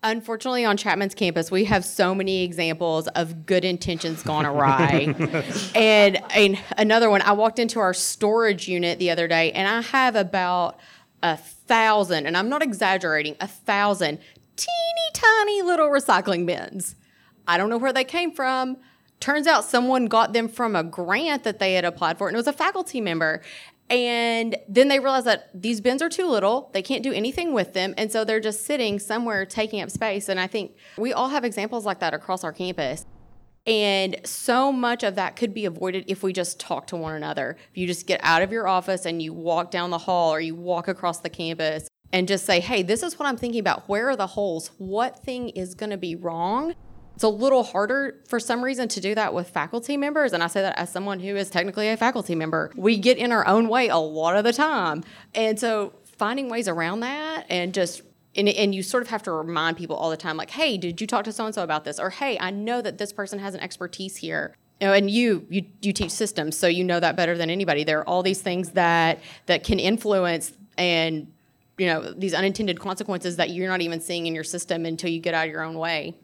Unfortunately, 0.02 0.64
on 0.64 0.76
Chapman's 0.76 1.14
campus, 1.14 1.50
we 1.50 1.64
have 1.64 1.84
so 1.84 2.14
many 2.14 2.44
examples 2.44 3.08
of 3.08 3.46
good 3.46 3.64
intentions 3.64 4.22
gone 4.22 4.46
awry. 4.46 5.12
and, 5.74 6.22
and 6.32 6.58
another 6.76 7.10
one, 7.10 7.20
I 7.22 7.32
walked 7.32 7.58
into 7.58 7.80
our 7.80 7.92
storage 7.92 8.68
unit 8.68 9.00
the 9.00 9.10
other 9.10 9.26
day, 9.26 9.50
and 9.52 9.66
I 9.66 9.82
have 9.82 10.14
about 10.14 10.78
a 11.22 11.36
thousand, 11.36 12.26
and 12.26 12.36
I'm 12.36 12.48
not 12.48 12.62
exaggerating, 12.62 13.36
a 13.40 13.48
thousand 13.48 14.20
teeny 14.54 15.10
tiny 15.12 15.62
little 15.62 15.88
recycling 15.88 16.46
bins. 16.46 16.94
I 17.48 17.56
don't 17.56 17.70
know 17.70 17.78
where 17.78 17.92
they 17.92 18.04
came 18.04 18.30
from. 18.30 18.76
Turns 19.18 19.48
out 19.48 19.64
someone 19.64 20.06
got 20.06 20.32
them 20.32 20.46
from 20.48 20.76
a 20.76 20.84
grant 20.84 21.42
that 21.42 21.58
they 21.58 21.74
had 21.74 21.84
applied 21.84 22.18
for, 22.18 22.28
and 22.28 22.36
it 22.36 22.38
was 22.38 22.46
a 22.46 22.52
faculty 22.52 23.00
member. 23.00 23.42
And 23.90 24.56
then 24.68 24.88
they 24.88 25.00
realize 25.00 25.24
that 25.24 25.48
these 25.54 25.80
bins 25.80 26.02
are 26.02 26.10
too 26.10 26.26
little. 26.26 26.70
They 26.74 26.82
can't 26.82 27.02
do 27.02 27.12
anything 27.12 27.54
with 27.54 27.72
them. 27.72 27.94
And 27.96 28.12
so 28.12 28.22
they're 28.22 28.38
just 28.38 28.66
sitting 28.66 28.98
somewhere 28.98 29.46
taking 29.46 29.80
up 29.80 29.90
space. 29.90 30.28
And 30.28 30.38
I 30.38 30.46
think 30.46 30.76
we 30.98 31.14
all 31.14 31.30
have 31.30 31.42
examples 31.42 31.86
like 31.86 32.00
that 32.00 32.12
across 32.12 32.44
our 32.44 32.52
campus. 32.52 33.06
And 33.66 34.20
so 34.24 34.72
much 34.72 35.02
of 35.02 35.14
that 35.14 35.36
could 35.36 35.54
be 35.54 35.64
avoided 35.64 36.04
if 36.06 36.22
we 36.22 36.34
just 36.34 36.60
talk 36.60 36.86
to 36.88 36.96
one 36.96 37.14
another. 37.14 37.56
If 37.70 37.78
you 37.78 37.86
just 37.86 38.06
get 38.06 38.20
out 38.22 38.42
of 38.42 38.52
your 38.52 38.68
office 38.68 39.06
and 39.06 39.22
you 39.22 39.32
walk 39.32 39.70
down 39.70 39.88
the 39.88 39.98
hall 39.98 40.34
or 40.34 40.40
you 40.40 40.54
walk 40.54 40.86
across 40.86 41.20
the 41.20 41.30
campus 41.30 41.88
and 42.12 42.28
just 42.28 42.44
say, 42.44 42.60
hey, 42.60 42.82
this 42.82 43.02
is 43.02 43.18
what 43.18 43.26
I'm 43.26 43.36
thinking 43.36 43.60
about. 43.60 43.88
Where 43.88 44.10
are 44.10 44.16
the 44.16 44.26
holes? 44.26 44.70
What 44.78 45.18
thing 45.18 45.48
is 45.50 45.74
going 45.74 45.90
to 45.90 45.98
be 45.98 46.14
wrong? 46.14 46.74
It's 47.18 47.24
a 47.24 47.28
little 47.28 47.64
harder 47.64 48.14
for 48.28 48.38
some 48.38 48.62
reason 48.62 48.86
to 48.86 49.00
do 49.00 49.12
that 49.16 49.34
with 49.34 49.50
faculty 49.50 49.96
members. 49.96 50.32
And 50.32 50.40
I 50.40 50.46
say 50.46 50.62
that 50.62 50.78
as 50.78 50.92
someone 50.92 51.18
who 51.18 51.34
is 51.34 51.50
technically 51.50 51.88
a 51.88 51.96
faculty 51.96 52.36
member. 52.36 52.70
We 52.76 52.96
get 52.96 53.18
in 53.18 53.32
our 53.32 53.44
own 53.44 53.68
way 53.68 53.88
a 53.88 53.96
lot 53.96 54.36
of 54.36 54.44
the 54.44 54.52
time. 54.52 55.02
And 55.34 55.58
so 55.58 55.94
finding 56.16 56.48
ways 56.48 56.68
around 56.68 57.00
that 57.00 57.44
and 57.48 57.74
just 57.74 58.02
and, 58.36 58.48
and 58.48 58.72
you 58.72 58.84
sort 58.84 59.02
of 59.02 59.08
have 59.08 59.24
to 59.24 59.32
remind 59.32 59.76
people 59.76 59.96
all 59.96 60.10
the 60.10 60.16
time 60.16 60.36
like 60.36 60.50
hey 60.50 60.76
did 60.76 61.00
you 61.00 61.08
talk 61.08 61.24
to 61.24 61.32
so 61.32 61.44
and 61.44 61.54
so 61.54 61.64
about 61.64 61.84
this 61.84 61.98
or 61.98 62.10
hey 62.10 62.36
i 62.40 62.50
know 62.50 62.82
that 62.82 62.98
this 62.98 63.12
person 63.12 63.38
has 63.38 63.54
an 63.54 63.60
expertise 63.60 64.16
here 64.16 64.54
you 64.80 64.86
know, 64.86 64.92
and 64.92 65.10
you, 65.10 65.46
you 65.48 65.64
you 65.80 65.92
teach 65.92 66.10
systems 66.10 66.56
so 66.56 66.66
you 66.66 66.84
know 66.84 67.00
that 67.00 67.16
better 67.16 67.36
than 67.36 67.50
anybody 67.50 67.84
there 67.84 68.00
are 68.00 68.08
all 68.08 68.22
these 68.22 68.42
things 68.42 68.72
that 68.72 69.20
that 69.46 69.64
can 69.64 69.78
influence 69.78 70.52
and 70.76 71.32
you 71.78 71.86
know 71.86 72.12
these 72.12 72.34
unintended 72.34 72.78
consequences 72.80 73.36
that 73.36 73.50
you're 73.50 73.68
not 73.68 73.80
even 73.80 74.00
seeing 74.00 74.26
in 74.26 74.34
your 74.34 74.44
system 74.44 74.84
until 74.84 75.08
you 75.08 75.20
get 75.20 75.34
out 75.34 75.46
of 75.46 75.52
your 75.52 75.62
own 75.62 75.78
way 75.78 76.14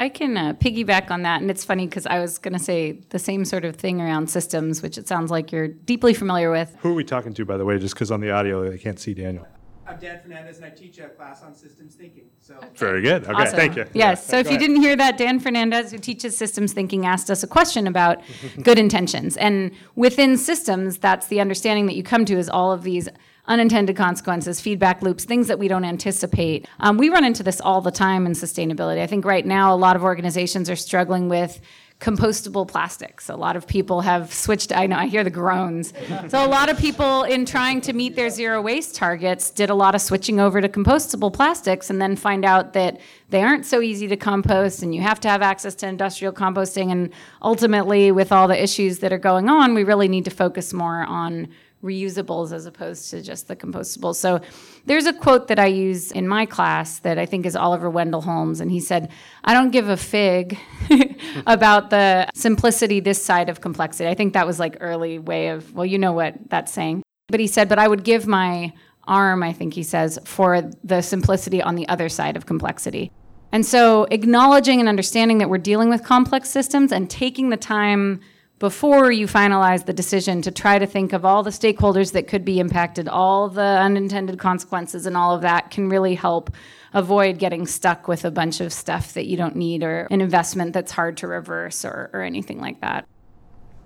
I 0.00 0.08
can 0.08 0.36
uh, 0.36 0.52
piggyback 0.54 1.10
on 1.10 1.22
that. 1.22 1.40
And 1.40 1.50
it's 1.50 1.64
funny 1.64 1.86
because 1.86 2.06
I 2.06 2.20
was 2.20 2.38
going 2.38 2.52
to 2.52 2.58
say 2.58 3.00
the 3.10 3.18
same 3.18 3.44
sort 3.44 3.64
of 3.64 3.76
thing 3.76 4.00
around 4.00 4.30
systems, 4.30 4.80
which 4.82 4.96
it 4.96 5.08
sounds 5.08 5.30
like 5.30 5.50
you're 5.50 5.68
deeply 5.68 6.14
familiar 6.14 6.50
with. 6.50 6.74
Who 6.80 6.90
are 6.90 6.94
we 6.94 7.04
talking 7.04 7.34
to, 7.34 7.44
by 7.44 7.56
the 7.56 7.64
way, 7.64 7.78
just 7.78 7.94
because 7.94 8.10
on 8.12 8.20
the 8.20 8.30
audio 8.30 8.68
they 8.70 8.78
can't 8.78 8.98
see 9.00 9.14
Daniel? 9.14 9.46
I'm 9.88 9.98
Dan 9.98 10.20
Fernandez, 10.20 10.56
and 10.58 10.66
I 10.66 10.70
teach 10.70 10.98
a 10.98 11.08
class 11.08 11.42
on 11.42 11.54
systems 11.54 11.94
thinking. 11.94 12.24
So 12.40 12.60
Very 12.76 13.00
good. 13.00 13.24
Okay, 13.24 13.32
Awesome. 13.32 13.56
thank 13.56 13.74
you. 13.74 13.84
Yes. 13.94 13.94
Yeah, 13.94 14.14
So 14.14 14.38
if 14.38 14.44
you 14.46 14.50
ahead. 14.50 14.60
didn't 14.60 14.82
hear 14.82 14.94
that, 14.96 15.16
Dan 15.16 15.40
Fernandez, 15.40 15.90
who 15.90 15.98
teaches 15.98 16.36
systems 16.36 16.74
thinking, 16.74 17.06
asked 17.06 17.30
us 17.30 17.42
a 17.42 17.46
question 17.46 17.86
about 17.86 18.20
good 18.62 18.78
intentions. 18.78 19.38
And 19.38 19.70
within 19.96 20.36
systems, 20.36 20.98
that's 20.98 21.28
the 21.28 21.40
understanding 21.40 21.86
that 21.86 21.96
you 21.96 22.02
come 22.02 22.26
to 22.26 22.34
is 22.36 22.50
all 22.50 22.70
of 22.70 22.82
these 22.82 23.08
unintended 23.48 23.96
consequences, 23.96 24.60
feedback 24.60 25.02
loops, 25.02 25.24
things 25.24 25.48
that 25.48 25.58
we 25.58 25.66
don't 25.66 25.84
anticipate. 25.84 26.68
Um, 26.80 26.98
we 26.98 27.08
run 27.08 27.24
into 27.24 27.42
this 27.42 27.60
all 27.60 27.80
the 27.80 27.90
time 27.90 28.26
in 28.26 28.32
sustainability. 28.32 29.00
I 29.00 29.06
think 29.06 29.24
right 29.24 29.44
now 29.44 29.74
a 29.74 29.76
lot 29.76 29.96
of 29.96 30.04
organizations 30.04 30.70
are 30.70 30.76
struggling 30.76 31.28
with 31.28 31.60
compostable 32.00 32.68
plastics. 32.68 33.28
A 33.28 33.34
lot 33.34 33.56
of 33.56 33.66
people 33.66 34.02
have 34.02 34.32
switched. 34.32 34.70
I 34.70 34.86
know 34.86 34.96
I 34.96 35.08
hear 35.08 35.24
the 35.24 35.30
groans. 35.30 35.92
So 36.28 36.44
a 36.44 36.46
lot 36.46 36.68
of 36.68 36.78
people 36.78 37.24
in 37.24 37.44
trying 37.44 37.80
to 37.82 37.92
meet 37.92 38.14
their 38.14 38.30
zero 38.30 38.62
waste 38.62 38.94
targets 38.94 39.50
did 39.50 39.68
a 39.68 39.74
lot 39.74 39.96
of 39.96 40.00
switching 40.00 40.38
over 40.38 40.60
to 40.60 40.68
compostable 40.68 41.32
plastics 41.32 41.90
and 41.90 42.00
then 42.00 42.14
find 42.14 42.44
out 42.44 42.72
that 42.74 43.00
they 43.30 43.42
aren't 43.42 43.66
so 43.66 43.80
easy 43.80 44.06
to 44.06 44.16
compost 44.16 44.82
and 44.82 44.94
you 44.94 45.00
have 45.00 45.18
to 45.20 45.28
have 45.28 45.42
access 45.42 45.74
to 45.76 45.88
industrial 45.88 46.32
composting 46.32 46.92
and 46.92 47.10
ultimately 47.42 48.12
with 48.12 48.30
all 48.30 48.46
the 48.46 48.62
issues 48.62 49.00
that 49.00 49.12
are 49.12 49.18
going 49.18 49.48
on, 49.48 49.74
we 49.74 49.82
really 49.82 50.08
need 50.08 50.24
to 50.24 50.30
focus 50.30 50.72
more 50.72 51.02
on 51.02 51.48
reusables 51.82 52.52
as 52.52 52.66
opposed 52.66 53.10
to 53.10 53.22
just 53.22 53.46
the 53.46 53.54
compostables. 53.54 54.16
So 54.16 54.40
there's 54.86 55.06
a 55.06 55.12
quote 55.12 55.48
that 55.48 55.58
I 55.58 55.66
use 55.66 56.10
in 56.10 56.26
my 56.26 56.44
class 56.44 56.98
that 57.00 57.18
I 57.18 57.26
think 57.26 57.46
is 57.46 57.54
Oliver 57.54 57.88
Wendell 57.88 58.22
Holmes, 58.22 58.60
and 58.60 58.70
he 58.70 58.80
said, 58.80 59.10
I 59.44 59.54
don't 59.54 59.70
give 59.70 59.88
a 59.88 59.96
fig 59.96 60.58
about 61.46 61.90
the 61.90 62.28
simplicity 62.34 63.00
this 63.00 63.22
side 63.24 63.48
of 63.48 63.60
complexity. 63.60 64.08
I 64.08 64.14
think 64.14 64.32
that 64.32 64.46
was 64.46 64.58
like 64.58 64.76
early 64.80 65.18
way 65.18 65.48
of, 65.48 65.74
well, 65.74 65.86
you 65.86 65.98
know 65.98 66.12
what 66.12 66.34
that's 66.48 66.72
saying. 66.72 67.02
But 67.28 67.40
he 67.40 67.46
said, 67.46 67.68
but 67.68 67.78
I 67.78 67.86
would 67.86 68.04
give 68.04 68.26
my 68.26 68.72
arm, 69.04 69.42
I 69.42 69.52
think 69.52 69.74
he 69.74 69.82
says, 69.82 70.18
for 70.24 70.62
the 70.82 71.02
simplicity 71.02 71.62
on 71.62 71.74
the 71.74 71.88
other 71.88 72.08
side 72.08 72.36
of 72.36 72.46
complexity. 72.46 73.12
And 73.52 73.64
so 73.64 74.06
acknowledging 74.10 74.80
and 74.80 74.88
understanding 74.88 75.38
that 75.38 75.48
we're 75.48 75.58
dealing 75.58 75.88
with 75.88 76.04
complex 76.04 76.50
systems 76.50 76.92
and 76.92 77.08
taking 77.08 77.48
the 77.48 77.56
time 77.56 78.20
before 78.58 79.12
you 79.12 79.26
finalize 79.26 79.84
the 79.84 79.92
decision 79.92 80.42
to 80.42 80.50
try 80.50 80.78
to 80.78 80.86
think 80.86 81.12
of 81.12 81.24
all 81.24 81.42
the 81.42 81.50
stakeholders 81.50 82.12
that 82.12 82.26
could 82.26 82.44
be 82.44 82.58
impacted, 82.58 83.08
all 83.08 83.48
the 83.48 83.60
unintended 83.60 84.38
consequences, 84.38 85.06
and 85.06 85.16
all 85.16 85.34
of 85.34 85.42
that 85.42 85.70
can 85.70 85.88
really 85.88 86.14
help 86.14 86.50
avoid 86.92 87.38
getting 87.38 87.66
stuck 87.66 88.08
with 88.08 88.24
a 88.24 88.30
bunch 88.30 88.60
of 88.60 88.72
stuff 88.72 89.14
that 89.14 89.26
you 89.26 89.36
don't 89.36 89.54
need 89.54 89.82
or 89.82 90.08
an 90.10 90.20
investment 90.20 90.72
that's 90.72 90.90
hard 90.90 91.16
to 91.18 91.26
reverse 91.26 91.84
or, 91.84 92.10
or 92.12 92.22
anything 92.22 92.60
like 92.60 92.80
that. 92.80 93.06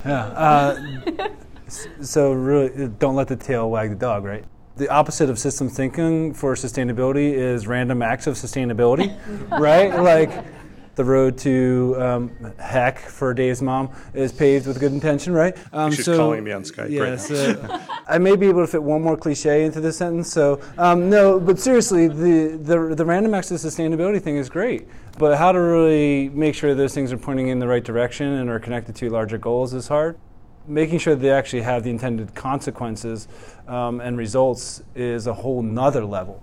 Yeah. 0.05 0.25
Uh, 0.25 1.29
so 2.01 2.33
really, 2.33 2.89
don't 2.89 3.15
let 3.15 3.29
the 3.29 3.37
tail 3.37 3.71
wag 3.71 3.91
the 3.91 3.97
dog, 3.97 4.25
right? 4.25 4.45
The 4.77 4.89
opposite 4.89 5.29
of 5.29 5.39
systems 5.39 5.77
thinking 5.77 6.33
for 6.33 6.55
sustainability 6.55 7.33
is 7.33 7.67
random 7.67 8.01
acts 8.01 8.27
of 8.27 8.35
sustainability, 8.35 9.15
right? 9.61 9.95
Like 10.01 10.31
the 10.95 11.05
road 11.05 11.39
to 11.39 11.97
um, 11.99 12.55
heck 12.59 12.99
for 12.99 13.33
Dave's 13.33 13.63
mom 13.63 13.91
is 14.15 14.33
paved 14.33 14.67
with 14.67 14.79
good 14.79 14.93
intention, 14.93 15.33
right? 15.33 15.57
Um, 15.73 15.91
She's 15.91 16.05
calling 16.07 16.45
me 16.45 16.53
on 16.53 16.63
Skype 16.63 16.79
right 16.79 16.91
Yeah, 16.91 17.11
now. 17.11 17.17
so 17.17 17.81
I 18.07 18.19
may 18.19 18.37
be 18.37 18.47
able 18.49 18.61
to 18.61 18.67
fit 18.67 18.83
one 18.83 19.03
more 19.03 19.17
cliche 19.17 19.65
into 19.65 19.81
this 19.81 19.97
sentence. 19.97 20.31
So 20.31 20.61
um, 20.79 21.09
no, 21.09 21.41
but 21.41 21.59
seriously, 21.59 22.09
the, 22.09 22.59
the 22.63 22.95
the 22.95 23.05
random 23.05 23.35
of 23.35 23.45
sustainability 23.45 24.21
thing 24.21 24.37
is 24.37 24.49
great, 24.49 24.87
but 25.19 25.39
how 25.39 25.53
to 25.53 25.59
really 25.59 26.29
make 26.31 26.55
sure 26.55 26.75
those 26.75 26.95
things 26.95 27.13
are 27.13 27.19
pointing 27.19 27.49
in 27.49 27.59
the 27.59 27.67
right 27.67 27.85
direction 27.85 28.27
and 28.27 28.51
are 28.51 28.61
connected 28.61 28.95
to 28.97 29.09
larger 29.09 29.39
goals 29.39 29.75
is 29.75 29.89
hard 29.89 30.17
making 30.67 30.99
sure 30.99 31.15
they 31.15 31.31
actually 31.31 31.63
have 31.63 31.83
the 31.83 31.91
intended 31.91 32.35
consequences 32.35 33.29
um, 33.67 34.01
and 34.01 34.17
results 34.17 34.83
is 34.95 35.27
a 35.27 35.35
whole 35.35 35.63
nother 35.63 36.05
level. 36.05 36.43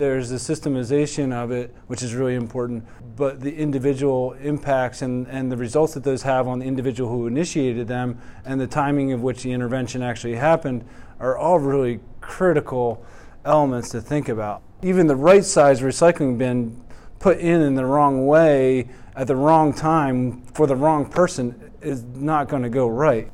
There's 0.00 0.32
a 0.32 0.36
systemization 0.36 1.30
of 1.30 1.50
it, 1.50 1.76
which 1.86 2.02
is 2.02 2.14
really 2.14 2.34
important, 2.34 2.86
but 3.16 3.42
the 3.42 3.54
individual 3.54 4.32
impacts 4.32 5.02
and, 5.02 5.26
and 5.26 5.52
the 5.52 5.58
results 5.58 5.92
that 5.92 6.04
those 6.04 6.22
have 6.22 6.48
on 6.48 6.60
the 6.60 6.64
individual 6.64 7.10
who 7.10 7.26
initiated 7.26 7.86
them 7.86 8.18
and 8.46 8.58
the 8.58 8.66
timing 8.66 9.12
of 9.12 9.22
which 9.22 9.42
the 9.42 9.52
intervention 9.52 10.00
actually 10.00 10.36
happened 10.36 10.86
are 11.18 11.36
all 11.36 11.58
really 11.58 12.00
critical 12.22 13.04
elements 13.44 13.90
to 13.90 14.00
think 14.00 14.30
about. 14.30 14.62
Even 14.80 15.06
the 15.06 15.16
right 15.16 15.44
size 15.44 15.82
recycling 15.82 16.38
bin 16.38 16.82
put 17.18 17.36
in 17.36 17.60
in 17.60 17.74
the 17.74 17.84
wrong 17.84 18.26
way 18.26 18.88
at 19.14 19.26
the 19.26 19.36
wrong 19.36 19.70
time 19.70 20.40
for 20.54 20.66
the 20.66 20.76
wrong 20.76 21.04
person 21.04 21.72
is 21.82 22.04
not 22.04 22.48
going 22.48 22.62
to 22.62 22.70
go 22.70 22.88
right. 22.88 23.30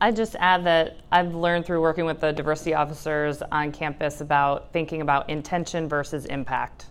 I 0.00 0.12
just 0.12 0.34
add 0.38 0.64
that 0.64 0.98
I've 1.12 1.34
learned 1.34 1.66
through 1.66 1.80
working 1.80 2.06
with 2.06 2.20
the 2.20 2.32
diversity 2.32 2.74
officers 2.74 3.42
on 3.42 3.70
campus 3.72 4.20
about 4.20 4.72
thinking 4.72 5.02
about 5.02 5.28
intention 5.28 5.88
versus 5.88 6.24
impact. 6.26 6.86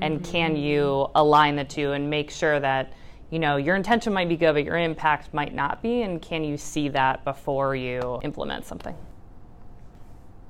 And 0.00 0.24
can 0.24 0.56
you 0.56 1.08
align 1.14 1.56
the 1.56 1.64
two 1.64 1.92
and 1.92 2.08
make 2.08 2.30
sure 2.30 2.60
that, 2.60 2.92
you 3.30 3.38
know, 3.38 3.56
your 3.56 3.74
intention 3.74 4.12
might 4.12 4.28
be 4.28 4.36
good, 4.36 4.52
but 4.52 4.64
your 4.64 4.76
impact 4.76 5.34
might 5.34 5.54
not 5.54 5.82
be? 5.82 6.02
And 6.02 6.22
can 6.22 6.44
you 6.44 6.56
see 6.56 6.88
that 6.90 7.24
before 7.24 7.74
you 7.74 8.20
implement 8.22 8.64
something? 8.64 8.94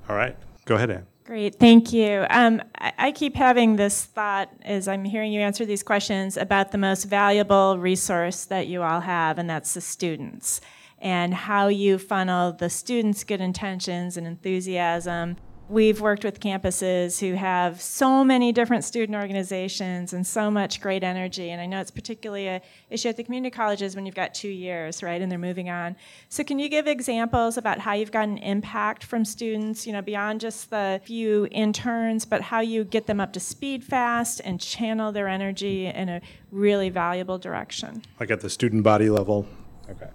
All 0.09 0.17
right. 0.17 0.37
Go 0.67 0.75
ahead, 0.75 0.91
Anne. 0.91 1.07
Great, 1.25 1.57
thank 1.57 1.93
you. 1.93 2.25
Um, 2.31 2.63
I, 2.79 2.93
I 2.97 3.13
keep 3.13 3.37
having 3.37 3.77
this 3.77 4.05
thought 4.05 4.51
as 4.63 4.89
I'm 4.89 5.05
hearing 5.05 5.31
you 5.31 5.41
answer 5.41 5.67
these 5.67 5.83
questions 5.83 6.39
about 6.39 6.73
the 6.73 6.79
most 6.79 7.05
valuable 7.05 7.79
resource 7.79 8.47
that 8.47 8.67
you 8.67 8.83
all 8.83 9.01
have, 9.01 9.39
and 9.39 9.49
that's 9.49 9.75
the 9.75 9.83
students, 9.83 10.63
and 11.01 11.33
how 11.33 11.69
you 11.69 11.99
funnel 11.99 12.53
the 12.53 12.71
students' 12.71 13.25
good 13.25 13.41
intentions 13.41 14.17
and 14.17 14.27
enthusiasm 14.27 15.37
We've 15.69 16.01
worked 16.01 16.25
with 16.25 16.41
campuses 16.41 17.21
who 17.21 17.35
have 17.35 17.79
so 17.79 18.25
many 18.25 18.53
different 18.53 18.85
student 18.85 19.15
organizations 19.15 20.15
and 20.15 20.27
so 20.27 20.51
much 20.51 20.81
great 20.81 21.05
energy. 21.05 21.51
And 21.51 21.61
I 21.61 21.67
know 21.67 21.79
it's 21.79 21.91
particularly 21.91 22.49
a 22.49 22.63
issue 22.89 23.11
at 23.11 23.19
the 23.19 23.23
community 23.23 23.55
colleges 23.55 23.95
when 23.95 24.07
you've 24.07 24.15
got 24.15 24.33
two 24.33 24.49
years, 24.49 25.03
right, 25.03 25.21
and 25.21 25.31
they're 25.31 25.39
moving 25.39 25.69
on. 25.69 25.95
So 26.31 26.43
can 26.43 26.59
you 26.59 26.71
give 26.71 26.87
examples 26.87 27.59
about 27.59 27.81
how 27.81 27.93
you've 27.93 28.13
gotten 28.13 28.39
impact 28.39 29.05
from 29.05 29.27
students, 29.27 29.87
you 29.87 29.93
know, 29.93 30.01
beyond 30.01 30.41
just 30.41 30.71
the 30.71 31.03
few 31.05 31.47
interns, 31.51 32.25
but 32.25 32.41
how 32.41 32.61
you 32.61 32.85
get 32.85 33.07
them 33.07 33.21
up 33.21 33.35
to 33.35 33.41
speed 33.41 33.85
fast 33.85 34.41
and 34.43 34.59
channel 34.59 35.13
their 35.13 35.29
energy 35.29 35.85
in 35.85 36.09
a 36.09 36.23
really 36.51 36.89
valuable 36.89 37.37
direction? 37.37 38.01
Like 38.19 38.31
at 38.31 38.41
the 38.41 38.49
student 38.49 38.85
body 38.85 39.11
level? 39.11 39.47
Okay. 39.91 40.09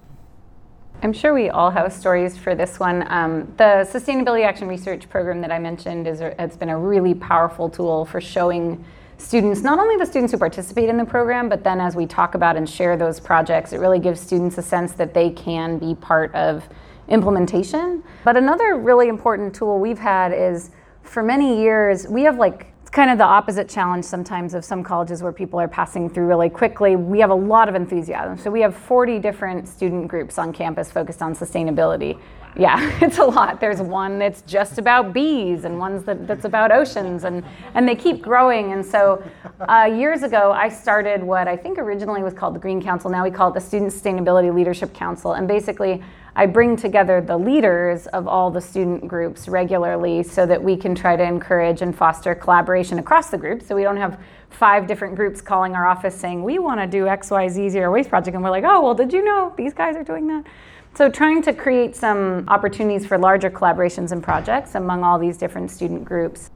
I'm 1.02 1.12
sure 1.12 1.34
we 1.34 1.50
all 1.50 1.70
have 1.70 1.92
stories 1.92 2.36
for 2.36 2.54
this 2.54 2.80
one. 2.80 3.04
Um, 3.10 3.52
the 3.58 3.86
Sustainability 3.90 4.44
Action 4.44 4.68
Research 4.68 5.08
Program 5.10 5.40
that 5.42 5.52
I 5.52 5.58
mentioned 5.58 6.06
is 6.06 6.20
it's 6.20 6.56
been 6.56 6.70
a 6.70 6.78
really 6.78 7.14
powerful 7.14 7.68
tool 7.68 8.06
for 8.06 8.20
showing 8.20 8.84
students, 9.18 9.60
not 9.60 9.78
only 9.78 9.96
the 9.96 10.06
students 10.06 10.32
who 10.32 10.38
participate 10.38 10.88
in 10.88 10.96
the 10.96 11.04
program, 11.04 11.48
but 11.48 11.62
then 11.62 11.80
as 11.80 11.94
we 11.94 12.06
talk 12.06 12.34
about 12.34 12.56
and 12.56 12.68
share 12.68 12.96
those 12.96 13.20
projects, 13.20 13.72
it 13.72 13.78
really 13.78 13.98
gives 13.98 14.20
students 14.20 14.56
a 14.56 14.62
sense 14.62 14.92
that 14.92 15.12
they 15.12 15.30
can 15.30 15.78
be 15.78 15.94
part 15.94 16.34
of 16.34 16.66
implementation. 17.08 18.02
But 18.24 18.36
another 18.36 18.76
really 18.76 19.08
important 19.08 19.54
tool 19.54 19.78
we've 19.78 19.98
had 19.98 20.32
is 20.32 20.70
for 21.02 21.22
many 21.22 21.60
years, 21.60 22.08
we 22.08 22.22
have 22.22 22.38
like 22.38 22.73
kind 22.94 23.10
of 23.10 23.18
the 23.18 23.24
opposite 23.24 23.68
challenge 23.68 24.04
sometimes 24.04 24.54
of 24.54 24.64
some 24.64 24.84
colleges 24.84 25.20
where 25.20 25.32
people 25.32 25.58
are 25.60 25.66
passing 25.66 26.08
through 26.08 26.26
really 26.26 26.48
quickly. 26.48 26.94
We 26.94 27.18
have 27.18 27.30
a 27.30 27.34
lot 27.34 27.68
of 27.68 27.74
enthusiasm. 27.74 28.38
So 28.38 28.52
we 28.52 28.60
have 28.60 28.76
40 28.76 29.18
different 29.18 29.66
student 29.66 30.06
groups 30.06 30.38
on 30.38 30.52
campus 30.52 30.92
focused 30.92 31.20
on 31.20 31.34
sustainability. 31.34 32.16
Yeah, 32.56 32.78
it's 33.02 33.18
a 33.18 33.24
lot. 33.24 33.60
There's 33.60 33.80
one 33.80 34.20
that's 34.20 34.42
just 34.42 34.78
about 34.78 35.12
bees 35.12 35.64
and 35.64 35.76
one's 35.76 36.04
that, 36.04 36.28
that's 36.28 36.44
about 36.44 36.70
oceans 36.70 37.24
and, 37.24 37.44
and 37.74 37.88
they 37.88 37.96
keep 37.96 38.22
growing. 38.22 38.72
And 38.72 38.86
so 38.86 39.24
uh, 39.68 39.90
years 39.92 40.22
ago, 40.22 40.52
I 40.52 40.68
started 40.68 41.20
what 41.20 41.48
I 41.48 41.56
think 41.56 41.78
originally 41.80 42.22
was 42.22 42.32
called 42.32 42.54
the 42.54 42.60
Green 42.60 42.80
Council. 42.80 43.10
Now 43.10 43.24
we 43.24 43.30
call 43.32 43.48
it 43.48 43.54
the 43.54 43.60
Student 43.60 43.90
Sustainability 43.90 44.54
Leadership 44.54 44.94
Council. 44.94 45.32
And 45.32 45.48
basically, 45.48 46.00
I 46.36 46.46
bring 46.46 46.76
together 46.76 47.20
the 47.20 47.36
leaders 47.36 48.08
of 48.08 48.26
all 48.26 48.50
the 48.50 48.60
student 48.60 49.06
groups 49.06 49.46
regularly 49.46 50.24
so 50.24 50.44
that 50.46 50.62
we 50.62 50.76
can 50.76 50.94
try 50.94 51.14
to 51.14 51.22
encourage 51.22 51.80
and 51.80 51.96
foster 51.96 52.34
collaboration 52.34 52.98
across 52.98 53.30
the 53.30 53.38
group. 53.38 53.62
So 53.62 53.76
we 53.76 53.82
don't 53.82 53.96
have 53.96 54.20
five 54.50 54.88
different 54.88 55.14
groups 55.14 55.40
calling 55.40 55.76
our 55.76 55.86
office 55.86 56.14
saying, 56.14 56.42
we 56.42 56.58
want 56.58 56.80
to 56.80 56.88
do 56.88 57.04
XYZ 57.04 57.70
Zero 57.70 57.92
Waste 57.92 58.08
Project. 58.08 58.34
And 58.34 58.42
we're 58.42 58.50
like, 58.50 58.64
oh, 58.66 58.80
well, 58.80 58.94
did 58.94 59.12
you 59.12 59.22
know 59.22 59.54
these 59.56 59.72
guys 59.74 59.94
are 59.94 60.02
doing 60.02 60.26
that? 60.26 60.44
So 60.96 61.08
trying 61.08 61.42
to 61.42 61.52
create 61.52 61.94
some 61.94 62.44
opportunities 62.48 63.06
for 63.06 63.16
larger 63.16 63.50
collaborations 63.50 64.10
and 64.10 64.22
projects 64.22 64.74
among 64.74 65.04
all 65.04 65.18
these 65.18 65.36
different 65.36 65.70
student 65.70 66.04
groups. 66.04 66.50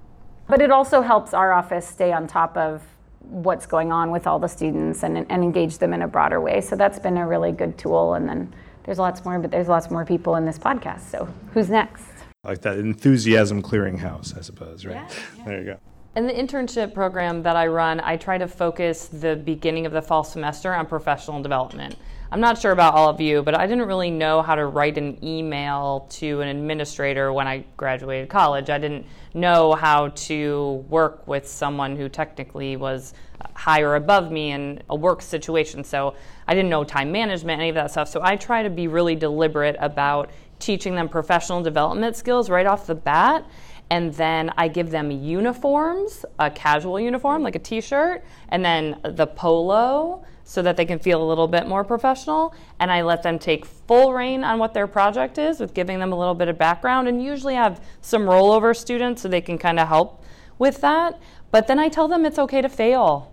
But 0.48 0.60
it 0.60 0.72
also 0.72 1.02
helps 1.02 1.34
our 1.34 1.52
office 1.52 1.86
stay 1.86 2.12
on 2.12 2.26
top 2.26 2.56
of 2.56 2.82
what's 3.20 3.66
going 3.66 3.92
on 3.92 4.10
with 4.10 4.26
all 4.26 4.38
the 4.38 4.48
students 4.48 5.02
and, 5.04 5.18
and 5.18 5.44
engage 5.44 5.78
them 5.78 5.92
in 5.92 6.02
a 6.02 6.08
broader 6.08 6.40
way. 6.40 6.60
So 6.60 6.74
that's 6.74 6.98
been 6.98 7.18
a 7.18 7.26
really 7.26 7.52
good 7.52 7.76
tool. 7.78 8.14
And 8.14 8.28
then 8.28 8.54
there's 8.88 8.98
lots 8.98 9.22
more, 9.22 9.38
but 9.38 9.50
there's 9.50 9.68
lots 9.68 9.90
more 9.90 10.06
people 10.06 10.36
in 10.36 10.46
this 10.46 10.58
podcast. 10.58 11.10
So 11.10 11.28
who's 11.52 11.68
next? 11.68 12.06
Like 12.42 12.62
that 12.62 12.78
enthusiasm 12.78 13.60
clearinghouse, 13.62 14.34
I 14.34 14.40
suppose, 14.40 14.86
right? 14.86 14.94
Yeah, 14.94 15.10
yeah. 15.36 15.44
There 15.44 15.58
you 15.58 15.64
go. 15.66 15.76
In 16.16 16.26
the 16.26 16.32
internship 16.32 16.94
program 16.94 17.42
that 17.42 17.54
I 17.54 17.66
run, 17.66 18.00
I 18.00 18.16
try 18.16 18.38
to 18.38 18.48
focus 18.48 19.08
the 19.08 19.36
beginning 19.36 19.84
of 19.84 19.92
the 19.92 20.00
fall 20.00 20.24
semester 20.24 20.72
on 20.72 20.86
professional 20.86 21.42
development. 21.42 21.96
I'm 22.32 22.40
not 22.40 22.58
sure 22.58 22.72
about 22.72 22.94
all 22.94 23.10
of 23.10 23.20
you, 23.20 23.42
but 23.42 23.54
I 23.54 23.66
didn't 23.66 23.86
really 23.86 24.10
know 24.10 24.40
how 24.40 24.54
to 24.54 24.64
write 24.64 24.96
an 24.96 25.22
email 25.22 26.06
to 26.12 26.40
an 26.40 26.48
administrator 26.48 27.30
when 27.30 27.46
I 27.46 27.66
graduated 27.76 28.30
college. 28.30 28.70
I 28.70 28.78
didn't 28.78 29.04
know 29.34 29.74
how 29.74 30.08
to 30.08 30.86
work 30.88 31.28
with 31.28 31.46
someone 31.46 31.94
who 31.94 32.08
technically 32.08 32.76
was 32.76 33.12
higher 33.58 33.96
above 33.96 34.30
me 34.30 34.52
in 34.52 34.80
a 34.88 34.94
work 34.94 35.20
situation. 35.20 35.82
So 35.82 36.14
I 36.46 36.54
didn't 36.54 36.70
know 36.70 36.84
time 36.84 37.10
management, 37.10 37.58
any 37.58 37.70
of 37.70 37.74
that 37.74 37.90
stuff. 37.90 38.08
So 38.08 38.20
I 38.22 38.36
try 38.36 38.62
to 38.62 38.70
be 38.70 38.86
really 38.86 39.16
deliberate 39.16 39.74
about 39.80 40.30
teaching 40.60 40.94
them 40.94 41.08
professional 41.08 41.60
development 41.60 42.14
skills 42.14 42.48
right 42.48 42.66
off 42.66 42.86
the 42.86 42.94
bat. 42.94 43.44
And 43.90 44.14
then 44.14 44.52
I 44.56 44.68
give 44.68 44.90
them 44.90 45.10
uniforms, 45.10 46.24
a 46.38 46.50
casual 46.50 47.00
uniform 47.00 47.42
like 47.42 47.56
a 47.56 47.58
t 47.58 47.80
shirt, 47.80 48.24
and 48.50 48.64
then 48.64 49.00
the 49.02 49.26
polo 49.26 50.24
so 50.44 50.62
that 50.62 50.76
they 50.76 50.84
can 50.84 51.00
feel 51.00 51.20
a 51.20 51.26
little 51.26 51.48
bit 51.48 51.66
more 51.66 51.82
professional. 51.82 52.54
And 52.78 52.92
I 52.92 53.02
let 53.02 53.24
them 53.24 53.40
take 53.40 53.64
full 53.64 54.14
reign 54.14 54.44
on 54.44 54.60
what 54.60 54.72
their 54.72 54.86
project 54.86 55.36
is 55.36 55.58
with 55.58 55.74
giving 55.74 55.98
them 55.98 56.12
a 56.12 56.18
little 56.18 56.34
bit 56.34 56.46
of 56.46 56.56
background 56.58 57.08
and 57.08 57.20
usually 57.20 57.56
have 57.56 57.84
some 58.02 58.22
rollover 58.22 58.76
students 58.76 59.22
so 59.22 59.28
they 59.28 59.40
can 59.40 59.58
kind 59.58 59.80
of 59.80 59.88
help 59.88 60.22
with 60.58 60.80
that. 60.82 61.18
But 61.50 61.66
then 61.66 61.80
I 61.80 61.88
tell 61.88 62.06
them 62.06 62.24
it's 62.24 62.38
okay 62.38 62.62
to 62.62 62.68
fail. 62.68 63.32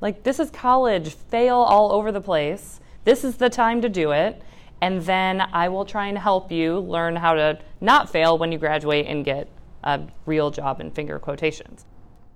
Like, 0.00 0.22
this 0.22 0.38
is 0.38 0.50
college, 0.50 1.14
fail 1.14 1.56
all 1.56 1.92
over 1.92 2.12
the 2.12 2.20
place. 2.20 2.80
This 3.04 3.24
is 3.24 3.36
the 3.36 3.50
time 3.50 3.80
to 3.82 3.88
do 3.88 4.10
it. 4.12 4.42
And 4.80 5.00
then 5.02 5.40
I 5.40 5.68
will 5.68 5.84
try 5.84 6.08
and 6.08 6.18
help 6.18 6.52
you 6.52 6.78
learn 6.80 7.16
how 7.16 7.34
to 7.34 7.58
not 7.80 8.10
fail 8.10 8.36
when 8.36 8.52
you 8.52 8.58
graduate 8.58 9.06
and 9.06 9.24
get 9.24 9.48
a 9.82 10.02
real 10.26 10.50
job 10.50 10.80
in 10.80 10.90
finger 10.90 11.18
quotations. 11.18 11.86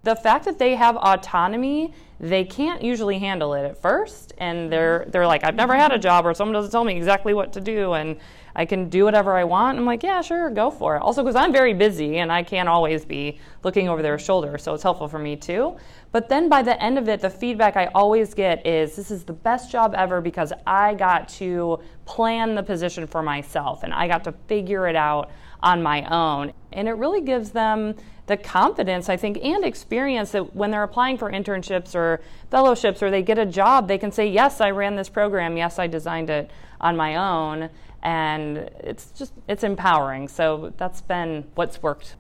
The 0.05 0.17
fact 0.17 0.45
that 0.45 0.59
they 0.59 0.77
have 0.77 0.97
autonomy, 0.97 1.93
they 2.21 2.45
can't 2.45 2.83
usually 2.83 3.19
handle 3.19 3.53
it 3.55 3.65
at 3.65 3.83
first, 3.83 4.33
and 4.39 4.73
they're 4.73 5.05
they're 5.09 5.27
like, 5.27 5.45
I've 5.45 5.57
never 5.57 5.75
had 5.75 5.93
a 5.93 5.99
job 5.99 6.25
where 6.25 6.35
someone 6.35 6.55
doesn't 6.55 6.71
tell 6.71 6.85
me 6.85 6.97
exactly 6.97 7.35
what 7.35 7.53
to 7.55 7.61
do, 7.61 7.93
and 7.95 8.17
I 8.59 8.65
can 8.65 8.89
do 8.89 9.05
whatever 9.05 9.37
I 9.37 9.45
want. 9.45 9.79
I'm 9.79 9.85
like, 9.85 10.03
yeah, 10.03 10.21
sure, 10.21 10.51
go 10.51 10.69
for 10.69 10.97
it. 10.97 10.99
Also, 10.99 11.23
because 11.23 11.37
I'm 11.37 11.53
very 11.53 11.75
busy 11.75 12.19
and 12.19 12.33
I 12.33 12.43
can't 12.43 12.69
always 12.69 13.05
be 13.05 13.39
looking 13.63 13.89
over 13.89 14.03
their 14.03 14.19
shoulder, 14.19 14.59
so 14.59 14.75
it's 14.75 14.83
helpful 14.83 15.07
for 15.07 15.21
me 15.21 15.37
too. 15.37 15.77
But 16.11 16.29
then 16.29 16.49
by 16.49 16.63
the 16.63 16.83
end 16.83 16.99
of 16.99 17.09
it, 17.09 17.21
the 17.21 17.31
feedback 17.31 17.77
I 17.77 17.87
always 17.95 18.35
get 18.35 18.67
is 18.67 18.97
this 18.97 19.13
is 19.13 19.23
the 19.23 19.33
best 19.33 19.71
job 19.71 19.95
ever 19.97 20.21
because 20.21 20.53
I 20.67 20.95
got 20.95 21.29
to 21.41 21.79
plan 22.05 22.57
the 22.57 22.65
position 22.65 23.07
for 23.07 23.23
myself 23.23 23.85
and 23.85 23.95
I 23.95 24.09
got 24.09 24.25
to 24.25 24.33
figure 24.49 24.89
it 24.89 24.97
out 24.97 25.31
on 25.63 25.81
my 25.81 26.03
own. 26.13 26.53
And 26.73 26.89
it 26.89 26.95
really 26.95 27.21
gives 27.21 27.51
them 27.51 27.95
the 28.27 28.37
confidence, 28.37 29.09
I 29.09 29.17
think, 29.17 29.39
and 29.41 29.65
experience 29.65 30.33
that 30.33 30.57
when 30.57 30.73
they're 30.73 30.83
applying 30.83 31.17
for 31.17 31.31
internships 31.31 31.95
or 31.95 32.21
fellowships 32.51 33.05
or 33.05 33.11
they 33.13 33.23
get 33.23 33.39
a 33.39 33.47
job, 33.47 33.87
they 33.87 33.99
can 33.99 34.11
say, 34.11 34.29
Yes, 34.29 34.61
I 34.61 34.71
ran 34.73 34.97
this 34.97 35.09
program. 35.09 35.57
Yes, 35.57 35.79
I 35.79 35.87
designed 35.87 36.29
it 36.29 36.51
on 36.81 36.97
my 36.97 37.15
own 37.17 37.71
and 38.03 38.59
it's 38.81 39.11
just 39.13 39.33
it's 39.49 39.65
empowering. 39.65 40.29
So 40.29 40.73
that's 40.77 41.01
been 41.01 41.45
what's 41.55 41.83
worked. 41.83 42.17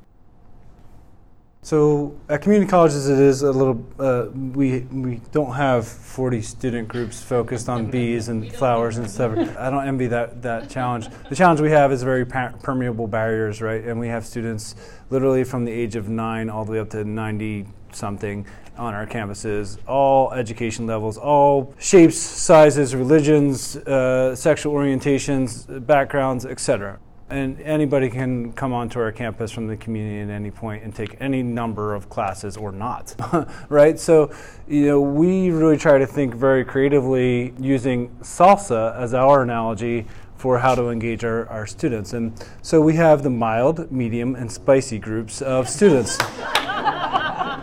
So 1.61 2.18
at 2.29 2.41
community 2.41 2.70
colleges, 2.70 3.09
it 3.09 3.18
is 3.18 3.43
a 3.43 3.51
little. 3.51 3.85
Uh, 3.99 4.29
we 4.33 4.81
we 4.81 5.20
don't 5.33 5.55
have 5.55 5.87
40 5.87 6.41
student 6.41 6.89
groups 6.89 7.20
focused 7.20 7.68
on 7.68 7.91
bees 7.91 8.29
and 8.29 8.51
flowers 8.55 8.97
and 8.97 9.11
stuff. 9.11 9.37
I 9.59 9.68
don't 9.68 9.87
envy 9.87 10.07
that 10.07 10.41
that 10.43 10.70
challenge. 10.70 11.09
The 11.29 11.35
challenge 11.35 11.61
we 11.61 11.70
have 11.70 11.93
is 11.93 12.03
very 12.03 12.24
permeable 12.24 13.09
barriers, 13.09 13.61
right? 13.61 13.83
And 13.85 13.99
we 13.99 14.09
have 14.09 14.24
students 14.24 14.76
literally 15.11 15.45
from 15.45 15.64
the 15.64 15.72
age 15.72 15.97
of 15.97 16.09
nine 16.09 16.49
all 16.49 16.64
the 16.64 16.72
way 16.72 16.79
up 16.79 16.91
to 16.91 17.05
90 17.05 17.66
something 17.93 18.47
on 18.79 18.95
our 18.95 19.07
campuses, 19.07 19.79
all 19.87 20.33
education 20.33 20.87
levels, 20.87 21.18
all 21.18 21.74
shapes, 21.79 22.16
sizes, 22.16 22.95
religions, 22.95 23.76
uh, 23.76 24.35
sexual 24.35 24.74
orientations, 24.74 25.87
backgrounds, 25.87 26.47
etc. 26.47 26.99
And 27.31 27.61
anybody 27.61 28.09
can 28.09 28.55
come 28.55 28.72
onto 28.72 28.99
our 29.01 29.12
campus 29.12 29.51
from 29.51 29.66
the 29.66 29.76
community 29.76 30.20
at 30.20 30.35
any 30.35 30.51
point 30.51 30.83
and 30.83 30.95
take 30.95 31.16
any 31.20 31.43
number 31.43 31.95
of 31.95 32.09
classes 32.09 32.57
or 32.57 32.72
not, 32.72 33.14
right? 33.68 33.99
So, 33.99 34.33
you 34.66 34.87
know, 34.87 35.01
we 35.01 35.51
really 35.51 35.76
try 35.76 35.99
to 35.99 36.07
think 36.07 36.35
very 36.35 36.64
creatively 36.64 37.53
using 37.61 38.09
salsa 38.22 38.97
as 38.97 39.12
our 39.12 39.43
analogy 39.43 40.07
for 40.37 40.59
how 40.59 40.74
to 40.74 40.89
engage 40.89 41.24
our, 41.24 41.47
our 41.49 41.66
students. 41.66 42.14
And 42.14 42.33
so 42.62 42.81
we 42.81 42.95
have 42.95 43.22
the 43.22 43.31
mild, 43.31 43.91
medium, 43.93 44.35
and 44.37 44.51
spicy 44.51 44.99
groups 44.99 45.43
of 45.43 45.68
students. 45.68 46.16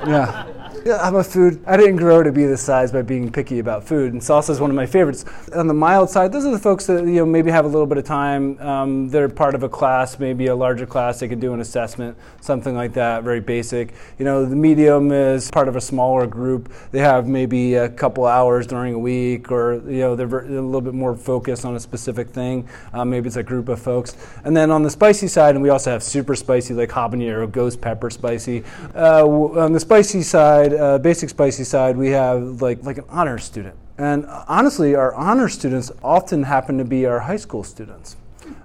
yeah. 0.05 0.51
I'm 0.88 1.15
a 1.15 1.23
food. 1.23 1.63
I 1.65 1.77
didn't 1.77 1.95
grow 1.95 2.21
to 2.21 2.31
be 2.31 2.45
this 2.45 2.61
size 2.61 2.91
by 2.91 3.01
being 3.01 3.31
picky 3.31 3.57
about 3.57 3.83
food, 3.83 4.13
and 4.13 4.21
salsa 4.21 4.51
is 4.51 4.59
one 4.59 4.69
of 4.69 4.75
my 4.75 4.86
favorites. 4.86 5.25
On 5.55 5.65
the 5.65 5.73
mild 5.73 6.11
side, 6.11 6.31
those 6.31 6.45
are 6.45 6.51
the 6.51 6.59
folks 6.59 6.86
that 6.86 7.05
you 7.05 7.15
know 7.15 7.25
maybe 7.25 7.49
have 7.49 7.65
a 7.65 7.67
little 7.67 7.88
bit 7.88 7.97
of 7.97 8.03
time. 8.03 8.59
Um, 8.59 9.09
they're 9.09 9.27
part 9.27 9.55
of 9.55 9.63
a 9.63 9.69
class, 9.69 10.19
maybe 10.19 10.45
a 10.45 10.55
larger 10.55 10.86
class. 10.86 11.19
They 11.19 11.27
can 11.27 11.39
do 11.39 11.55
an 11.55 11.59
assessment, 11.59 12.15
something 12.39 12.75
like 12.75 12.93
that, 12.93 13.23
very 13.23 13.39
basic. 13.39 13.95
You 14.19 14.25
know, 14.25 14.45
the 14.45 14.55
medium 14.55 15.11
is 15.11 15.49
part 15.49 15.67
of 15.67 15.75
a 15.75 15.81
smaller 15.81 16.27
group. 16.27 16.71
They 16.91 16.99
have 16.99 17.27
maybe 17.27 17.73
a 17.73 17.89
couple 17.89 18.27
hours 18.27 18.67
during 18.67 18.93
a 18.93 18.99
week, 18.99 19.51
or 19.51 19.81
you 19.89 20.01
know, 20.01 20.15
they're 20.15 20.27
a 20.27 20.61
little 20.61 20.81
bit 20.81 20.93
more 20.93 21.15
focused 21.15 21.65
on 21.65 21.75
a 21.75 21.79
specific 21.79 22.29
thing. 22.29 22.69
Um, 22.93 23.09
maybe 23.09 23.25
it's 23.25 23.38
a 23.38 23.43
group 23.43 23.69
of 23.69 23.81
folks. 23.81 24.17
And 24.43 24.55
then 24.55 24.69
on 24.69 24.83
the 24.83 24.91
spicy 24.91 25.29
side, 25.29 25.55
and 25.55 25.63
we 25.63 25.69
also 25.69 25.89
have 25.89 26.03
super 26.03 26.36
spicy, 26.36 26.75
like 26.75 26.89
habanero, 26.89 27.51
ghost 27.51 27.81
pepper 27.81 28.11
spicy. 28.11 28.63
Uh, 28.93 29.25
on 29.25 29.73
the 29.73 29.79
spicy 29.79 30.21
side 30.21 30.74
uh, 30.80 30.97
basic 30.99 31.30
spicy 31.30 31.63
side, 31.63 31.97
we 31.97 32.09
have 32.09 32.61
like 32.61 32.84
like 32.84 32.97
an 32.97 33.05
honor 33.09 33.38
student, 33.38 33.76
and 33.97 34.26
honestly, 34.47 34.95
our 34.95 35.13
honor 35.15 35.49
students 35.49 35.91
often 36.03 36.43
happen 36.43 36.78
to 36.78 36.86
be 36.86 37.05
our 37.05 37.19
high 37.19 37.38
school 37.38 37.63
students. 37.63 38.17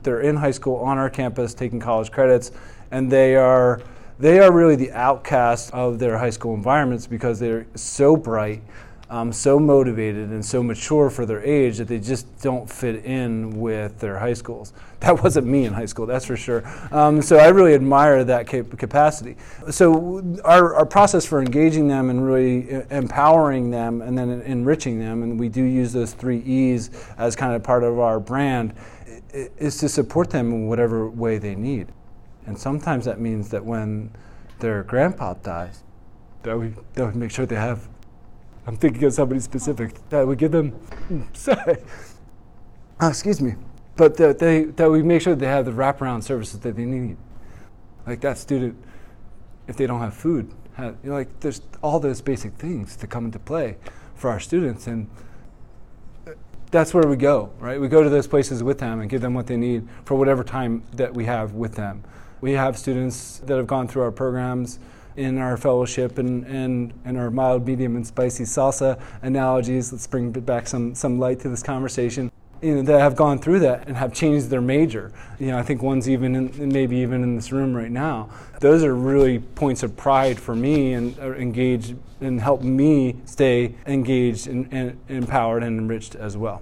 They're 0.02 0.20
in 0.20 0.36
high 0.36 0.50
school 0.50 0.76
on 0.76 0.98
our 0.98 1.10
campus 1.10 1.54
taking 1.54 1.80
college 1.80 2.10
credits, 2.10 2.52
and 2.90 3.10
they 3.10 3.36
are 3.36 3.80
they 4.18 4.38
are 4.38 4.52
really 4.52 4.76
the 4.76 4.92
outcasts 4.92 5.70
of 5.70 5.98
their 5.98 6.18
high 6.18 6.30
school 6.30 6.54
environments 6.54 7.06
because 7.06 7.40
they're 7.40 7.66
so 7.74 8.16
bright, 8.16 8.62
um, 9.10 9.32
so 9.32 9.58
motivated, 9.58 10.30
and 10.30 10.44
so 10.44 10.62
mature 10.62 11.10
for 11.10 11.26
their 11.26 11.42
age 11.42 11.78
that 11.78 11.88
they 11.88 11.98
just 11.98 12.40
don't 12.40 12.70
fit 12.70 13.04
in 13.04 13.58
with 13.58 13.98
their 13.98 14.18
high 14.18 14.34
schools. 14.34 14.72
That 15.00 15.22
wasn't 15.22 15.46
me 15.46 15.64
in 15.64 15.72
high 15.72 15.86
school, 15.86 16.04
that's 16.04 16.26
for 16.26 16.36
sure. 16.36 16.62
Um, 16.92 17.22
so 17.22 17.38
I 17.38 17.48
really 17.48 17.72
admire 17.72 18.22
that 18.22 18.46
cap- 18.46 18.76
capacity. 18.76 19.34
So 19.70 20.38
our, 20.44 20.74
our 20.74 20.84
process 20.84 21.24
for 21.24 21.40
engaging 21.40 21.88
them 21.88 22.10
and 22.10 22.22
really 22.22 22.84
empowering 22.90 23.70
them 23.70 24.02
and 24.02 24.18
then 24.18 24.42
enriching 24.42 24.98
them, 24.98 25.22
and 25.22 25.40
we 25.40 25.48
do 25.48 25.62
use 25.62 25.94
those 25.94 26.12
three 26.12 26.40
E's 26.40 26.90
as 27.16 27.34
kind 27.34 27.56
of 27.56 27.62
part 27.62 27.82
of 27.82 27.98
our 27.98 28.20
brand, 28.20 28.74
is 29.32 29.78
to 29.78 29.88
support 29.88 30.28
them 30.28 30.52
in 30.52 30.66
whatever 30.66 31.08
way 31.08 31.38
they 31.38 31.54
need. 31.54 31.88
And 32.44 32.58
sometimes 32.58 33.06
that 33.06 33.20
means 33.20 33.48
that 33.50 33.64
when 33.64 34.10
their 34.58 34.82
grandpa 34.82 35.32
dies, 35.34 35.82
that 36.42 36.58
we, 36.58 36.74
that 36.92 37.06
we 37.06 37.18
make 37.18 37.30
sure 37.30 37.46
they 37.46 37.56
have, 37.56 37.88
I'm 38.70 38.76
thinking 38.76 39.02
of 39.02 39.12
somebody 39.12 39.40
specific, 39.40 39.96
that 40.10 40.24
we 40.24 40.36
give 40.36 40.52
them, 40.52 40.70
hmm, 40.70 41.22
sorry, 41.32 41.78
oh, 43.00 43.08
excuse 43.08 43.40
me, 43.40 43.56
but 43.96 44.16
that, 44.18 44.38
they, 44.38 44.62
that 44.62 44.88
we 44.88 45.02
make 45.02 45.22
sure 45.22 45.34
they 45.34 45.46
have 45.46 45.64
the 45.64 45.72
wraparound 45.72 46.22
services 46.22 46.60
that 46.60 46.76
they 46.76 46.84
need. 46.84 47.16
Like 48.06 48.20
that 48.20 48.38
student, 48.38 48.80
if 49.66 49.76
they 49.76 49.88
don't 49.88 49.98
have 49.98 50.14
food, 50.14 50.54
have, 50.74 50.96
you 51.02 51.10
know, 51.10 51.16
like 51.16 51.40
there's 51.40 51.62
all 51.82 51.98
those 51.98 52.20
basic 52.20 52.52
things 52.52 52.94
to 52.98 53.08
come 53.08 53.24
into 53.24 53.40
play 53.40 53.76
for 54.14 54.30
our 54.30 54.38
students. 54.38 54.86
And 54.86 55.10
uh, 56.28 56.34
that's 56.70 56.94
where 56.94 57.08
we 57.08 57.16
go, 57.16 57.52
right? 57.58 57.80
We 57.80 57.88
go 57.88 58.04
to 58.04 58.08
those 58.08 58.28
places 58.28 58.62
with 58.62 58.78
them 58.78 59.00
and 59.00 59.10
give 59.10 59.20
them 59.20 59.34
what 59.34 59.48
they 59.48 59.56
need 59.56 59.88
for 60.04 60.14
whatever 60.14 60.44
time 60.44 60.84
that 60.92 61.12
we 61.12 61.24
have 61.24 61.54
with 61.54 61.74
them. 61.74 62.04
We 62.40 62.52
have 62.52 62.78
students 62.78 63.38
that 63.46 63.56
have 63.56 63.66
gone 63.66 63.88
through 63.88 64.02
our 64.02 64.12
programs 64.12 64.78
in 65.20 65.36
our 65.36 65.58
fellowship 65.58 66.16
and, 66.16 66.46
and, 66.46 66.94
and 67.04 67.18
our 67.18 67.30
mild, 67.30 67.66
medium, 67.66 67.94
and 67.94 68.06
spicy 68.06 68.44
salsa 68.44 68.98
analogies. 69.20 69.92
Let's 69.92 70.06
bring 70.06 70.32
back 70.32 70.66
some, 70.66 70.94
some 70.94 71.18
light 71.18 71.40
to 71.40 71.50
this 71.50 71.62
conversation. 71.62 72.32
You 72.62 72.76
know, 72.76 72.82
that 72.82 73.00
have 73.00 73.16
gone 73.16 73.38
through 73.38 73.60
that 73.60 73.86
and 73.86 73.96
have 73.96 74.12
changed 74.12 74.50
their 74.50 74.60
major. 74.60 75.12
You 75.38 75.48
know, 75.48 75.58
I 75.58 75.62
think 75.62 75.82
one's 75.82 76.08
even 76.10 76.34
in, 76.34 76.68
maybe 76.70 76.96
even 76.96 77.22
in 77.22 77.34
this 77.36 77.52
room 77.52 77.74
right 77.74 77.90
now. 77.90 78.30
Those 78.60 78.82
are 78.82 78.94
really 78.94 79.38
points 79.38 79.82
of 79.82 79.96
pride 79.96 80.38
for 80.38 80.54
me 80.54 80.92
and 80.92 81.18
uh, 81.18 81.32
engage 81.32 81.94
and 82.20 82.40
help 82.40 82.62
me 82.62 83.16
stay 83.24 83.74
engaged 83.86 84.46
and, 84.46 84.68
and 84.72 85.00
empowered 85.08 85.62
and 85.62 85.78
enriched 85.78 86.14
as 86.16 86.36
well. 86.36 86.60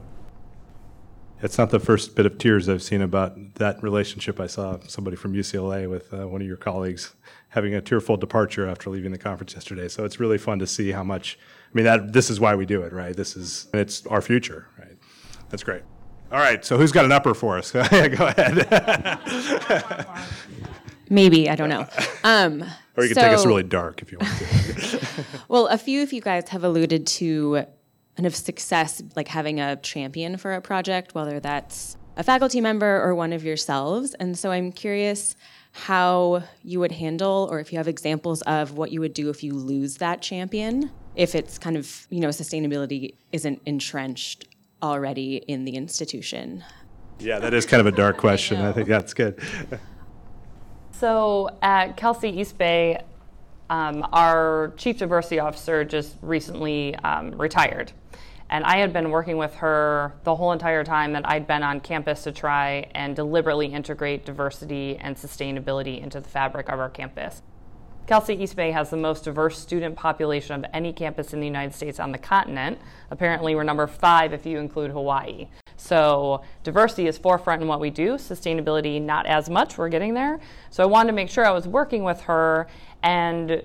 It's 1.40 1.58
not 1.58 1.70
the 1.70 1.80
first 1.80 2.16
bit 2.16 2.26
of 2.26 2.38
tears 2.38 2.68
I've 2.68 2.82
seen 2.82 3.00
about 3.00 3.54
that 3.54 3.80
relationship. 3.82 4.40
I 4.40 4.48
saw 4.48 4.78
somebody 4.86 5.16
from 5.16 5.34
UCLA 5.34 5.88
with 5.88 6.12
uh, 6.12 6.26
one 6.26 6.40
of 6.40 6.46
your 6.46 6.56
colleagues 6.56 7.14
having 7.58 7.74
a 7.74 7.80
tearful 7.80 8.16
departure 8.16 8.68
after 8.68 8.88
leaving 8.88 9.10
the 9.10 9.18
conference 9.18 9.52
yesterday. 9.52 9.88
So 9.88 10.04
it's 10.04 10.20
really 10.20 10.38
fun 10.38 10.60
to 10.60 10.66
see 10.66 10.92
how 10.92 11.02
much. 11.02 11.36
I 11.66 11.70
mean, 11.74 11.84
that 11.84 12.12
this 12.12 12.30
is 12.30 12.38
why 12.38 12.54
we 12.54 12.66
do 12.66 12.82
it, 12.82 12.92
right? 12.92 13.14
This 13.16 13.36
is 13.36 13.66
it's 13.74 14.06
our 14.06 14.22
future, 14.22 14.68
right? 14.78 14.96
That's 15.50 15.64
great. 15.64 15.82
All 16.30 16.38
right. 16.38 16.64
So 16.64 16.78
who's 16.78 16.92
got 16.92 17.04
an 17.04 17.10
upper 17.10 17.34
for 17.34 17.58
us? 17.58 17.72
Go 17.72 17.80
ahead. 17.80 19.18
Maybe 21.10 21.50
I 21.50 21.56
don't 21.56 21.68
know. 21.68 21.86
Um, 22.24 22.64
or 22.96 23.04
you 23.04 23.10
can 23.10 23.14
so, 23.14 23.22
take 23.22 23.32
us 23.32 23.46
really 23.46 23.62
dark 23.62 24.02
if 24.02 24.10
you 24.12 24.18
want 24.18 24.36
to. 24.36 25.24
well, 25.48 25.68
a 25.68 25.78
few 25.78 26.02
of 26.02 26.12
you 26.12 26.20
guys 26.20 26.48
have 26.50 26.64
alluded 26.64 27.06
to 27.06 27.64
kind 28.16 28.26
of 28.26 28.34
success, 28.34 29.00
like 29.14 29.28
having 29.28 29.60
a 29.60 29.76
champion 29.76 30.36
for 30.36 30.52
a 30.52 30.60
project, 30.60 31.14
whether 31.14 31.38
that's 31.40 31.96
a 32.18 32.24
faculty 32.24 32.60
member 32.60 33.00
or 33.00 33.14
one 33.14 33.32
of 33.32 33.44
yourselves. 33.44 34.14
And 34.14 34.36
so 34.36 34.50
I'm 34.50 34.72
curious 34.72 35.36
how 35.72 36.42
you 36.62 36.80
would 36.80 36.92
handle, 36.92 37.48
or 37.50 37.60
if 37.60 37.72
you 37.72 37.78
have 37.78 37.88
examples 37.88 38.42
of 38.42 38.72
what 38.72 38.90
you 38.90 39.00
would 39.00 39.14
do 39.14 39.30
if 39.30 39.42
you 39.42 39.52
lose 39.52 39.96
that 39.98 40.20
champion, 40.20 40.90
if 41.14 41.34
it's 41.34 41.58
kind 41.58 41.76
of, 41.76 42.06
you 42.10 42.20
know, 42.20 42.28
sustainability 42.28 43.14
isn't 43.32 43.60
entrenched 43.66 44.46
already 44.82 45.36
in 45.36 45.64
the 45.64 45.76
institution. 45.76 46.64
Yeah, 47.18 47.38
that 47.40 47.54
is 47.54 47.66
kind 47.66 47.80
of 47.80 47.86
a 47.86 47.92
dark 47.92 48.16
question. 48.16 48.60
I, 48.60 48.70
I 48.70 48.72
think 48.72 48.88
that's 48.88 49.14
good. 49.14 49.40
so 50.92 51.50
at 51.62 51.96
Cal 51.96 52.14
State 52.14 52.34
East 52.34 52.58
Bay, 52.58 53.02
um, 53.70 54.06
our 54.12 54.72
chief 54.76 54.98
diversity 54.98 55.38
officer 55.38 55.84
just 55.84 56.16
recently 56.22 56.94
um, 56.96 57.32
retired. 57.32 57.92
And 58.50 58.64
I 58.64 58.78
had 58.78 58.92
been 58.92 59.10
working 59.10 59.36
with 59.36 59.54
her 59.56 60.14
the 60.24 60.34
whole 60.34 60.52
entire 60.52 60.84
time 60.84 61.12
that 61.12 61.28
I'd 61.28 61.46
been 61.46 61.62
on 61.62 61.80
campus 61.80 62.22
to 62.24 62.32
try 62.32 62.90
and 62.94 63.14
deliberately 63.14 63.66
integrate 63.66 64.24
diversity 64.24 64.96
and 64.96 65.16
sustainability 65.16 66.02
into 66.02 66.20
the 66.20 66.28
fabric 66.28 66.68
of 66.68 66.78
our 66.78 66.88
campus. 66.88 67.42
State 68.22 68.40
East 68.40 68.56
Bay 68.56 68.70
has 68.70 68.88
the 68.88 68.96
most 68.96 69.24
diverse 69.24 69.58
student 69.58 69.94
population 69.94 70.54
of 70.54 70.64
any 70.72 70.94
campus 70.94 71.34
in 71.34 71.40
the 71.40 71.46
United 71.46 71.74
States 71.74 72.00
on 72.00 72.10
the 72.10 72.16
continent. 72.16 72.78
Apparently, 73.10 73.54
we're 73.54 73.64
number 73.64 73.86
five 73.86 74.32
if 74.32 74.46
you 74.46 74.58
include 74.58 74.90
Hawaii. 74.90 75.46
So, 75.76 76.42
diversity 76.64 77.06
is 77.06 77.18
forefront 77.18 77.60
in 77.60 77.68
what 77.68 77.80
we 77.80 77.90
do, 77.90 78.14
sustainability, 78.14 79.00
not 79.00 79.26
as 79.26 79.50
much. 79.50 79.76
We're 79.76 79.90
getting 79.90 80.14
there. 80.14 80.40
So, 80.70 80.82
I 80.82 80.86
wanted 80.86 81.08
to 81.08 81.12
make 81.12 81.28
sure 81.28 81.44
I 81.44 81.50
was 81.50 81.68
working 81.68 82.02
with 82.02 82.22
her 82.22 82.66
and 83.02 83.62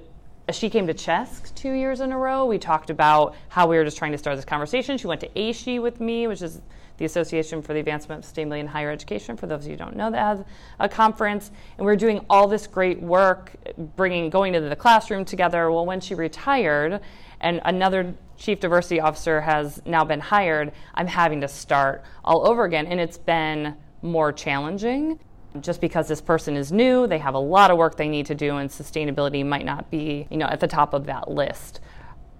she 0.51 0.69
came 0.69 0.87
to 0.87 0.93
CHESC 0.93 1.55
two 1.55 1.71
years 1.71 2.01
in 2.01 2.11
a 2.11 2.17
row. 2.17 2.45
We 2.45 2.57
talked 2.57 2.89
about 2.89 3.35
how 3.49 3.67
we 3.67 3.77
were 3.77 3.85
just 3.85 3.97
trying 3.97 4.11
to 4.11 4.17
start 4.17 4.35
this 4.35 4.45
conversation. 4.45 4.97
She 4.97 5.07
went 5.07 5.21
to 5.21 5.29
AASHE 5.29 5.81
with 5.81 6.01
me, 6.01 6.27
which 6.27 6.41
is 6.41 6.61
the 6.97 7.05
Association 7.05 7.61
for 7.61 7.73
the 7.73 7.79
Advancement 7.79 8.23
of 8.23 8.31
Sustainability 8.31 8.59
in 8.59 8.67
Higher 8.67 8.91
Education, 8.91 9.37
for 9.37 9.47
those 9.47 9.61
of 9.61 9.65
you 9.65 9.71
who 9.71 9.77
don't 9.77 9.95
know 9.95 10.11
that 10.11 10.19
has 10.19 10.45
a 10.79 10.89
conference. 10.89 11.51
And 11.77 11.85
we 11.85 11.91
are 11.91 11.97
doing 11.97 12.25
all 12.29 12.47
this 12.47 12.67
great 12.67 13.01
work, 13.01 13.53
bringing, 13.95 14.29
going 14.29 14.53
into 14.53 14.69
the 14.69 14.75
classroom 14.75 15.25
together. 15.25 15.71
Well, 15.71 15.85
when 15.85 16.01
she 16.01 16.13
retired, 16.13 16.99
and 17.41 17.61
another 17.65 18.13
chief 18.37 18.59
diversity 18.59 18.99
officer 18.99 19.41
has 19.41 19.81
now 19.85 20.03
been 20.03 20.19
hired, 20.19 20.71
I'm 20.93 21.07
having 21.07 21.41
to 21.41 21.47
start 21.47 22.03
all 22.23 22.47
over 22.47 22.65
again. 22.65 22.85
And 22.87 22.99
it's 22.99 23.17
been 23.17 23.75
more 24.01 24.31
challenging 24.31 25.19
just 25.61 25.81
because 25.81 26.07
this 26.07 26.21
person 26.21 26.55
is 26.55 26.71
new, 26.71 27.07
they 27.07 27.17
have 27.17 27.35
a 27.35 27.39
lot 27.39 27.71
of 27.71 27.77
work 27.77 27.95
they 27.95 28.09
need 28.09 28.25
to 28.27 28.35
do, 28.35 28.57
and 28.57 28.69
sustainability 28.69 29.45
might 29.45 29.65
not 29.65 29.89
be, 29.91 30.27
you 30.29 30.37
know, 30.37 30.47
at 30.47 30.59
the 30.59 30.67
top 30.67 30.93
of 30.93 31.05
that 31.05 31.29
list. 31.29 31.79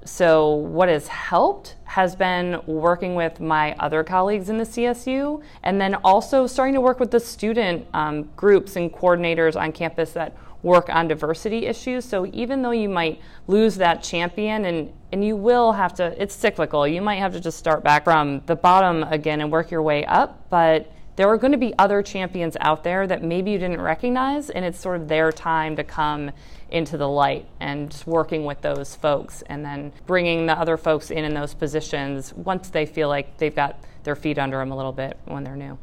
So, 0.06 0.54
what 0.56 0.90
has 0.90 1.08
helped 1.08 1.76
has 1.86 2.16
been 2.16 2.62
working 2.66 3.16
with 3.16 3.40
my 3.40 3.74
other 3.76 4.04
colleagues 4.04 4.50
in 4.50 4.58
the 4.58 4.66
CSU, 4.66 5.42
and 5.64 5.80
then 5.80 5.96
also 5.96 6.46
starting 6.46 6.74
to 6.74 6.82
work 6.82 7.00
with 7.00 7.12
the 7.12 7.20
student 7.20 7.88
um, 7.94 8.30
groups 8.36 8.76
and 8.76 8.92
coordinators 8.92 9.60
on 9.60 9.72
campus 9.72 10.12
that 10.12 10.36
work 10.62 10.90
on 10.90 11.08
diversity 11.08 11.68
issues. 11.68 12.04
So, 12.04 12.26
even 12.34 12.62
though 12.62 12.72
you 12.72 12.90
might 12.90 13.22
lose 13.48 13.76
that 13.76 14.04
champion, 14.04 14.66
and, 14.66 14.92
and 15.14 15.24
you 15.24 15.38
will 15.38 15.72
have 15.72 15.94
to, 15.96 16.22
it's 16.22 16.36
cyclical, 16.36 16.86
you 16.86 17.02
might 17.02 17.20
have 17.20 17.32
to 17.34 17.40
just 17.40 17.58
start 17.58 17.82
back 17.82 18.04
from 18.04 18.42
the 18.46 18.58
bottom 18.58 19.04
again 19.04 19.40
and 19.40 19.52
work 19.52 19.72
your 19.72 19.84
way 19.84 20.04
up, 20.06 20.50
but 20.50 20.92
there 21.16 21.28
are 21.28 21.38
going 21.38 21.52
to 21.52 21.58
be 21.58 21.74
other 21.78 22.02
champions 22.02 22.58
out 22.60 22.84
there 22.84 23.06
that 23.08 23.24
maybe 23.24 23.52
you 23.52 23.58
didn't 23.58 23.82
recognize, 23.82 24.50
and 24.50 24.66
it's 24.66 24.80
sort 24.80 25.00
of 25.00 25.08
their 25.08 25.32
time 25.32 25.76
to 25.76 25.84
come 25.84 26.32
into 26.70 26.98
the 26.98 27.08
light 27.08 27.48
and 27.60 27.92
just 27.92 28.08
working 28.08 28.46
with 28.46 28.62
those 28.62 28.96
folks 28.96 29.44
and 29.44 29.64
then 29.64 29.94
bringing 30.08 30.46
the 30.48 30.54
other 30.54 30.76
folks 30.76 31.12
in 31.12 31.24
in 31.24 31.34
those 31.34 31.54
positions 31.54 32.34
once 32.34 32.70
they 32.70 32.86
feel 32.86 33.10
like 33.10 33.38
they've 33.38 33.56
got 33.56 33.80
their 34.04 34.16
feet 34.16 34.40
under 34.40 34.58
them 34.58 34.72
a 34.72 34.76
little 34.76 34.92
bit 34.92 35.18
when 35.26 35.44
they're 35.44 35.56
new. 35.56 35.78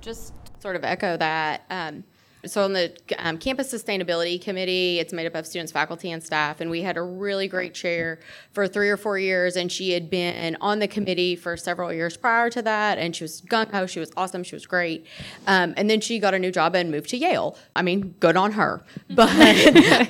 Just 0.00 0.32
sort 0.60 0.76
of 0.76 0.84
echo 0.84 1.16
that. 1.16 1.64
Um, 1.70 2.04
so 2.46 2.64
on 2.64 2.72
the 2.72 2.92
um, 3.18 3.38
campus 3.38 3.72
sustainability 3.72 4.40
committee 4.40 4.98
it's 4.98 5.12
made 5.12 5.26
up 5.26 5.34
of 5.34 5.46
students 5.46 5.72
faculty 5.72 6.10
and 6.10 6.22
staff 6.22 6.60
and 6.60 6.70
we 6.70 6.82
had 6.82 6.96
a 6.96 7.02
really 7.02 7.48
great 7.48 7.74
chair 7.74 8.18
for 8.52 8.66
three 8.66 8.88
or 8.88 8.96
four 8.96 9.18
years 9.18 9.56
and 9.56 9.70
she 9.70 9.92
had 9.92 10.10
been 10.10 10.56
on 10.60 10.78
the 10.78 10.88
committee 10.88 11.36
for 11.36 11.56
several 11.56 11.92
years 11.92 12.16
prior 12.16 12.50
to 12.50 12.62
that 12.62 12.98
and 12.98 13.14
she 13.14 13.24
was 13.24 13.40
gung-ho 13.42 13.86
she 13.86 14.00
was 14.00 14.10
awesome 14.16 14.42
she 14.42 14.54
was 14.54 14.66
great. 14.66 15.06
Um, 15.46 15.74
and 15.76 15.88
then 15.88 16.00
she 16.00 16.18
got 16.18 16.34
a 16.34 16.38
new 16.38 16.50
job 16.50 16.74
and 16.74 16.90
moved 16.90 17.10
to 17.10 17.16
yale. 17.16 17.56
I 17.76 17.82
mean 17.82 18.14
good 18.20 18.36
on 18.36 18.52
her. 18.52 18.82
But 19.10 19.30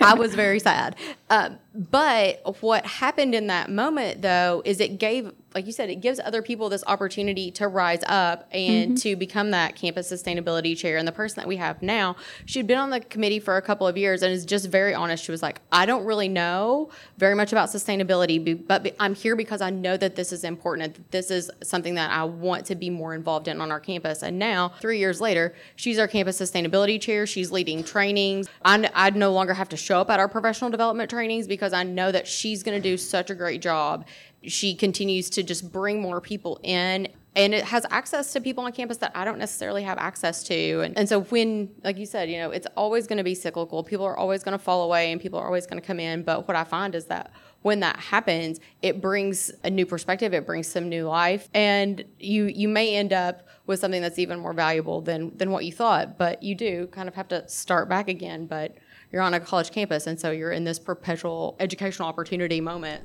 i 0.02 0.14
was 0.14 0.34
very 0.34 0.60
sad. 0.60 0.96
Um, 1.30 1.58
but 1.74 2.62
what 2.62 2.84
happened 2.84 3.34
in 3.34 3.46
that 3.46 3.70
moment 3.70 4.22
though 4.22 4.62
is 4.64 4.80
it 4.80 4.98
gave 4.98 5.32
like 5.58 5.66
you 5.66 5.72
said, 5.72 5.90
it 5.90 5.96
gives 5.96 6.20
other 6.20 6.40
people 6.40 6.68
this 6.68 6.84
opportunity 6.86 7.50
to 7.50 7.66
rise 7.66 8.04
up 8.06 8.46
and 8.52 8.92
mm-hmm. 8.92 8.94
to 8.94 9.16
become 9.16 9.50
that 9.50 9.74
campus 9.74 10.08
sustainability 10.08 10.78
chair. 10.78 10.98
And 10.98 11.08
the 11.08 11.10
person 11.10 11.40
that 11.40 11.48
we 11.48 11.56
have 11.56 11.82
now, 11.82 12.14
she'd 12.46 12.68
been 12.68 12.78
on 12.78 12.90
the 12.90 13.00
committee 13.00 13.40
for 13.40 13.56
a 13.56 13.62
couple 13.62 13.84
of 13.84 13.96
years 13.96 14.22
and 14.22 14.32
is 14.32 14.46
just 14.46 14.68
very 14.68 14.94
honest. 14.94 15.24
She 15.24 15.32
was 15.32 15.42
like, 15.42 15.60
I 15.72 15.84
don't 15.84 16.04
really 16.04 16.28
know 16.28 16.90
very 17.16 17.34
much 17.34 17.50
about 17.50 17.70
sustainability, 17.70 18.38
but 18.68 18.94
I'm 19.00 19.16
here 19.16 19.34
because 19.34 19.60
I 19.60 19.70
know 19.70 19.96
that 19.96 20.14
this 20.14 20.32
is 20.32 20.44
important. 20.44 20.94
That 20.94 21.10
this 21.10 21.32
is 21.32 21.50
something 21.64 21.96
that 21.96 22.12
I 22.12 22.22
want 22.22 22.64
to 22.66 22.76
be 22.76 22.88
more 22.88 23.12
involved 23.12 23.48
in 23.48 23.60
on 23.60 23.72
our 23.72 23.80
campus. 23.80 24.22
And 24.22 24.38
now, 24.38 24.68
three 24.80 25.00
years 25.00 25.20
later, 25.20 25.56
she's 25.74 25.98
our 25.98 26.06
campus 26.06 26.40
sustainability 26.40 27.00
chair. 27.00 27.26
She's 27.26 27.50
leading 27.50 27.82
trainings. 27.82 28.48
I, 28.64 28.88
I 28.94 29.10
no 29.10 29.32
longer 29.32 29.54
have 29.54 29.70
to 29.70 29.76
show 29.76 30.00
up 30.00 30.08
at 30.08 30.20
our 30.20 30.28
professional 30.28 30.70
development 30.70 31.10
trainings 31.10 31.48
because 31.48 31.72
I 31.72 31.82
know 31.82 32.12
that 32.12 32.28
she's 32.28 32.62
going 32.62 32.80
to 32.80 32.88
do 32.88 32.96
such 32.96 33.28
a 33.30 33.34
great 33.34 33.60
job 33.60 34.06
she 34.44 34.74
continues 34.74 35.30
to 35.30 35.42
just 35.42 35.72
bring 35.72 36.00
more 36.00 36.20
people 36.20 36.60
in 36.62 37.08
and 37.38 37.54
it 37.54 37.62
has 37.64 37.86
access 37.90 38.32
to 38.32 38.40
people 38.40 38.64
on 38.64 38.72
campus 38.72 38.96
that 38.96 39.12
I 39.14 39.24
don't 39.24 39.38
necessarily 39.38 39.84
have 39.84 39.96
access 39.96 40.42
to. 40.44 40.80
And, 40.80 40.98
and 40.98 41.08
so 41.08 41.20
when, 41.20 41.70
like 41.84 41.96
you 41.96 42.04
said, 42.04 42.28
you 42.28 42.38
know, 42.38 42.50
it's 42.50 42.66
always 42.76 43.06
going 43.06 43.18
to 43.18 43.24
be 43.24 43.36
cyclical. 43.36 43.84
People 43.84 44.04
are 44.06 44.16
always 44.16 44.42
going 44.42 44.58
to 44.58 44.62
fall 44.62 44.82
away 44.82 45.12
and 45.12 45.20
people 45.20 45.38
are 45.38 45.46
always 45.46 45.64
going 45.64 45.80
to 45.80 45.86
come 45.86 46.00
in. 46.00 46.24
But 46.24 46.48
what 46.48 46.56
I 46.56 46.64
find 46.64 46.96
is 46.96 47.04
that 47.04 47.30
when 47.62 47.78
that 47.80 47.96
happens, 47.96 48.58
it 48.82 49.00
brings 49.00 49.52
a 49.62 49.70
new 49.70 49.86
perspective, 49.86 50.34
it 50.34 50.46
brings 50.46 50.66
some 50.66 50.88
new 50.88 51.06
life, 51.06 51.48
and 51.54 52.04
you 52.18 52.44
you 52.46 52.68
may 52.68 52.94
end 52.94 53.12
up 53.12 53.46
with 53.66 53.80
something 53.80 54.00
that's 54.00 54.18
even 54.18 54.38
more 54.38 54.52
valuable 54.52 55.00
than 55.00 55.36
than 55.36 55.50
what 55.50 55.64
you 55.64 55.72
thought. 55.72 56.18
But 56.18 56.42
you 56.42 56.54
do 56.54 56.86
kind 56.88 57.08
of 57.08 57.14
have 57.14 57.28
to 57.28 57.48
start 57.48 57.88
back 57.88 58.08
again. 58.08 58.46
But 58.46 58.76
you're 59.12 59.22
on 59.22 59.34
a 59.34 59.40
college 59.40 59.70
campus, 59.70 60.06
and 60.06 60.18
so 60.20 60.30
you're 60.30 60.52
in 60.52 60.64
this 60.64 60.78
perpetual 60.78 61.56
educational 61.58 62.08
opportunity 62.08 62.60
moment. 62.60 63.04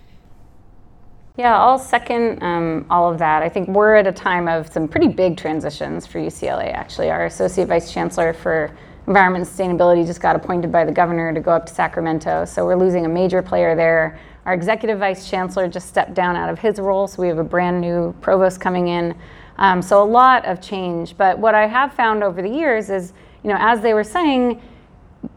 Yeah, 1.35 1.59
I'll 1.59 1.79
second 1.79 2.43
um, 2.43 2.85
all 2.91 3.11
of 3.11 3.17
that. 3.17 3.41
I 3.41 3.49
think 3.49 3.67
we're 3.67 3.95
at 3.95 4.05
a 4.05 4.11
time 4.11 4.47
of 4.47 4.71
some 4.71 4.87
pretty 4.87 5.07
big 5.07 5.35
transitions 5.35 6.05
for 6.05 6.19
UCLA, 6.19 6.71
actually. 6.71 7.09
Our 7.09 7.25
Associate 7.25 7.67
Vice 7.67 7.91
Chancellor 7.91 8.33
for 8.33 8.69
Environment 9.07 9.47
and 9.47 9.51
Sustainability 9.79 10.05
just 10.05 10.21
got 10.21 10.35
appointed 10.35 10.71
by 10.71 10.85
the 10.85 10.91
governor 10.91 11.33
to 11.33 11.39
go 11.39 11.49
up 11.49 11.65
to 11.65 11.73
Sacramento, 11.73 12.45
so 12.45 12.63
we're 12.63 12.75
losing 12.75 13.07
a 13.07 13.09
major 13.09 13.41
player 13.41 13.75
there. 13.75 14.19
Our 14.45 14.53
Executive 14.53 14.99
Vice 14.99 15.27
Chancellor 15.27 15.67
just 15.67 15.89
stepped 15.89 16.13
down 16.13 16.35
out 16.35 16.49
of 16.49 16.59
his 16.59 16.77
role, 16.77 17.07
so 17.07 17.19
we 17.23 17.29
have 17.29 17.39
a 17.39 17.43
brand 17.43 17.81
new 17.81 18.13
provost 18.21 18.61
coming 18.61 18.89
in. 18.89 19.15
Um, 19.57 19.81
so 19.81 20.03
a 20.03 20.05
lot 20.05 20.45
of 20.45 20.61
change. 20.61 21.17
But 21.17 21.39
what 21.39 21.55
I 21.55 21.65
have 21.65 21.95
found 21.95 22.23
over 22.23 22.43
the 22.43 22.49
years 22.49 22.91
is, 22.91 23.11
you 23.43 23.49
know, 23.49 23.57
as 23.59 23.81
they 23.81 23.95
were 23.95 24.03
saying, 24.03 24.61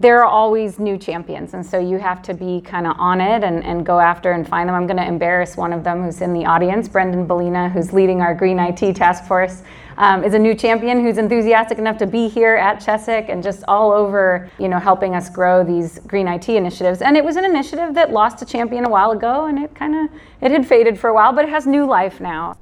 there 0.00 0.18
are 0.18 0.26
always 0.26 0.78
new 0.78 0.98
champions. 0.98 1.54
And 1.54 1.64
so 1.64 1.78
you 1.78 1.98
have 1.98 2.20
to 2.22 2.34
be 2.34 2.60
kind 2.60 2.86
of 2.86 2.96
on 2.98 3.20
it 3.20 3.44
and, 3.44 3.62
and 3.64 3.86
go 3.86 4.00
after 4.00 4.32
and 4.32 4.46
find 4.46 4.68
them. 4.68 4.74
I'm 4.74 4.86
going 4.86 4.96
to 4.96 5.06
embarrass 5.06 5.56
one 5.56 5.72
of 5.72 5.84
them 5.84 6.02
who's 6.02 6.20
in 6.20 6.32
the 6.32 6.44
audience, 6.44 6.88
Brendan 6.88 7.26
Bellina, 7.26 7.70
who's 7.70 7.92
leading 7.92 8.20
our 8.20 8.34
Green 8.34 8.58
IT 8.58 8.96
task 8.96 9.24
force. 9.24 9.62
Um, 9.98 10.24
is 10.24 10.34
a 10.34 10.38
new 10.38 10.54
champion 10.54 11.00
who's 11.00 11.16
enthusiastic 11.16 11.78
enough 11.78 11.96
to 11.98 12.06
be 12.06 12.28
here 12.28 12.54
at 12.54 12.80
Cheswick 12.80 13.30
and 13.30 13.42
just 13.42 13.64
all 13.66 13.92
over, 13.92 14.50
you 14.58 14.68
know, 14.68 14.78
helping 14.78 15.14
us 15.14 15.30
grow 15.30 15.64
these 15.64 16.00
green 16.00 16.28
IT 16.28 16.50
initiatives. 16.50 17.00
And 17.00 17.16
it 17.16 17.24
was 17.24 17.36
an 17.36 17.46
initiative 17.46 17.94
that 17.94 18.12
lost 18.12 18.42
a 18.42 18.44
champion 18.44 18.84
a 18.84 18.90
while 18.90 19.12
ago, 19.12 19.46
and 19.46 19.58
it 19.58 19.74
kind 19.74 19.94
of 19.94 20.14
it 20.42 20.50
had 20.50 20.66
faded 20.68 20.98
for 20.98 21.08
a 21.08 21.14
while, 21.14 21.32
but 21.32 21.46
it 21.46 21.48
has 21.48 21.66
new 21.66 21.86
life 21.86 22.20
now. 22.20 22.58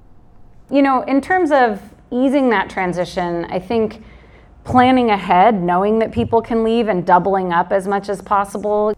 You 0.70 0.82
know, 0.82 1.02
in 1.02 1.20
terms 1.20 1.50
of 1.50 1.82
easing 2.12 2.50
that 2.50 2.70
transition, 2.70 3.46
I 3.46 3.58
think 3.58 4.00
planning 4.64 5.10
ahead, 5.10 5.62
knowing 5.62 5.98
that 5.98 6.10
people 6.10 6.40
can 6.40 6.64
leave 6.64 6.88
and 6.88 7.06
doubling 7.06 7.52
up 7.52 7.70
as 7.70 7.86
much 7.86 8.08
as 8.08 8.20
possible. 8.22 8.94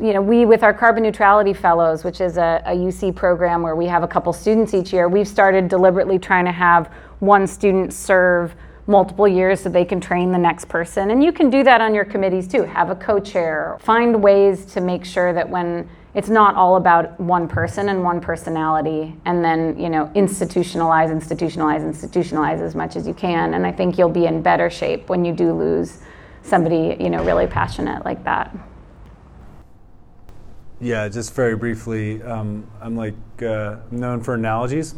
You 0.00 0.14
know, 0.14 0.22
we 0.22 0.46
with 0.46 0.62
our 0.62 0.72
carbon 0.72 1.02
neutrality 1.02 1.52
fellows, 1.52 2.04
which 2.04 2.20
is 2.20 2.36
a, 2.38 2.62
a, 2.64 2.74
UC 2.74 3.14
program 3.14 3.62
where 3.62 3.76
we 3.76 3.86
have 3.86 4.02
a 4.02 4.08
couple 4.08 4.32
students 4.32 4.72
each 4.72 4.92
year, 4.92 5.08
we've 5.08 5.28
started 5.28 5.68
deliberately 5.68 6.18
trying 6.18 6.44
to 6.46 6.52
have 6.52 6.86
one 7.18 7.46
student 7.46 7.92
serve 7.92 8.54
multiple 8.86 9.28
years 9.28 9.60
so 9.60 9.68
they 9.68 9.84
can 9.84 10.00
train 10.00 10.32
the 10.32 10.38
next 10.38 10.66
person. 10.66 11.10
And 11.10 11.22
you 11.22 11.32
can 11.32 11.50
do 11.50 11.62
that 11.64 11.80
on 11.80 11.94
your 11.94 12.04
committees 12.04 12.48
too. 12.48 12.62
Have 12.62 12.90
a 12.90 12.94
co-chair. 12.94 13.76
Find 13.80 14.22
ways 14.22 14.64
to 14.66 14.80
make 14.80 15.04
sure 15.04 15.32
that 15.34 15.48
when 15.48 15.88
it's 16.14 16.28
not 16.28 16.54
all 16.54 16.76
about 16.76 17.18
one 17.20 17.46
person 17.46 17.90
and 17.90 18.02
one 18.02 18.20
personality 18.20 19.14
and 19.24 19.44
then 19.44 19.78
you 19.78 19.88
know 19.88 20.10
institutionalize 20.14 21.10
institutionalize 21.10 21.82
institutionalize 21.82 22.60
as 22.60 22.74
much 22.74 22.96
as 22.96 23.06
you 23.06 23.14
can. 23.14 23.54
And 23.54 23.66
i 23.66 23.72
think 23.72 23.98
you'll 23.98 24.08
be 24.08 24.26
in 24.26 24.42
better 24.42 24.70
shape 24.70 25.08
when 25.08 25.24
you 25.24 25.32
do 25.32 25.52
lose 25.52 25.98
somebody 26.42 26.96
you 26.98 27.10
know 27.10 27.22
really 27.24 27.46
passionate 27.46 28.04
like 28.04 28.24
that. 28.24 28.56
Yeah 30.80 31.08
just 31.08 31.34
very 31.34 31.56
briefly 31.56 32.22
um, 32.22 32.64
i'm 32.80 32.96
like 32.96 33.16
uh, 33.42 33.76
known 33.90 34.22
for 34.22 34.34
analogies 34.34 34.94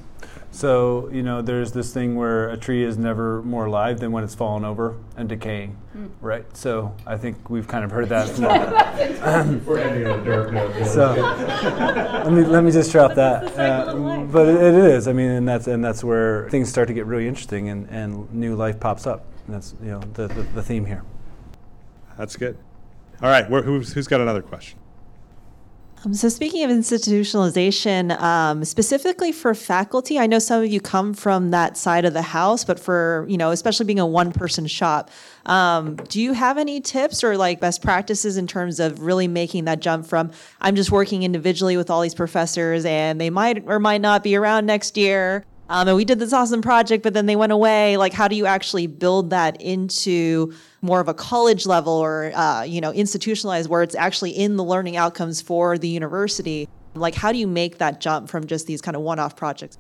so, 0.53 1.09
you 1.13 1.23
know, 1.23 1.43
there's 1.43 1.73
this 1.73 1.95
thing 1.95 2.17
where 2.17 2.49
a 2.51 2.57
tree 2.57 2.83
is 2.83 2.99
never 2.99 3.41
more 3.43 3.67
alive 3.67 4.01
than 4.01 4.11
when 4.11 4.25
it's 4.25 4.35
fallen 4.35 4.65
over 4.65 4.97
and 5.17 5.29
decaying, 5.29 5.77
mm. 5.97 6.11
right? 6.21 6.45
So 6.57 6.95
I 7.07 7.17
think 7.17 7.49
we've 7.49 7.69
kind 7.69 7.85
of 7.85 7.93
heard 7.93 8.09
that. 8.09 8.29
From 9.21 9.65
We're 9.65 9.79
ending 9.79 10.07
on 10.09 10.21
a 10.21 10.25
dark 10.25 10.53
note. 10.53 10.71
So 10.91 11.13
let 11.15 12.33
me 12.33 12.45
let 12.45 12.65
me 12.65 12.73
just 12.73 12.91
drop 12.91 13.15
that. 13.15 13.57
Uh, 13.57 14.25
but 14.25 14.49
it, 14.49 14.57
it 14.57 14.75
is. 14.75 15.07
I 15.07 15.13
mean, 15.13 15.31
and 15.31 15.49
that's 15.49 15.69
and 15.69 15.85
that's 15.85 16.03
where 16.03 16.49
things 16.51 16.69
start 16.69 16.89
to 16.89 16.95
get 16.95 17.07
really 17.07 17.29
interesting 17.29 17.69
and, 17.69 17.89
and 17.89 18.33
new 18.33 18.57
life 18.57 18.81
pops 18.81 19.07
up. 19.07 19.27
And 19.47 19.55
that's 19.55 19.75
you 19.81 19.91
know 19.91 20.01
the, 20.15 20.27
the, 20.27 20.43
the 20.43 20.63
theme 20.63 20.85
here. 20.85 21.05
That's 22.19 22.37
good. 22.37 22.59
All 23.23 23.31
right, 23.31 23.45
who's 23.45 23.93
who's 23.93 24.09
got 24.09 24.21
another 24.21 24.43
question? 24.43 24.79
Um, 26.05 26.15
so, 26.15 26.31
speaking 26.31 26.65
of 26.65 26.71
institutionalization, 26.71 28.19
um, 28.21 28.65
specifically 28.65 29.33
for 29.33 29.55
faculty, 29.55 30.19
I 30.19 30.27
know 30.27 30.39
some 30.39 30.63
of 30.63 30.71
you 30.71 30.81
come 30.81 31.13
from 31.13 31.51
that 31.51 31.77
side 31.77 32.07
of 32.07 32.15
the 32.15 32.23
house, 32.23 32.65
but 32.65 32.81
for, 32.81 33.27
you 33.29 33.37
know, 33.37 33.51
especially 33.51 33.85
being 33.85 33.99
a 33.99 34.07
one 34.07 34.33
person 34.33 34.67
shop, 34.67 35.11
um, 35.45 35.97
do 35.97 36.21
you 36.21 36.33
have 36.33 36.57
any 36.57 36.81
tips 36.81 37.23
or 37.23 37.37
like 37.37 37.61
best 37.61 37.83
practices 37.83 38.39
in 38.39 38.47
terms 38.47 38.81
of 38.81 39.03
really 39.03 39.29
making 39.29 39.67
that 39.67 39.81
jump 39.81 40.07
from 40.07 40.31
I'm 40.61 40.75
just 40.75 40.91
working 40.91 41.23
individually 41.23 41.77
with 41.77 41.91
all 41.91 42.01
these 42.01 42.15
professors 42.15 42.85
and 42.87 43.21
they 43.21 43.31
might 43.31 43.65
or 43.67 43.79
might 43.79 44.01
not 44.01 44.23
be 44.23 44.37
around 44.37 44.65
next 44.65 44.97
year? 44.97 45.45
Um, 45.71 45.87
and 45.87 45.97
we 45.97 46.05
did 46.05 46.19
this 46.19 46.33
awesome 46.33 46.63
project, 46.63 47.05
but 47.05 47.15
then 47.15 47.27
they 47.27 47.37
went 47.37 47.53
away. 47.53 47.97
Like, 47.97 48.13
how 48.13 48.27
do 48.27 48.35
you 48.35 48.45
actually 48.45 48.89
build 48.89 49.31
that 49.31 49.63
into 49.63 50.53
more 50.83 50.99
of 50.99 51.07
a 51.07 51.15
college 51.15 51.65
level 51.65 51.93
or 51.93 52.33
uh, 52.35 52.63
you 52.65 52.81
know 52.81 52.93
institutionalized, 52.93 53.71
where 53.71 53.85
it's 53.85 53.95
actually 53.95 54.33
in 54.33 54.57
the 54.57 54.65
learning 54.65 54.97
outcomes 54.97 55.41
for 55.41 55.79
the 55.79 55.87
university? 55.87 56.69
Like, 56.95 57.15
how 57.15 57.31
do 57.31 57.39
you 57.39 57.47
make 57.47 57.79
that 57.79 58.01
jump 58.01 58.29
from 58.29 58.49
just 58.49 58.67
these 58.67 58.83
kind 58.83 58.97
of 58.97 59.03
one-off 59.03 59.37
projects? 59.37 59.79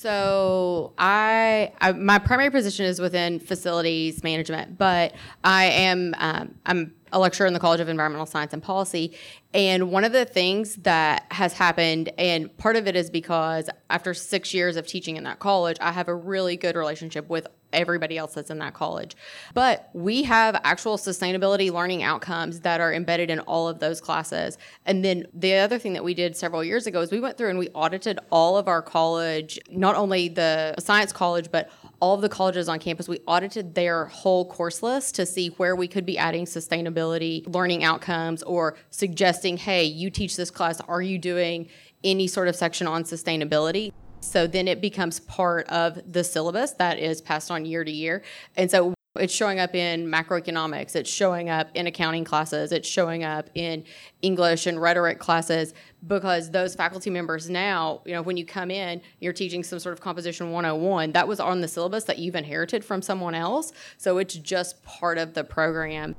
So 0.00 0.94
I, 0.96 1.72
I, 1.78 1.92
my 1.92 2.18
primary 2.18 2.48
position 2.48 2.86
is 2.86 3.02
within 3.02 3.38
facilities 3.38 4.24
management, 4.24 4.78
but 4.78 5.12
I 5.44 5.64
am 5.66 6.14
um, 6.16 6.54
I'm 6.64 6.94
a 7.12 7.18
lecturer 7.18 7.46
in 7.46 7.52
the 7.52 7.60
College 7.60 7.80
of 7.80 7.88
Environmental 7.90 8.24
Science 8.24 8.54
and 8.54 8.62
Policy. 8.62 9.14
And 9.52 9.90
one 9.90 10.04
of 10.04 10.12
the 10.12 10.24
things 10.24 10.76
that 10.76 11.26
has 11.30 11.52
happened, 11.52 12.08
and 12.16 12.56
part 12.56 12.76
of 12.76 12.86
it 12.86 12.96
is 12.96 13.10
because 13.10 13.68
after 13.90 14.14
six 14.14 14.54
years 14.54 14.76
of 14.76 14.86
teaching 14.86 15.16
in 15.16 15.24
that 15.24 15.38
college, 15.38 15.76
I 15.82 15.92
have 15.92 16.08
a 16.08 16.14
really 16.14 16.56
good 16.56 16.76
relationship 16.76 17.28
with 17.28 17.46
everybody 17.72 18.18
else 18.18 18.34
that's 18.34 18.50
in 18.50 18.58
that 18.58 18.74
college. 18.74 19.16
But 19.54 19.90
we 19.92 20.22
have 20.24 20.60
actual 20.64 20.96
sustainability 20.96 21.72
learning 21.72 22.02
outcomes 22.02 22.60
that 22.60 22.80
are 22.80 22.92
embedded 22.92 23.30
in 23.30 23.40
all 23.40 23.68
of 23.68 23.78
those 23.78 24.00
classes. 24.00 24.58
And 24.86 25.04
then 25.04 25.26
the 25.32 25.54
other 25.54 25.78
thing 25.78 25.92
that 25.94 26.04
we 26.04 26.14
did 26.14 26.36
several 26.36 26.64
years 26.64 26.86
ago 26.86 27.00
is 27.00 27.10
we 27.10 27.20
went 27.20 27.36
through 27.36 27.50
and 27.50 27.58
we 27.58 27.68
audited 27.70 28.18
all 28.30 28.56
of 28.56 28.68
our 28.68 28.82
college, 28.82 29.58
not 29.70 29.96
only 29.96 30.28
the 30.28 30.74
science 30.78 31.12
college, 31.12 31.50
but 31.50 31.70
all 32.00 32.14
of 32.14 32.22
the 32.22 32.28
colleges 32.28 32.68
on 32.68 32.78
campus, 32.78 33.08
we 33.08 33.20
audited 33.26 33.74
their 33.74 34.06
whole 34.06 34.44
course 34.44 34.82
list 34.82 35.14
to 35.16 35.26
see 35.26 35.48
where 35.48 35.76
we 35.76 35.86
could 35.86 36.06
be 36.06 36.16
adding 36.16 36.44
sustainability 36.46 37.46
learning 37.52 37.84
outcomes 37.84 38.42
or 38.44 38.76
suggesting, 38.90 39.56
hey, 39.56 39.84
you 39.84 40.10
teach 40.10 40.36
this 40.36 40.50
class, 40.50 40.80
are 40.82 41.02
you 41.02 41.18
doing 41.18 41.68
any 42.02 42.26
sort 42.26 42.48
of 42.48 42.56
section 42.56 42.86
on 42.86 43.04
sustainability? 43.04 43.92
So 44.20 44.46
then 44.46 44.68
it 44.68 44.80
becomes 44.80 45.20
part 45.20 45.68
of 45.68 46.00
the 46.12 46.22
syllabus 46.22 46.72
that 46.72 46.98
is 46.98 47.20
passed 47.20 47.50
on 47.50 47.64
year 47.64 47.84
to 47.84 47.90
year. 47.90 48.22
And 48.56 48.70
so 48.70 48.94
it's 49.18 49.34
showing 49.34 49.58
up 49.58 49.74
in 49.74 50.06
macroeconomics, 50.06 50.94
it's 50.94 51.10
showing 51.10 51.50
up 51.50 51.68
in 51.74 51.88
accounting 51.88 52.24
classes, 52.24 52.70
it's 52.70 52.88
showing 52.88 53.24
up 53.24 53.50
in 53.54 53.84
English 54.22 54.66
and 54.66 54.80
rhetoric 54.80 55.18
classes 55.18 55.74
because 56.06 56.52
those 56.52 56.76
faculty 56.76 57.10
members 57.10 57.50
now, 57.50 58.02
you 58.04 58.12
know, 58.12 58.22
when 58.22 58.36
you 58.36 58.46
come 58.46 58.70
in, 58.70 59.02
you're 59.18 59.32
teaching 59.32 59.64
some 59.64 59.80
sort 59.80 59.94
of 59.94 60.00
composition 60.00 60.52
101. 60.52 61.10
That 61.10 61.26
was 61.26 61.40
on 61.40 61.60
the 61.60 61.66
syllabus 61.66 62.04
that 62.04 62.20
you've 62.20 62.36
inherited 62.36 62.84
from 62.84 63.02
someone 63.02 63.34
else. 63.34 63.72
So 63.98 64.18
it's 64.18 64.34
just 64.36 64.82
part 64.84 65.18
of 65.18 65.34
the 65.34 65.42
program. 65.42 66.14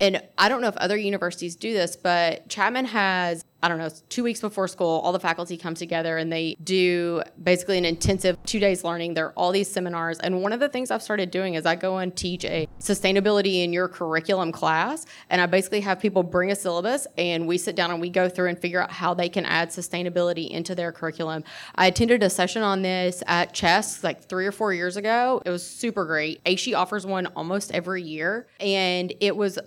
And 0.00 0.22
I 0.36 0.50
don't 0.50 0.60
know 0.60 0.68
if 0.68 0.76
other 0.76 0.96
universities 0.96 1.56
do 1.56 1.72
this, 1.72 1.96
but 1.96 2.48
Chapman 2.48 2.86
has, 2.86 3.42
I 3.64 3.68
don't 3.68 3.78
know, 3.78 3.88
two 4.10 4.22
weeks 4.22 4.42
before 4.42 4.68
school, 4.68 5.00
all 5.02 5.12
the 5.12 5.18
faculty 5.18 5.56
come 5.56 5.74
together 5.74 6.18
and 6.18 6.30
they 6.30 6.54
do 6.62 7.22
basically 7.42 7.78
an 7.78 7.86
intensive 7.86 8.36
two 8.44 8.60
days 8.60 8.84
learning. 8.84 9.14
There 9.14 9.28
are 9.28 9.32
all 9.38 9.52
these 9.52 9.70
seminars. 9.70 10.18
And 10.20 10.42
one 10.42 10.52
of 10.52 10.60
the 10.60 10.68
things 10.68 10.90
I've 10.90 11.02
started 11.02 11.30
doing 11.30 11.54
is 11.54 11.64
I 11.64 11.74
go 11.74 11.96
and 11.96 12.14
teach 12.14 12.44
a 12.44 12.68
sustainability 12.78 13.64
in 13.64 13.72
your 13.72 13.88
curriculum 13.88 14.52
class. 14.52 15.06
And 15.30 15.40
I 15.40 15.46
basically 15.46 15.80
have 15.80 15.98
people 15.98 16.22
bring 16.22 16.50
a 16.50 16.54
syllabus 16.54 17.06
and 17.16 17.46
we 17.46 17.56
sit 17.56 17.74
down 17.74 17.90
and 17.90 18.02
we 18.02 18.10
go 18.10 18.28
through 18.28 18.50
and 18.50 18.58
figure 18.58 18.82
out 18.82 18.90
how 18.90 19.14
they 19.14 19.30
can 19.30 19.46
add 19.46 19.70
sustainability 19.70 20.50
into 20.50 20.74
their 20.74 20.92
curriculum. 20.92 21.42
I 21.74 21.86
attended 21.86 22.22
a 22.22 22.28
session 22.28 22.62
on 22.62 22.82
this 22.82 23.22
at 23.26 23.54
CHESC 23.54 24.04
like 24.04 24.28
three 24.28 24.44
or 24.44 24.52
four 24.52 24.74
years 24.74 24.98
ago. 24.98 25.40
It 25.46 25.48
was 25.48 25.66
super 25.66 26.04
great. 26.04 26.44
AASHE 26.44 26.76
offers 26.76 27.06
one 27.06 27.28
almost 27.28 27.72
every 27.72 28.02
year. 28.02 28.46
And 28.60 29.14
it 29.20 29.34
was 29.34 29.58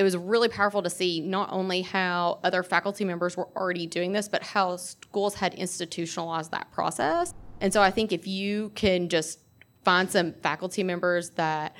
it 0.00 0.02
was 0.02 0.16
really 0.16 0.48
powerful 0.48 0.82
to 0.82 0.88
see 0.88 1.20
not 1.20 1.52
only 1.52 1.82
how 1.82 2.40
other 2.42 2.62
faculty 2.62 3.04
members 3.04 3.36
were 3.36 3.48
already 3.54 3.86
doing 3.86 4.12
this, 4.12 4.28
but 4.28 4.42
how 4.42 4.76
schools 4.76 5.34
had 5.34 5.52
institutionalized 5.52 6.52
that 6.52 6.72
process. 6.72 7.34
And 7.60 7.70
so 7.70 7.82
I 7.82 7.90
think 7.90 8.10
if 8.10 8.26
you 8.26 8.72
can 8.74 9.10
just 9.10 9.40
find 9.84 10.10
some 10.10 10.32
faculty 10.32 10.82
members 10.82 11.30
that 11.32 11.76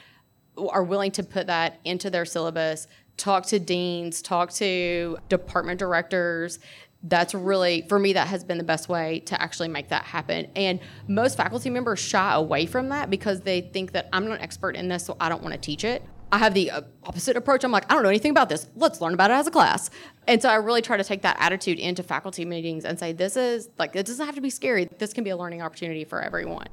are 0.58 0.84
willing 0.84 1.12
to 1.12 1.22
put 1.22 1.46
that 1.46 1.80
into 1.86 2.10
their 2.10 2.26
syllabus, 2.26 2.88
talk 3.16 3.46
to 3.46 3.58
deans, 3.58 4.20
talk 4.20 4.52
to 4.52 5.16
department 5.30 5.78
directors, 5.78 6.58
that's 7.04 7.34
really 7.34 7.86
for 7.88 7.98
me 7.98 8.12
that 8.12 8.28
has 8.28 8.44
been 8.44 8.58
the 8.58 8.64
best 8.64 8.90
way 8.90 9.20
to 9.20 9.40
actually 9.40 9.68
make 9.68 9.88
that 9.88 10.04
happen 10.04 10.46
and 10.54 10.78
most 11.08 11.34
faculty 11.34 11.70
members 11.70 11.98
shy 11.98 12.34
away 12.34 12.66
from 12.66 12.90
that 12.90 13.08
because 13.08 13.40
they 13.40 13.62
think 13.62 13.92
that 13.92 14.06
i'm 14.12 14.28
not 14.28 14.34
an 14.34 14.42
expert 14.42 14.76
in 14.76 14.86
this 14.86 15.06
so 15.06 15.16
i 15.18 15.26
don't 15.26 15.42
want 15.42 15.54
to 15.54 15.58
teach 15.58 15.82
it 15.82 16.04
i 16.32 16.38
have 16.38 16.54
the 16.54 16.70
uh, 16.70 16.80
opposite 17.04 17.36
approach 17.36 17.64
i'm 17.64 17.72
like 17.72 17.90
i 17.90 17.94
don't 17.94 18.02
know 18.02 18.08
anything 18.08 18.30
about 18.30 18.48
this 18.48 18.68
let's 18.76 19.00
learn 19.00 19.14
about 19.14 19.30
it 19.30 19.34
as 19.34 19.46
a 19.46 19.50
class 19.50 19.90
and 20.26 20.40
so 20.40 20.48
i 20.48 20.54
really 20.54 20.82
try 20.82 20.96
to 20.96 21.04
take 21.04 21.22
that 21.22 21.36
attitude 21.38 21.78
into 21.78 22.02
faculty 22.02 22.44
meetings 22.44 22.84
and 22.84 22.98
say 22.98 23.12
this 23.12 23.36
is 23.36 23.68
like 23.78 23.94
it 23.96 24.06
doesn't 24.06 24.26
have 24.26 24.34
to 24.34 24.40
be 24.40 24.50
scary 24.50 24.88
this 24.98 25.12
can 25.12 25.24
be 25.24 25.30
a 25.30 25.36
learning 25.36 25.62
opportunity 25.62 26.04
for 26.04 26.20
everyone 26.20 26.66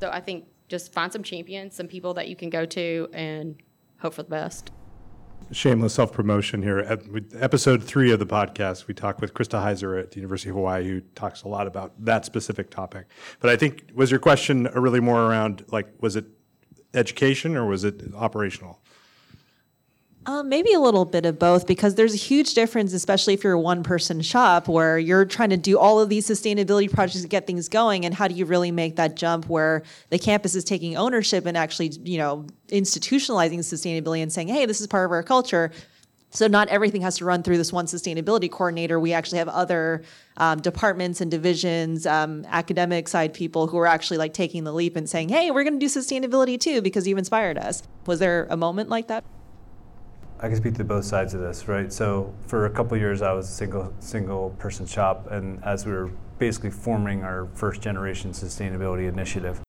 so 0.00 0.10
i 0.10 0.20
think 0.20 0.44
just 0.68 0.92
find 0.92 1.12
some 1.12 1.22
champions 1.22 1.74
some 1.74 1.88
people 1.88 2.14
that 2.14 2.28
you 2.28 2.36
can 2.36 2.50
go 2.50 2.64
to 2.64 3.08
and 3.12 3.56
hope 3.98 4.14
for 4.14 4.22
the 4.22 4.30
best 4.30 4.70
shameless 5.52 5.94
self 5.94 6.12
promotion 6.12 6.62
here. 6.62 6.84
Episode 7.34 7.82
three 7.82 8.10
of 8.10 8.18
the 8.18 8.26
podcast, 8.26 8.86
we 8.86 8.94
talked 8.94 9.20
with 9.20 9.34
Krista 9.34 9.62
Hiser 9.62 9.98
at 10.00 10.10
the 10.10 10.16
University 10.16 10.50
of 10.50 10.56
Hawaii, 10.56 10.86
who 10.86 11.00
talks 11.14 11.42
a 11.42 11.48
lot 11.48 11.66
about 11.66 11.92
that 12.04 12.24
specific 12.24 12.70
topic. 12.70 13.06
But 13.40 13.50
I 13.50 13.56
think 13.56 13.90
was 13.94 14.10
your 14.10 14.20
question 14.20 14.64
really 14.74 15.00
more 15.00 15.22
around 15.22 15.64
like 15.68 15.88
was 16.00 16.16
it 16.16 16.26
education 16.94 17.56
or 17.56 17.66
was 17.66 17.84
it 17.84 18.02
operational? 18.14 18.80
Uh, 20.28 20.42
maybe 20.42 20.74
a 20.74 20.78
little 20.78 21.06
bit 21.06 21.24
of 21.24 21.38
both 21.38 21.66
because 21.66 21.94
there's 21.94 22.12
a 22.12 22.18
huge 22.18 22.52
difference, 22.52 22.92
especially 22.92 23.32
if 23.32 23.42
you're 23.42 23.54
a 23.54 23.58
one 23.58 23.82
person 23.82 24.20
shop 24.20 24.68
where 24.68 24.98
you're 24.98 25.24
trying 25.24 25.48
to 25.48 25.56
do 25.56 25.78
all 25.78 25.98
of 26.00 26.10
these 26.10 26.28
sustainability 26.28 26.92
projects 26.92 27.22
to 27.22 27.26
get 27.26 27.46
things 27.46 27.66
going. 27.66 28.04
And 28.04 28.12
how 28.12 28.28
do 28.28 28.34
you 28.34 28.44
really 28.44 28.70
make 28.70 28.96
that 28.96 29.16
jump 29.16 29.48
where 29.48 29.84
the 30.10 30.18
campus 30.18 30.54
is 30.54 30.64
taking 30.64 30.98
ownership 30.98 31.46
and 31.46 31.56
actually, 31.56 31.92
you 32.04 32.18
know, 32.18 32.44
institutionalizing 32.68 33.60
sustainability 33.60 34.20
and 34.22 34.30
saying, 34.30 34.48
hey, 34.48 34.66
this 34.66 34.82
is 34.82 34.86
part 34.86 35.06
of 35.06 35.12
our 35.12 35.22
culture? 35.22 35.72
So 36.28 36.46
not 36.46 36.68
everything 36.68 37.00
has 37.00 37.16
to 37.16 37.24
run 37.24 37.42
through 37.42 37.56
this 37.56 37.72
one 37.72 37.86
sustainability 37.86 38.50
coordinator. 38.50 39.00
We 39.00 39.14
actually 39.14 39.38
have 39.38 39.48
other 39.48 40.02
um, 40.36 40.60
departments 40.60 41.22
and 41.22 41.30
divisions, 41.30 42.04
um, 42.04 42.44
academic 42.50 43.08
side 43.08 43.32
people 43.32 43.66
who 43.66 43.78
are 43.78 43.86
actually 43.86 44.18
like 44.18 44.34
taking 44.34 44.64
the 44.64 44.74
leap 44.74 44.94
and 44.94 45.08
saying, 45.08 45.30
"Hey, 45.30 45.50
we're 45.50 45.64
going 45.64 45.80
to 45.80 45.86
do 45.86 45.86
sustainability 45.86 46.60
too 46.60 46.82
because 46.82 47.08
you've 47.08 47.16
inspired 47.16 47.56
us." 47.56 47.82
Was 48.04 48.18
there 48.18 48.46
a 48.50 48.58
moment 48.58 48.90
like 48.90 49.08
that? 49.08 49.24
I 50.40 50.46
can 50.46 50.56
speak 50.56 50.74
to 50.74 50.84
both 50.84 51.04
sides 51.04 51.34
of 51.34 51.40
this, 51.40 51.66
right? 51.66 51.92
So 51.92 52.32
for 52.46 52.66
a 52.66 52.70
couple 52.70 52.96
years, 52.96 53.22
I 53.22 53.32
was 53.32 53.48
a 53.48 53.52
single 53.52 53.92
single 53.98 54.50
person 54.58 54.86
shop, 54.86 55.30
and 55.32 55.62
as 55.64 55.84
we 55.84 55.92
were 55.92 56.10
basically 56.38 56.70
forming 56.70 57.24
our 57.24 57.48
first 57.54 57.80
generation 57.80 58.30
sustainability 58.30 59.08
initiative, 59.08 59.60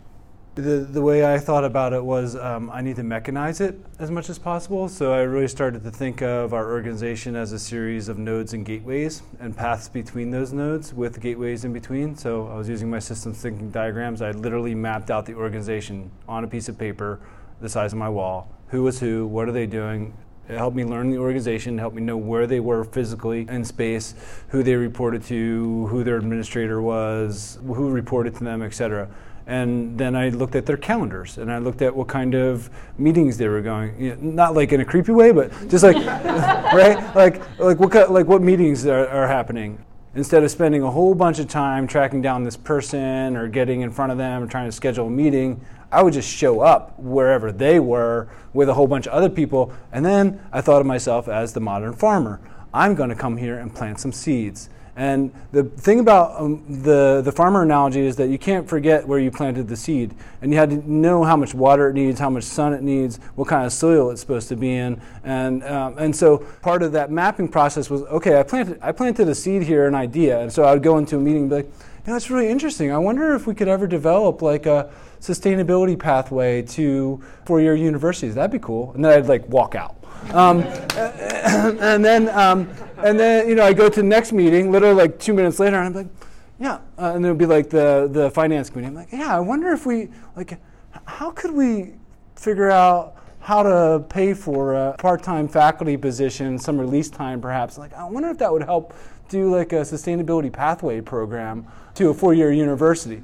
the 0.53 0.61
the 0.91 1.01
way 1.01 1.34
I 1.34 1.39
thought 1.39 1.63
about 1.63 1.93
it 1.93 2.03
was 2.03 2.36
um, 2.36 2.70
I 2.70 2.82
need 2.82 2.97
to 2.97 3.01
mechanize 3.01 3.61
it 3.61 3.80
as 3.97 4.11
much 4.11 4.30
as 4.30 4.38
possible. 4.38 4.88
So 4.89 5.11
I 5.11 5.22
really 5.22 5.47
started 5.47 5.84
to 5.84 5.89
think 5.89 6.22
of 6.22 6.53
our 6.53 6.72
organization 6.72 7.36
as 7.36 7.51
a 7.51 7.59
series 7.59 8.07
of 8.07 8.20
nodes 8.20 8.53
and 8.53 8.63
gateways, 8.63 9.24
and 9.39 9.57
paths 9.57 9.89
between 9.89 10.30
those 10.30 10.53
nodes 10.53 10.93
with 10.93 11.20
gateways 11.20 11.65
in 11.65 11.74
between. 11.74 12.15
So 12.15 12.47
I 12.47 12.55
was 12.55 12.70
using 12.70 12.91
my 12.91 12.99
systems 12.99 13.41
thinking 13.41 13.72
diagrams. 13.72 14.22
I 14.22 14.32
literally 14.32 14.76
mapped 14.76 15.09
out 15.09 15.26
the 15.26 15.34
organization 15.34 16.11
on 16.28 16.43
a 16.43 16.47
piece 16.47 16.70
of 16.70 16.78
paper, 16.78 17.20
the 17.59 17.70
size 17.70 17.91
of 17.91 17.97
my 17.97 18.09
wall. 18.09 18.53
Who 18.67 18.84
was 18.84 18.99
who? 18.99 19.26
What 19.26 19.49
are 19.49 19.51
they 19.51 19.65
doing? 19.65 20.13
It 20.50 20.58
helped 20.58 20.76
me 20.76 20.84
learn 20.84 21.12
the 21.12 21.20
organization, 21.20 21.78
helped 21.78 21.95
me 21.95 22.02
know 22.02 22.18
where 22.18 22.47
they 22.47 22.60
were 22.60 22.84
physically 22.84 23.45
in 23.47 23.64
space, 23.64 24.16
who 24.47 24.64
they 24.64 24.76
reported 24.76 25.24
to, 25.26 25.86
who 25.88 26.04
their 26.04 26.18
administrator 26.18 26.82
was, 26.82 27.60
who 27.68 27.91
reported 27.91 28.36
to 28.38 28.43
them, 28.43 28.64
etc. 28.64 29.08
And 29.45 29.97
then 29.97 30.16
I 30.16 30.30
looked 30.30 30.56
at 30.56 30.66
their 30.66 30.78
calendars 30.78 31.38
and 31.38 31.52
I 31.52 31.60
looked 31.60 31.84
at 31.84 31.95
what 31.95 32.08
kind 32.08 32.34
of 32.34 32.70
meetings 32.97 33.38
they 33.38 33.47
were 33.47 33.62
going. 33.62 34.00
You 34.02 34.16
know, 34.16 34.22
not 34.22 34.56
like 34.56 34.72
in 34.72 34.82
a 34.82 34.86
creepy 34.86 35.12
way, 35.12 35.32
but 35.32 35.52
just 35.70 35.84
like, 35.84 35.95
right? 36.74 37.16
Like, 37.16 37.60
like 37.60 37.80
what 37.80 38.12
like 38.12 38.26
what 38.26 38.41
meetings 38.41 38.88
are, 38.88 39.08
are 39.08 39.28
happening 39.28 39.84
instead 40.16 40.43
of 40.43 40.50
spending 40.50 40.82
a 40.82 40.89
whole 40.89 41.14
bunch 41.14 41.38
of 41.38 41.47
time 41.47 41.86
tracking 41.86 42.22
down 42.22 42.43
this 42.43 42.58
person 42.58 43.38
or 43.38 43.47
getting 43.47 43.82
in 43.82 43.91
front 43.91 44.12
of 44.12 44.18
them 44.18 44.43
or 44.43 44.47
trying 44.47 44.68
to 44.68 44.72
schedule 44.72 45.08
a 45.08 45.10
meeting, 45.10 45.64
I 45.91 46.03
would 46.03 46.13
just 46.13 46.29
show 46.29 46.61
up 46.61 46.97
wherever 46.99 47.51
they 47.51 47.79
were 47.79 48.27
with 48.53 48.69
a 48.69 48.73
whole 48.73 48.87
bunch 48.87 49.07
of 49.07 49.13
other 49.13 49.29
people. 49.29 49.73
And 49.91 50.05
then 50.05 50.41
I 50.51 50.61
thought 50.61 50.81
of 50.81 50.87
myself 50.87 51.27
as 51.27 51.53
the 51.53 51.59
modern 51.59 51.93
farmer. 51.93 52.39
I'm 52.73 52.95
going 52.95 53.09
to 53.09 53.15
come 53.15 53.37
here 53.37 53.57
and 53.57 53.73
plant 53.73 53.99
some 53.99 54.11
seeds. 54.11 54.69
And 54.95 55.31
the 55.53 55.63
thing 55.63 56.01
about 56.01 56.41
um, 56.41 56.83
the, 56.83 57.21
the 57.23 57.31
farmer 57.31 57.63
analogy 57.63 58.01
is 58.01 58.17
that 58.17 58.27
you 58.27 58.37
can't 58.37 58.67
forget 58.67 59.07
where 59.07 59.17
you 59.17 59.31
planted 59.31 59.69
the 59.69 59.77
seed. 59.77 60.13
And 60.41 60.51
you 60.51 60.57
had 60.57 60.69
to 60.71 60.91
know 60.91 61.23
how 61.23 61.37
much 61.37 61.53
water 61.53 61.89
it 61.89 61.93
needs, 61.93 62.19
how 62.19 62.29
much 62.29 62.43
sun 62.43 62.73
it 62.73 62.83
needs, 62.83 63.15
what 63.35 63.47
kind 63.47 63.65
of 63.65 63.71
soil 63.71 64.09
it's 64.11 64.19
supposed 64.19 64.49
to 64.49 64.57
be 64.57 64.75
in. 64.75 65.01
And, 65.23 65.63
um, 65.63 65.97
and 65.97 66.13
so 66.13 66.39
part 66.61 66.83
of 66.83 66.91
that 66.91 67.11
mapping 67.11 67.47
process 67.47 67.89
was 67.89 68.01
okay, 68.03 68.37
I 68.37 68.43
planted, 68.43 68.77
I 68.81 68.91
planted 68.91 69.29
a 69.29 69.35
seed 69.35 69.63
here, 69.63 69.87
an 69.87 69.95
idea. 69.95 70.41
And 70.41 70.51
so 70.51 70.63
I 70.63 70.73
would 70.73 70.83
go 70.83 70.97
into 70.97 71.15
a 71.15 71.21
meeting 71.21 71.43
and 71.43 71.49
be 71.49 71.55
like, 71.55 71.65
you 71.65 71.71
know, 72.07 72.13
that's 72.13 72.29
really 72.29 72.49
interesting. 72.49 72.91
I 72.91 72.97
wonder 72.97 73.33
if 73.35 73.47
we 73.47 73.55
could 73.55 73.69
ever 73.69 73.87
develop 73.87 74.41
like 74.41 74.65
a, 74.65 74.91
sustainability 75.20 75.97
pathway 75.97 76.61
to 76.61 77.22
four-year 77.45 77.76
universities. 77.76 78.36
That'd 78.36 78.51
be 78.51 78.59
cool. 78.59 78.93
And 78.93 79.03
then 79.03 79.11
I'd 79.11 79.28
like 79.28 79.47
walk 79.47 79.76
out. 79.76 79.95
Um, 80.34 80.59
and 80.95 82.03
then, 82.03 82.30
um, 82.30 82.70
and 82.97 83.20
then 83.20 83.47
you 83.47 83.55
know, 83.55 83.63
I 83.63 83.74
go 83.74 83.89
to 83.89 84.01
the 84.01 84.07
next 84.07 84.32
meeting. 84.32 84.72
Literally 84.72 84.95
like 84.95 85.20
two 85.20 85.34
minutes 85.34 85.59
later, 85.59 85.78
and 85.78 85.88
I'm 85.88 85.93
like, 85.93 86.13
yeah. 86.59 86.80
Uh, 86.97 87.13
and 87.15 87.26
it 87.26 87.30
would 87.30 87.38
be 87.38 87.45
like 87.45 87.70
the 87.70 88.09
the 88.11 88.30
finance 88.32 88.70
committee. 88.70 88.88
I'm 88.88 88.95
like, 88.95 89.11
yeah. 89.11 89.36
I 89.36 89.39
wonder 89.39 89.72
if 89.72 89.86
we 89.86 90.09
like, 90.36 90.59
how 91.05 91.32
could 91.32 91.51
we 91.51 91.93
figure 92.36 92.70
out 92.70 93.15
how 93.39 93.63
to 93.63 94.03
pay 94.09 94.34
for 94.34 94.76
a 94.76 94.95
part-time 94.97 95.47
faculty 95.47 95.97
position, 95.97 96.59
some 96.59 96.80
release 96.80 97.09
time 97.09 97.41
perhaps. 97.41 97.78
Like, 97.78 97.93
I 97.93 98.03
wonder 98.03 98.30
if 98.30 98.38
that 98.39 98.51
would 98.51 98.63
help 98.63 98.93
do 99.30 99.55
like 99.55 99.74
a 99.74 99.82
sustainability 99.82 100.51
pathway 100.51 101.01
program 101.01 101.65
to 101.95 102.09
a 102.09 102.13
four-year 102.13 102.51
university 102.51 103.24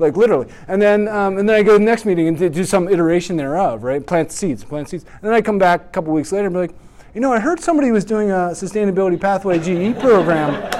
like 0.00 0.16
literally. 0.16 0.48
And 0.68 0.80
then 0.80 1.08
um, 1.08 1.38
and 1.38 1.48
then 1.48 1.56
I 1.56 1.62
go 1.62 1.72
to 1.72 1.78
the 1.78 1.84
next 1.84 2.04
meeting 2.04 2.28
and 2.28 2.38
do 2.38 2.64
some 2.64 2.88
iteration 2.88 3.36
thereof, 3.36 3.84
right? 3.84 4.04
Plant 4.04 4.32
seeds, 4.32 4.64
plant 4.64 4.88
seeds. 4.88 5.04
And 5.04 5.22
then 5.22 5.32
I 5.32 5.40
come 5.40 5.58
back 5.58 5.80
a 5.86 5.88
couple 5.88 6.12
weeks 6.12 6.32
later 6.32 6.46
and 6.46 6.54
be 6.54 6.60
like, 6.60 6.74
you 7.14 7.20
know, 7.20 7.32
I 7.32 7.40
heard 7.40 7.60
somebody 7.60 7.90
was 7.90 8.04
doing 8.04 8.30
a 8.30 8.52
sustainability 8.52 9.20
pathway 9.20 9.58
GE 9.58 9.98
program. 10.00 10.76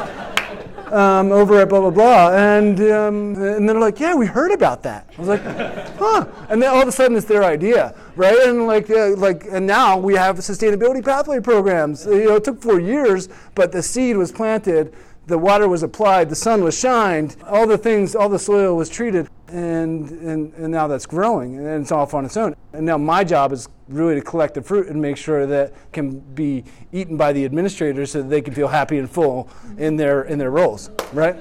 Um, 0.93 1.31
over 1.31 1.61
at 1.61 1.69
blah 1.69 1.79
blah 1.79 1.91
blah, 1.91 2.35
and 2.35 2.81
um, 2.81 3.41
and 3.41 3.69
they're 3.69 3.79
like, 3.79 4.01
yeah, 4.01 4.13
we 4.17 4.27
heard 4.27 4.51
about 4.51 4.83
that. 4.83 5.09
I 5.17 5.21
was 5.21 5.29
like, 5.29 5.41
huh? 5.45 6.27
And 6.49 6.61
then 6.61 6.69
all 6.69 6.83
of 6.83 6.89
a 6.89 6.91
sudden 6.91 7.17
it's 7.17 7.27
their 7.27 7.45
idea, 7.45 7.95
right? 8.17 8.37
And 8.41 8.67
like 8.67 8.91
uh, 8.91 9.11
like 9.11 9.45
and 9.53 9.65
now 9.65 9.97
we 9.97 10.15
have 10.15 10.39
sustainability 10.39 11.05
pathway 11.05 11.39
programs. 11.39 12.07
You 12.07 12.25
know, 12.25 12.35
it 12.35 12.43
took 12.43 12.61
four 12.61 12.81
years, 12.81 13.29
but 13.55 13.71
the 13.71 13.85
seed 13.85 14.17
was 14.17 14.33
planted 14.33 14.93
the 15.31 15.39
water 15.39 15.69
was 15.69 15.83
applied, 15.83 16.29
the 16.29 16.35
sun 16.37 16.63
was 16.63 16.79
shined, 16.79 17.37
all 17.47 17.67
the 17.67 17.79
things, 17.79 18.15
all 18.15 18.29
the 18.29 18.39
soil 18.39 18.77
was 18.77 18.89
treated, 18.89 19.29
and, 19.49 20.11
and, 20.11 20.53
and 20.55 20.71
now 20.71 20.87
that's 20.87 21.07
growing 21.07 21.57
and 21.57 21.83
it's 21.83 21.93
off 21.93 22.15
on 22.15 22.25
its 22.25 22.37
own. 22.37 22.55
And 22.73 22.85
now 22.85 22.99
my 22.99 23.25
job 23.25 23.53
is 23.53 23.69
really 23.89 24.17
to 24.17 24.21
collect 24.21 24.55
the 24.55 24.63
fruit 24.63 24.89
and 24.89 25.01
make 25.01 25.17
sure 25.17 25.47
that 25.47 25.73
can 25.93 26.19
be 26.19 26.65
eaten 26.93 27.17
by 27.17 27.33
the 27.33 27.45
administrators 27.45 28.11
so 28.11 28.23
that 28.23 28.29
they 28.29 28.43
can 28.43 28.55
feel 28.55 28.69
happy 28.69 28.99
and 28.99 29.09
full 29.09 29.49
in 29.79 29.97
their, 29.97 30.23
in 30.23 30.39
their 30.39 30.51
roles, 30.51 30.91
right? 31.13 31.37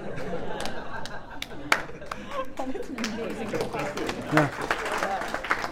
Yeah. 4.32 4.50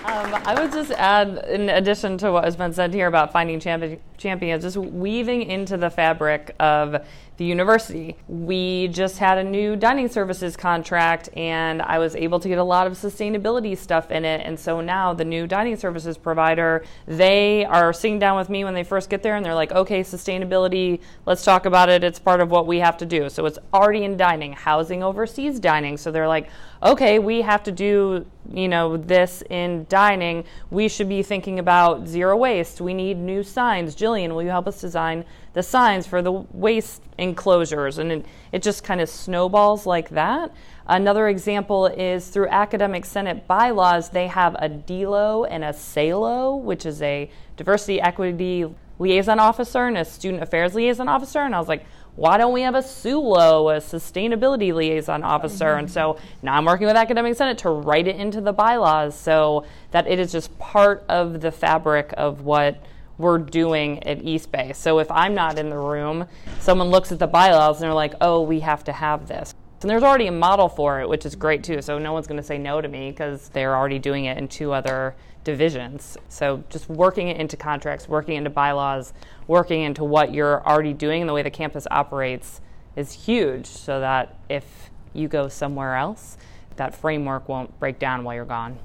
Um, 0.08 0.34
I 0.46 0.56
would 0.60 0.72
just 0.72 0.92
add, 0.92 1.46
in 1.50 1.70
addition 1.70 2.18
to 2.20 2.32
what 2.32 2.46
has 2.46 2.56
been 2.56 2.72
said 2.72 2.94
here 2.94 3.08
about 3.08 3.34
finding 3.34 3.60
champions, 3.60 4.64
just 4.64 4.78
weaving 4.78 5.44
into 5.44 5.76
the 5.76 5.90
fabric 5.90 6.56
of 6.60 7.06
the 7.38 7.46
university. 7.46 8.18
We 8.28 8.88
just 8.90 9.20
had 9.20 9.38
a 9.38 9.44
new 9.44 9.76
dining 9.76 10.10
services 10.10 10.58
contract, 10.58 11.30
and 11.38 11.82
I 11.84 12.00
was 12.00 12.16
able 12.16 12.40
to 12.40 12.48
get 12.48 12.58
a 12.58 12.64
lot 12.64 12.88
of 12.88 12.94
sustainability 12.94 13.78
stuff 13.78 14.12
in 14.12 14.26
it. 14.26 14.42
And 14.44 14.60
so 14.60 14.82
now 14.82 15.14
the 15.14 15.24
new 15.24 15.46
dining 15.46 15.78
services 15.78 16.18
provider, 16.18 16.84
they 17.06 17.64
are 17.66 17.94
sitting 17.94 18.18
down 18.18 18.38
with 18.38 18.50
me 18.50 18.64
when 18.64 18.74
they 18.74 18.84
first 18.84 19.10
get 19.10 19.22
there, 19.22 19.36
and 19.36 19.46
they're 19.46 19.56
like, 19.56 19.72
okay, 19.72 20.02
sustainability, 20.02 21.00
let's 21.26 21.44
talk 21.44 21.68
about 21.68 21.90
it. 21.90 22.04
It's 22.04 22.20
part 22.20 22.42
of 22.42 22.50
what 22.50 22.66
we 22.66 22.80
have 22.80 22.98
to 22.98 23.06
do. 23.06 23.30
So 23.30 23.46
it's 23.46 23.60
already 23.72 24.04
in 24.04 24.18
dining, 24.18 24.54
housing 24.54 25.04
overseas 25.04 25.60
dining. 25.60 25.98
So 25.98 26.12
they're 26.12 26.28
like, 26.28 26.50
okay, 26.82 27.20
we 27.20 27.42
have 27.42 27.64
to 27.64 27.72
do, 27.72 28.26
you 28.52 28.68
know, 28.68 28.98
this 28.98 29.44
in 29.50 29.86
dining. 29.90 30.44
We 30.70 30.88
should 30.88 31.10
be 31.10 31.24
thinking 31.24 31.60
about 31.60 32.08
zero 32.08 32.36
waste. 32.36 32.82
We 32.82 32.94
need 32.94 33.18
new 33.18 33.44
signs. 33.44 33.96
Jillian, 33.96 34.30
will 34.30 34.44
you 34.44 34.50
help 34.50 34.68
us 34.68 34.82
design 34.82 35.26
the 35.58 35.64
signs 35.64 36.06
for 36.06 36.22
the 36.22 36.32
waste 36.32 37.02
enclosures, 37.18 37.98
and 37.98 38.12
it, 38.12 38.26
it 38.52 38.62
just 38.62 38.84
kind 38.84 39.02
of 39.02 39.10
snowballs 39.10 39.88
like 39.88 40.10
that. 40.10 40.54
Another 40.86 41.28
example 41.30 41.88
is 41.88 42.28
through 42.28 42.48
Academic 42.50 43.06
Senate 43.06 43.48
bylaws, 43.48 44.10
they 44.10 44.28
have 44.28 44.56
a 44.60 44.70
DELO 44.70 45.46
and 45.46 45.64
a 45.64 45.74
SALO, 45.74 46.56
which 46.58 46.86
is 46.86 47.02
a 47.02 47.32
diversity, 47.56 48.00
equity 48.00 48.68
liaison 49.00 49.40
officer 49.40 49.88
and 49.88 49.98
a 49.98 50.06
student 50.06 50.44
affairs 50.44 50.76
liaison 50.76 51.08
officer. 51.08 51.40
And 51.40 51.56
I 51.56 51.60
was 51.60 51.68
like, 51.68 51.88
why 52.16 52.38
don't 52.38 52.54
we 52.54 52.62
have 52.62 52.76
a 52.76 52.84
SULO, 52.84 53.76
a 53.76 53.80
sustainability 53.80 54.72
liaison 54.72 55.24
officer? 55.24 55.66
Mm-hmm. 55.66 55.80
And 55.80 55.92
so 55.92 56.20
now 56.44 56.56
I'm 56.56 56.66
working 56.66 56.86
with 56.86 56.96
Academic 56.96 57.36
Senate 57.36 57.58
to 57.60 57.72
write 57.72 58.08
it 58.08 58.16
into 58.16 58.42
the 58.42 58.54
bylaws 58.54 59.20
so 59.20 59.66
that 59.90 60.06
it 60.06 60.20
is 60.20 60.32
just 60.32 60.56
part 60.60 61.04
of 61.10 61.42
the 61.42 61.52
fabric 61.52 62.14
of 62.16 62.42
what 62.42 62.80
we're 63.18 63.40
doing 63.40 64.04
at 64.04 64.24
East 64.24 64.52
Bay. 64.52 64.74
So 64.74 65.00
if 65.00 65.10
I'm 65.12 65.34
not 65.34 65.58
in 65.58 65.70
the 65.70 65.78
room, 65.78 66.28
someone 66.60 66.90
looks 66.90 67.12
at 67.12 67.20
the 67.20 67.28
bylaws 67.28 67.78
and 67.78 67.84
they're 67.84 67.94
like, 67.94 68.14
oh, 68.22 68.42
we 68.42 68.60
have 68.62 68.84
to 68.86 68.92
have 68.92 69.28
this. 69.28 69.54
And 69.82 69.90
there's 69.90 70.04
already 70.04 70.28
a 70.28 70.32
model 70.32 70.70
for 70.70 71.02
it, 71.02 71.10
which 71.10 71.26
is 71.26 71.36
great 71.36 71.64
too. 71.64 71.82
So 71.82 72.00
no 72.00 72.14
one's 72.14 72.28
going 72.28 72.40
to 72.40 72.46
say 72.46 72.58
no 72.58 72.82
to 72.82 72.88
me 72.88 73.12
because 73.12 73.50
they're 73.50 73.76
already 73.76 74.00
doing 74.00 74.26
it 74.26 74.38
in 74.38 74.48
two 74.48 74.72
other 74.72 75.16
divisions. 75.44 76.18
So 76.30 76.64
just 76.70 76.90
working 76.90 77.28
it 77.28 77.38
into 77.38 77.58
contracts, 77.58 78.08
working 78.08 78.36
into 78.36 78.50
bylaws, 78.50 79.14
working 79.48 79.84
into 79.84 80.04
what 80.04 80.34
you're 80.34 80.66
already 80.68 80.94
doing 80.94 81.22
and 81.22 81.30
the 81.30 81.34
way 81.34 81.44
the 81.44 81.52
campus 81.52 81.86
operates 81.92 82.60
is 82.96 83.12
huge 83.12 83.68
so 83.68 84.00
that 84.00 84.36
if 84.50 84.90
you 85.14 85.28
go 85.28 85.48
somewhere 85.48 85.96
else, 85.96 86.38
that 86.76 86.96
framework 86.96 87.48
won't 87.48 87.80
break 87.80 88.00
down 88.00 88.24
while 88.24 88.36
you're 88.36 88.46
gone. 88.46 88.80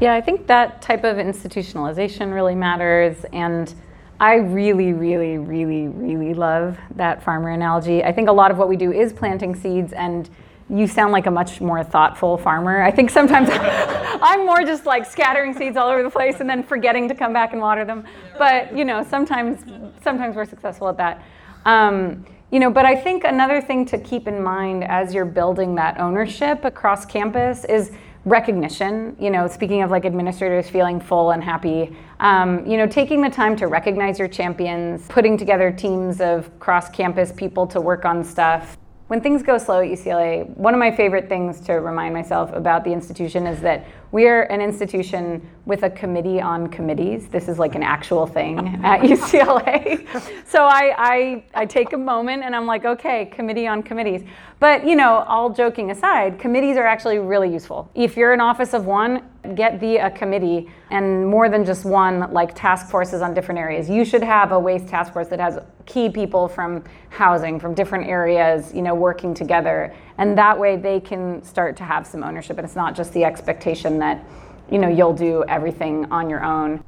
Yeah, 0.00 0.14
I 0.14 0.20
think 0.20 0.46
that 0.48 0.82
type 0.82 1.04
of 1.04 1.16
institutionalization 1.16 2.34
really 2.34 2.54
matters. 2.54 3.24
And 3.32 3.72
I 4.18 4.34
really, 4.34 4.92
really, 4.92 5.38
really, 5.38 5.88
really 5.88 6.34
love 6.34 6.78
that 6.96 7.22
farmer 7.22 7.50
analogy. 7.50 8.02
I 8.02 8.12
think 8.12 8.28
a 8.28 8.32
lot 8.32 8.50
of 8.50 8.58
what 8.58 8.68
we 8.68 8.76
do 8.76 8.92
is 8.92 9.12
planting 9.12 9.54
seeds, 9.54 9.92
and 9.92 10.28
you 10.68 10.86
sound 10.86 11.12
like 11.12 11.26
a 11.26 11.30
much 11.30 11.60
more 11.60 11.84
thoughtful 11.84 12.38
farmer. 12.38 12.82
I 12.82 12.90
think 12.90 13.10
sometimes 13.10 13.48
I'm 13.52 14.46
more 14.46 14.62
just 14.62 14.86
like 14.86 15.06
scattering 15.06 15.54
seeds 15.54 15.76
all 15.76 15.88
over 15.88 16.02
the 16.02 16.10
place 16.10 16.40
and 16.40 16.48
then 16.48 16.62
forgetting 16.62 17.08
to 17.08 17.14
come 17.14 17.32
back 17.32 17.52
and 17.52 17.60
water 17.60 17.84
them. 17.84 18.04
But 18.38 18.76
you 18.76 18.84
know, 18.84 19.04
sometimes 19.04 19.60
sometimes 20.02 20.34
we're 20.36 20.44
successful 20.44 20.88
at 20.88 20.96
that. 20.96 21.22
Um, 21.64 22.24
you 22.50 22.60
know, 22.60 22.70
but 22.70 22.86
I 22.86 22.94
think 22.94 23.24
another 23.24 23.60
thing 23.60 23.84
to 23.86 23.98
keep 23.98 24.28
in 24.28 24.42
mind 24.42 24.84
as 24.84 25.12
you're 25.12 25.24
building 25.24 25.74
that 25.74 25.98
ownership 25.98 26.64
across 26.64 27.04
campus 27.04 27.64
is 27.64 27.90
recognition 28.24 29.14
you 29.20 29.30
know 29.30 29.46
speaking 29.46 29.82
of 29.82 29.90
like 29.90 30.06
administrators 30.06 30.68
feeling 30.68 30.98
full 30.98 31.32
and 31.32 31.44
happy 31.44 31.94
um, 32.20 32.64
you 32.66 32.78
know 32.78 32.86
taking 32.86 33.20
the 33.20 33.28
time 33.28 33.54
to 33.54 33.66
recognize 33.66 34.18
your 34.18 34.28
champions 34.28 35.06
putting 35.08 35.36
together 35.36 35.70
teams 35.70 36.20
of 36.20 36.58
cross 36.58 36.88
campus 36.88 37.32
people 37.32 37.66
to 37.66 37.80
work 37.80 38.04
on 38.04 38.24
stuff. 38.24 38.78
When 39.08 39.20
things 39.20 39.42
go 39.42 39.58
slow 39.58 39.80
at 39.80 39.90
ucla 39.90 40.48
one 40.56 40.72
of 40.72 40.80
my 40.80 40.90
favorite 40.90 41.28
things 41.28 41.60
to 41.62 41.74
remind 41.74 42.14
myself 42.14 42.50
about 42.54 42.84
the 42.84 42.92
institution 42.92 43.46
is 43.46 43.60
that 43.60 43.84
we're 44.14 44.44
an 44.44 44.60
institution 44.60 45.44
with 45.66 45.82
a 45.82 45.90
committee 45.90 46.40
on 46.40 46.68
committees. 46.68 47.26
This 47.26 47.48
is 47.48 47.58
like 47.58 47.74
an 47.74 47.82
actual 47.82 48.28
thing 48.28 48.80
at 48.84 49.00
UCLA. 49.00 50.06
so 50.46 50.66
I, 50.66 50.94
I, 50.96 51.44
I 51.52 51.66
take 51.66 51.94
a 51.94 51.98
moment 51.98 52.44
and 52.44 52.54
I'm 52.54 52.64
like, 52.64 52.84
okay, 52.84 53.26
committee 53.26 53.66
on 53.66 53.82
committees. 53.82 54.22
But 54.60 54.86
you 54.86 54.94
know, 54.94 55.24
all 55.26 55.50
joking 55.50 55.90
aside, 55.90 56.38
committees 56.38 56.76
are 56.76 56.86
actually 56.86 57.18
really 57.18 57.52
useful. 57.52 57.90
If 57.96 58.16
you're 58.16 58.32
an 58.32 58.40
office 58.40 58.72
of 58.72 58.86
one, 58.86 59.28
get 59.56 59.80
the 59.80 59.96
a 59.96 60.10
committee 60.12 60.70
and 60.92 61.26
more 61.26 61.48
than 61.48 61.64
just 61.64 61.84
one 61.84 62.32
like 62.32 62.54
task 62.54 62.90
forces 62.90 63.20
on 63.20 63.34
different 63.34 63.58
areas. 63.58 63.90
You 63.90 64.04
should 64.04 64.22
have 64.22 64.52
a 64.52 64.60
waste 64.60 64.86
task 64.86 65.12
force 65.12 65.26
that 65.26 65.40
has 65.40 65.58
key 65.86 66.08
people 66.08 66.46
from 66.46 66.84
housing, 67.10 67.58
from 67.58 67.74
different 67.74 68.06
areas, 68.06 68.72
you 68.72 68.80
know, 68.80 68.94
working 68.94 69.34
together. 69.34 69.92
And 70.18 70.38
that 70.38 70.58
way 70.58 70.76
they 70.76 71.00
can 71.00 71.42
start 71.42 71.76
to 71.78 71.84
have 71.84 72.06
some 72.06 72.22
ownership. 72.22 72.58
And 72.58 72.64
it's 72.64 72.76
not 72.76 72.94
just 72.94 73.12
the 73.12 73.24
expectation 73.24 73.98
that 73.98 74.24
you 74.70 74.78
know 74.78 74.88
you'll 74.88 75.14
do 75.14 75.44
everything 75.48 76.06
on 76.10 76.30
your 76.30 76.44
own. 76.44 76.82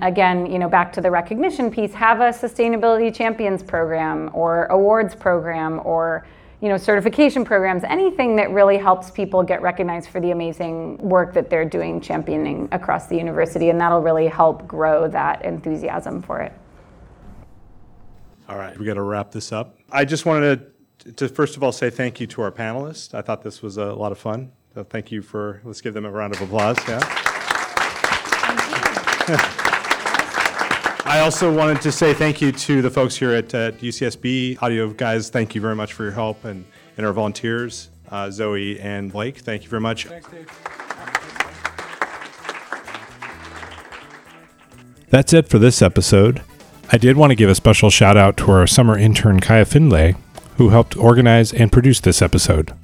Again 0.00 0.50
you 0.50 0.58
know 0.58 0.68
back 0.68 0.92
to 0.94 1.00
the 1.00 1.10
recognition 1.10 1.70
piece 1.70 1.92
have 1.92 2.20
a 2.20 2.30
sustainability 2.30 3.14
champions 3.14 3.62
program 3.62 4.30
or 4.32 4.64
awards 4.66 5.14
program 5.14 5.80
or 5.84 6.26
you 6.62 6.68
know 6.70 6.78
certification 6.78 7.44
programs 7.44 7.84
anything 7.84 8.34
that 8.36 8.50
really 8.50 8.78
helps 8.78 9.10
people 9.10 9.42
get 9.42 9.60
recognized 9.60 10.08
for 10.08 10.20
the 10.20 10.30
amazing 10.30 10.96
work 10.98 11.34
that 11.34 11.50
they're 11.50 11.66
doing 11.66 12.00
championing 12.00 12.68
across 12.72 13.06
the 13.08 13.16
university. 13.16 13.68
And 13.70 13.80
that'll 13.80 14.00
really 14.00 14.26
help 14.26 14.66
grow 14.66 15.06
that 15.08 15.44
enthusiasm 15.44 16.22
for 16.22 16.40
it. 16.40 16.52
All 18.48 18.56
right 18.56 18.76
we 18.78 18.86
got 18.86 18.94
to 18.94 19.02
wrap 19.02 19.30
this 19.30 19.52
up. 19.52 19.76
I 19.92 20.04
just 20.04 20.24
wanted 20.24 20.58
to, 20.58 20.69
to 21.16 21.28
first 21.28 21.56
of 21.56 21.62
all 21.62 21.72
say 21.72 21.90
thank 21.90 22.20
you 22.20 22.26
to 22.26 22.42
our 22.42 22.52
panelists 22.52 23.14
i 23.14 23.22
thought 23.22 23.42
this 23.42 23.62
was 23.62 23.76
a 23.76 23.92
lot 23.94 24.12
of 24.12 24.18
fun 24.18 24.52
so 24.74 24.84
thank 24.84 25.10
you 25.10 25.20
for, 25.20 25.60
let's 25.64 25.80
give 25.80 25.94
them 25.94 26.04
a 26.04 26.10
round 26.10 26.32
of 26.32 26.40
applause. 26.40 26.78
Yeah. 26.86 27.00
I 31.04 31.20
also 31.24 31.52
wanted 31.52 31.80
to 31.82 31.90
say 31.90 32.14
thank 32.14 32.40
you 32.40 32.52
to 32.52 32.80
the 32.80 32.90
folks 32.90 33.16
here 33.16 33.32
at, 33.32 33.52
at 33.52 33.78
UCSB. 33.78 34.62
Audio 34.62 34.90
guys, 34.90 35.28
thank 35.28 35.56
you 35.56 35.60
very 35.60 35.74
much 35.74 35.92
for 35.92 36.04
your 36.04 36.12
help 36.12 36.44
and, 36.44 36.64
and 36.96 37.04
our 37.04 37.12
volunteers, 37.12 37.88
uh, 38.10 38.30
Zoe 38.30 38.78
and 38.78 39.10
Blake. 39.10 39.38
Thank 39.38 39.64
you 39.64 39.68
very 39.68 39.80
much. 39.80 40.06
Thanks, 40.06 40.30
Dave. 40.30 40.48
That's 45.08 45.32
it 45.32 45.48
for 45.48 45.58
this 45.58 45.82
episode. 45.82 46.42
I 46.92 46.96
did 46.96 47.16
want 47.16 47.32
to 47.32 47.34
give 47.34 47.50
a 47.50 47.56
special 47.56 47.90
shout 47.90 48.16
out 48.16 48.36
to 48.36 48.52
our 48.52 48.68
summer 48.68 48.96
intern 48.96 49.40
Kaya 49.40 49.64
Finlay, 49.64 50.14
who 50.60 50.68
helped 50.68 50.94
organize 50.94 51.52
and 51.54 51.72
produce 51.72 52.00
this 52.00 52.20
episode. 52.20 52.74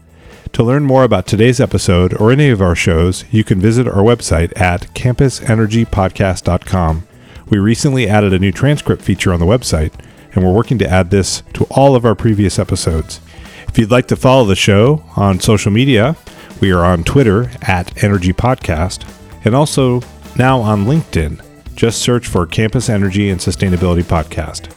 To 0.54 0.62
learn 0.62 0.84
more 0.84 1.04
about 1.04 1.26
today's 1.26 1.60
episode 1.60 2.14
or 2.14 2.32
any 2.32 2.48
of 2.48 2.62
our 2.62 2.74
shows, 2.74 3.26
you 3.30 3.44
can 3.44 3.60
visit 3.60 3.86
our 3.86 4.02
website 4.02 4.58
at 4.58 4.94
campusenergypodcast.com. 4.94 7.06
We 7.50 7.58
recently 7.58 8.08
added 8.08 8.32
a 8.32 8.38
new 8.38 8.50
transcript 8.50 9.02
feature 9.02 9.30
on 9.30 9.40
the 9.40 9.46
website, 9.46 9.92
and 10.34 10.42
we're 10.42 10.54
working 10.54 10.78
to 10.78 10.88
add 10.88 11.10
this 11.10 11.42
to 11.52 11.64
all 11.64 11.94
of 11.94 12.06
our 12.06 12.14
previous 12.14 12.58
episodes. 12.58 13.20
If 13.68 13.76
you'd 13.76 13.90
like 13.90 14.08
to 14.08 14.16
follow 14.16 14.46
the 14.46 14.56
show 14.56 15.04
on 15.14 15.40
social 15.40 15.70
media, 15.70 16.16
we 16.62 16.72
are 16.72 16.82
on 16.82 17.04
Twitter 17.04 17.50
at 17.60 18.02
Energy 18.02 18.32
Podcast 18.32 19.06
and 19.44 19.54
also 19.54 20.00
now 20.34 20.60
on 20.60 20.86
LinkedIn. 20.86 21.42
Just 21.74 22.00
search 22.00 22.26
for 22.26 22.46
Campus 22.46 22.88
Energy 22.88 23.28
and 23.28 23.38
Sustainability 23.38 24.02
Podcast. 24.02 24.72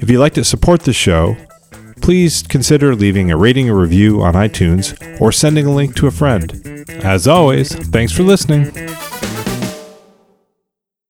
If 0.00 0.08
you'd 0.08 0.20
like 0.20 0.34
to 0.34 0.44
support 0.44 0.82
the 0.82 0.92
show, 0.92 1.36
please 2.00 2.42
consider 2.42 2.94
leaving 2.94 3.30
a 3.30 3.36
rating 3.36 3.68
or 3.68 3.74
review 3.78 4.22
on 4.22 4.34
iTunes 4.34 4.96
or 5.20 5.32
sending 5.32 5.66
a 5.66 5.72
link 5.72 5.94
to 5.96 6.06
a 6.06 6.10
friend. 6.10 6.84
As 6.88 7.26
always, 7.26 7.74
thanks 7.74 8.12
for 8.12 8.22
listening. 8.22 8.70